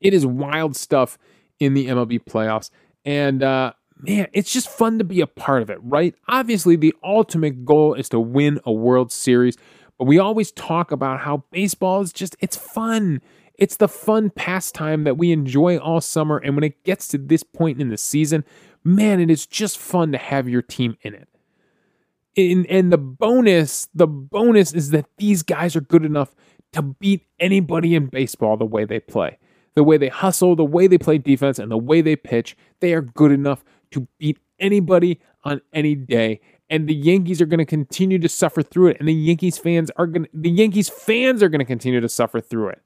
It 0.00 0.14
is 0.14 0.26
wild 0.26 0.76
stuff 0.76 1.18
in 1.58 1.74
the 1.74 1.86
MLB 1.86 2.24
playoffs. 2.24 2.70
And 3.04 3.42
uh, 3.42 3.72
man, 3.98 4.28
it's 4.32 4.52
just 4.52 4.68
fun 4.68 4.98
to 4.98 5.04
be 5.04 5.20
a 5.20 5.26
part 5.26 5.62
of 5.62 5.70
it, 5.70 5.78
right? 5.82 6.14
Obviously, 6.28 6.76
the 6.76 6.94
ultimate 7.02 7.64
goal 7.64 7.94
is 7.94 8.08
to 8.10 8.20
win 8.20 8.60
a 8.64 8.72
World 8.72 9.12
Series. 9.12 9.56
But 9.98 10.06
we 10.06 10.18
always 10.18 10.50
talk 10.52 10.90
about 10.90 11.20
how 11.20 11.44
baseball 11.50 12.00
is 12.00 12.12
just, 12.12 12.34
it's 12.40 12.56
fun. 12.56 13.20
It's 13.54 13.76
the 13.76 13.88
fun 13.88 14.30
pastime 14.30 15.04
that 15.04 15.18
we 15.18 15.32
enjoy 15.32 15.76
all 15.76 16.00
summer. 16.00 16.38
And 16.38 16.54
when 16.54 16.64
it 16.64 16.82
gets 16.84 17.06
to 17.08 17.18
this 17.18 17.42
point 17.42 17.80
in 17.80 17.90
the 17.90 17.98
season, 17.98 18.44
man, 18.82 19.20
it 19.20 19.30
is 19.30 19.46
just 19.46 19.76
fun 19.76 20.12
to 20.12 20.18
have 20.18 20.48
your 20.48 20.62
team 20.62 20.96
in 21.02 21.14
it. 21.14 21.28
And, 22.36 22.66
and 22.66 22.90
the 22.90 22.98
bonus, 22.98 23.88
the 23.94 24.06
bonus 24.06 24.72
is 24.72 24.90
that 24.90 25.04
these 25.18 25.42
guys 25.42 25.76
are 25.76 25.82
good 25.82 26.04
enough 26.04 26.34
to 26.72 26.80
beat 26.80 27.26
anybody 27.38 27.94
in 27.94 28.06
baseball 28.06 28.56
the 28.56 28.64
way 28.64 28.84
they 28.84 29.00
play. 29.00 29.38
The 29.74 29.84
way 29.84 29.96
they 29.96 30.08
hustle, 30.08 30.56
the 30.56 30.64
way 30.64 30.86
they 30.86 30.98
play 30.98 31.18
defense, 31.18 31.58
and 31.58 31.70
the 31.70 31.78
way 31.78 32.00
they 32.00 32.16
pitch, 32.16 32.56
they 32.80 32.92
are 32.92 33.02
good 33.02 33.32
enough 33.32 33.64
to 33.92 34.06
beat 34.18 34.38
anybody 34.58 35.20
on 35.44 35.60
any 35.72 35.94
day 35.94 36.40
and 36.70 36.88
the 36.88 36.94
Yankees 36.94 37.42
are 37.42 37.46
going 37.46 37.58
to 37.58 37.66
continue 37.66 38.18
to 38.18 38.28
suffer 38.28 38.62
through 38.62 38.88
it 38.88 38.96
and 39.00 39.08
the 39.08 39.14
Yankees 39.14 39.58
fans 39.58 39.90
are 39.96 40.06
going 40.06 40.24
to, 40.24 40.30
the 40.32 40.50
Yankees 40.50 40.88
fans 40.88 41.42
are 41.42 41.48
going 41.48 41.58
to 41.58 41.64
continue 41.64 42.00
to 42.00 42.08
suffer 42.08 42.40
through 42.40 42.68
it. 42.68 42.80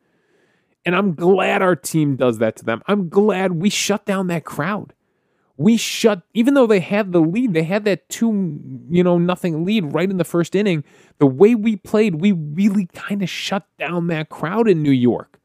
And 0.87 0.97
I'm 0.97 1.15
glad 1.15 1.63
our 1.63 1.77
team 1.77 2.17
does 2.17 2.39
that 2.39 2.57
to 2.57 2.65
them. 2.65 2.83
I'm 2.89 3.09
glad 3.09 3.53
we 3.53 3.71
shut 3.71 4.05
down 4.05 4.27
that 4.29 4.45
crowd. 4.45 4.93
We 5.57 5.77
shut 5.77 6.23
even 6.33 6.55
though 6.55 6.67
they 6.67 6.81
had 6.81 7.13
the 7.13 7.21
lead, 7.21 7.55
they 7.55 7.63
had 7.63 7.85
that 7.85 8.09
2, 8.09 8.87
you 8.91 9.05
know, 9.05 9.19
nothing 9.19 9.65
lead 9.65 9.93
right 9.93 10.11
in 10.11 10.17
the 10.17 10.25
first 10.25 10.55
inning. 10.55 10.83
The 11.19 11.27
way 11.27 11.55
we 11.55 11.77
played, 11.77 12.17
we 12.17 12.33
really 12.33 12.87
kind 12.87 13.23
of 13.23 13.29
shut 13.29 13.67
down 13.79 14.09
that 14.09 14.31
crowd 14.31 14.69
in 14.69 14.83
New 14.83 14.91
York. 14.91 15.39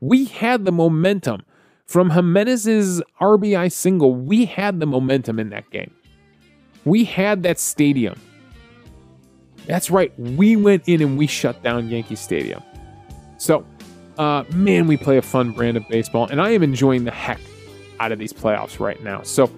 We 0.00 0.26
had 0.26 0.64
the 0.64 0.72
momentum 0.72 1.42
from 1.86 2.10
Giménez's 2.10 3.02
RBI 3.20 3.72
single. 3.72 4.14
We 4.14 4.44
had 4.44 4.78
the 4.78 4.86
momentum 4.86 5.38
in 5.38 5.50
that 5.50 5.68
game. 5.70 5.92
We 6.84 7.04
had 7.04 7.42
that 7.42 7.58
stadium. 7.58 8.20
That's 9.66 9.90
right. 9.90 10.12
We 10.18 10.56
went 10.56 10.84
in 10.86 11.02
and 11.02 11.18
we 11.18 11.26
shut 11.26 11.62
down 11.62 11.88
Yankee 11.88 12.14
Stadium. 12.14 12.62
So, 13.36 13.66
uh, 14.18 14.44
man, 14.54 14.86
we 14.86 14.96
play 14.96 15.18
a 15.18 15.22
fun 15.22 15.52
brand 15.52 15.76
of 15.76 15.86
baseball, 15.88 16.26
and 16.30 16.40
I 16.40 16.50
am 16.50 16.62
enjoying 16.62 17.04
the 17.04 17.10
heck 17.10 17.40
out 18.00 18.12
of 18.12 18.18
these 18.18 18.32
playoffs 18.32 18.80
right 18.80 19.02
now. 19.02 19.22
So, 19.22 19.50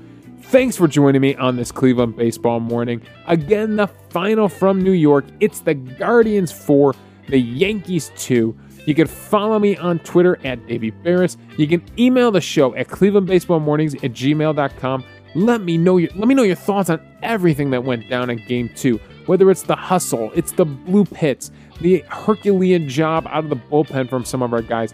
thanks 0.42 0.76
for 0.76 0.88
joining 0.88 1.20
me 1.20 1.36
on 1.36 1.56
this 1.56 1.70
Cleveland 1.70 2.16
baseball 2.16 2.58
morning. 2.58 3.02
Again, 3.26 3.76
the 3.76 3.86
final 3.86 4.48
from 4.48 4.82
New 4.82 4.92
York. 4.92 5.24
It's 5.38 5.60
the 5.60 5.74
Guardians 5.74 6.50
4, 6.50 6.94
the 7.28 7.38
Yankees 7.38 8.10
2. 8.16 8.56
You 8.86 8.94
can 8.94 9.06
follow 9.06 9.58
me 9.58 9.76
on 9.76 9.98
Twitter 10.00 10.38
at 10.44 10.66
Davey 10.66 10.90
Berris. 10.90 11.36
You 11.56 11.66
can 11.66 11.82
email 11.98 12.30
the 12.30 12.40
show 12.40 12.74
at 12.74 12.88
clevelandbaseballmornings 12.88 14.02
at 14.02 14.12
gmail.com. 14.12 15.04
Let 15.34 15.60
me 15.60 15.78
know 15.78 15.96
your 15.96 16.10
let 16.16 16.26
me 16.26 16.34
know 16.34 16.42
your 16.42 16.56
thoughts 16.56 16.90
on 16.90 17.00
everything 17.22 17.70
that 17.70 17.84
went 17.84 18.08
down 18.08 18.30
in 18.30 18.44
game 18.46 18.70
two. 18.74 18.98
Whether 19.26 19.50
it's 19.50 19.62
the 19.62 19.76
hustle, 19.76 20.32
it's 20.34 20.52
the 20.52 20.64
blue 20.64 21.04
pits, 21.04 21.52
the 21.80 22.04
Herculean 22.08 22.88
job 22.88 23.26
out 23.28 23.44
of 23.44 23.50
the 23.50 23.56
bullpen 23.56 24.08
from 24.08 24.24
some 24.24 24.42
of 24.42 24.52
our 24.52 24.62
guys. 24.62 24.92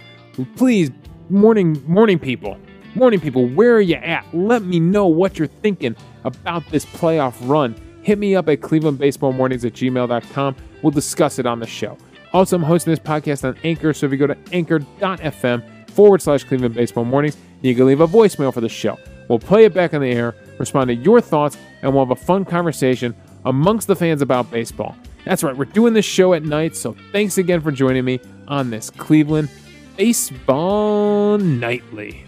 Please, 0.56 0.90
morning 1.30 1.82
morning 1.86 2.18
people, 2.18 2.58
morning 2.94 3.18
people, 3.18 3.46
where 3.48 3.74
are 3.76 3.80
you 3.80 3.96
at? 3.96 4.26
Let 4.34 4.62
me 4.62 4.78
know 4.78 5.06
what 5.06 5.38
you're 5.38 5.48
thinking 5.48 5.96
about 6.24 6.68
this 6.70 6.84
playoff 6.84 7.34
run. 7.48 7.74
Hit 8.02 8.18
me 8.18 8.36
up 8.36 8.48
at 8.48 8.60
clevelandbaseballmornings 8.60 9.64
at 9.64 9.72
gmail.com. 9.72 10.56
We'll 10.82 10.90
discuss 10.90 11.38
it 11.38 11.46
on 11.46 11.60
the 11.60 11.66
show. 11.66 11.96
Also, 12.36 12.54
I'm 12.54 12.62
hosting 12.62 12.92
this 12.92 13.00
podcast 13.00 13.48
on 13.48 13.56
Anchor, 13.64 13.94
so 13.94 14.04
if 14.04 14.12
you 14.12 14.18
go 14.18 14.26
to 14.26 14.36
anchor.fm 14.52 15.88
forward 15.88 16.20
slash 16.20 16.44
Cleveland 16.44 16.74
Baseball 16.74 17.06
Mornings, 17.06 17.34
you 17.62 17.74
can 17.74 17.86
leave 17.86 18.02
a 18.02 18.06
voicemail 18.06 18.52
for 18.52 18.60
the 18.60 18.68
show. 18.68 18.98
We'll 19.26 19.38
play 19.38 19.64
it 19.64 19.72
back 19.72 19.94
on 19.94 20.02
the 20.02 20.10
air, 20.10 20.34
respond 20.58 20.88
to 20.88 20.94
your 20.94 21.22
thoughts, 21.22 21.56
and 21.80 21.94
we'll 21.94 22.04
have 22.04 22.10
a 22.10 22.14
fun 22.14 22.44
conversation 22.44 23.16
amongst 23.46 23.86
the 23.86 23.96
fans 23.96 24.20
about 24.20 24.50
baseball. 24.50 24.94
That's 25.24 25.42
right, 25.42 25.56
we're 25.56 25.64
doing 25.64 25.94
this 25.94 26.04
show 26.04 26.34
at 26.34 26.42
night, 26.42 26.76
so 26.76 26.94
thanks 27.10 27.38
again 27.38 27.62
for 27.62 27.72
joining 27.72 28.04
me 28.04 28.20
on 28.46 28.68
this 28.68 28.90
Cleveland 28.90 29.48
Baseball 29.96 31.38
Nightly. 31.38 32.25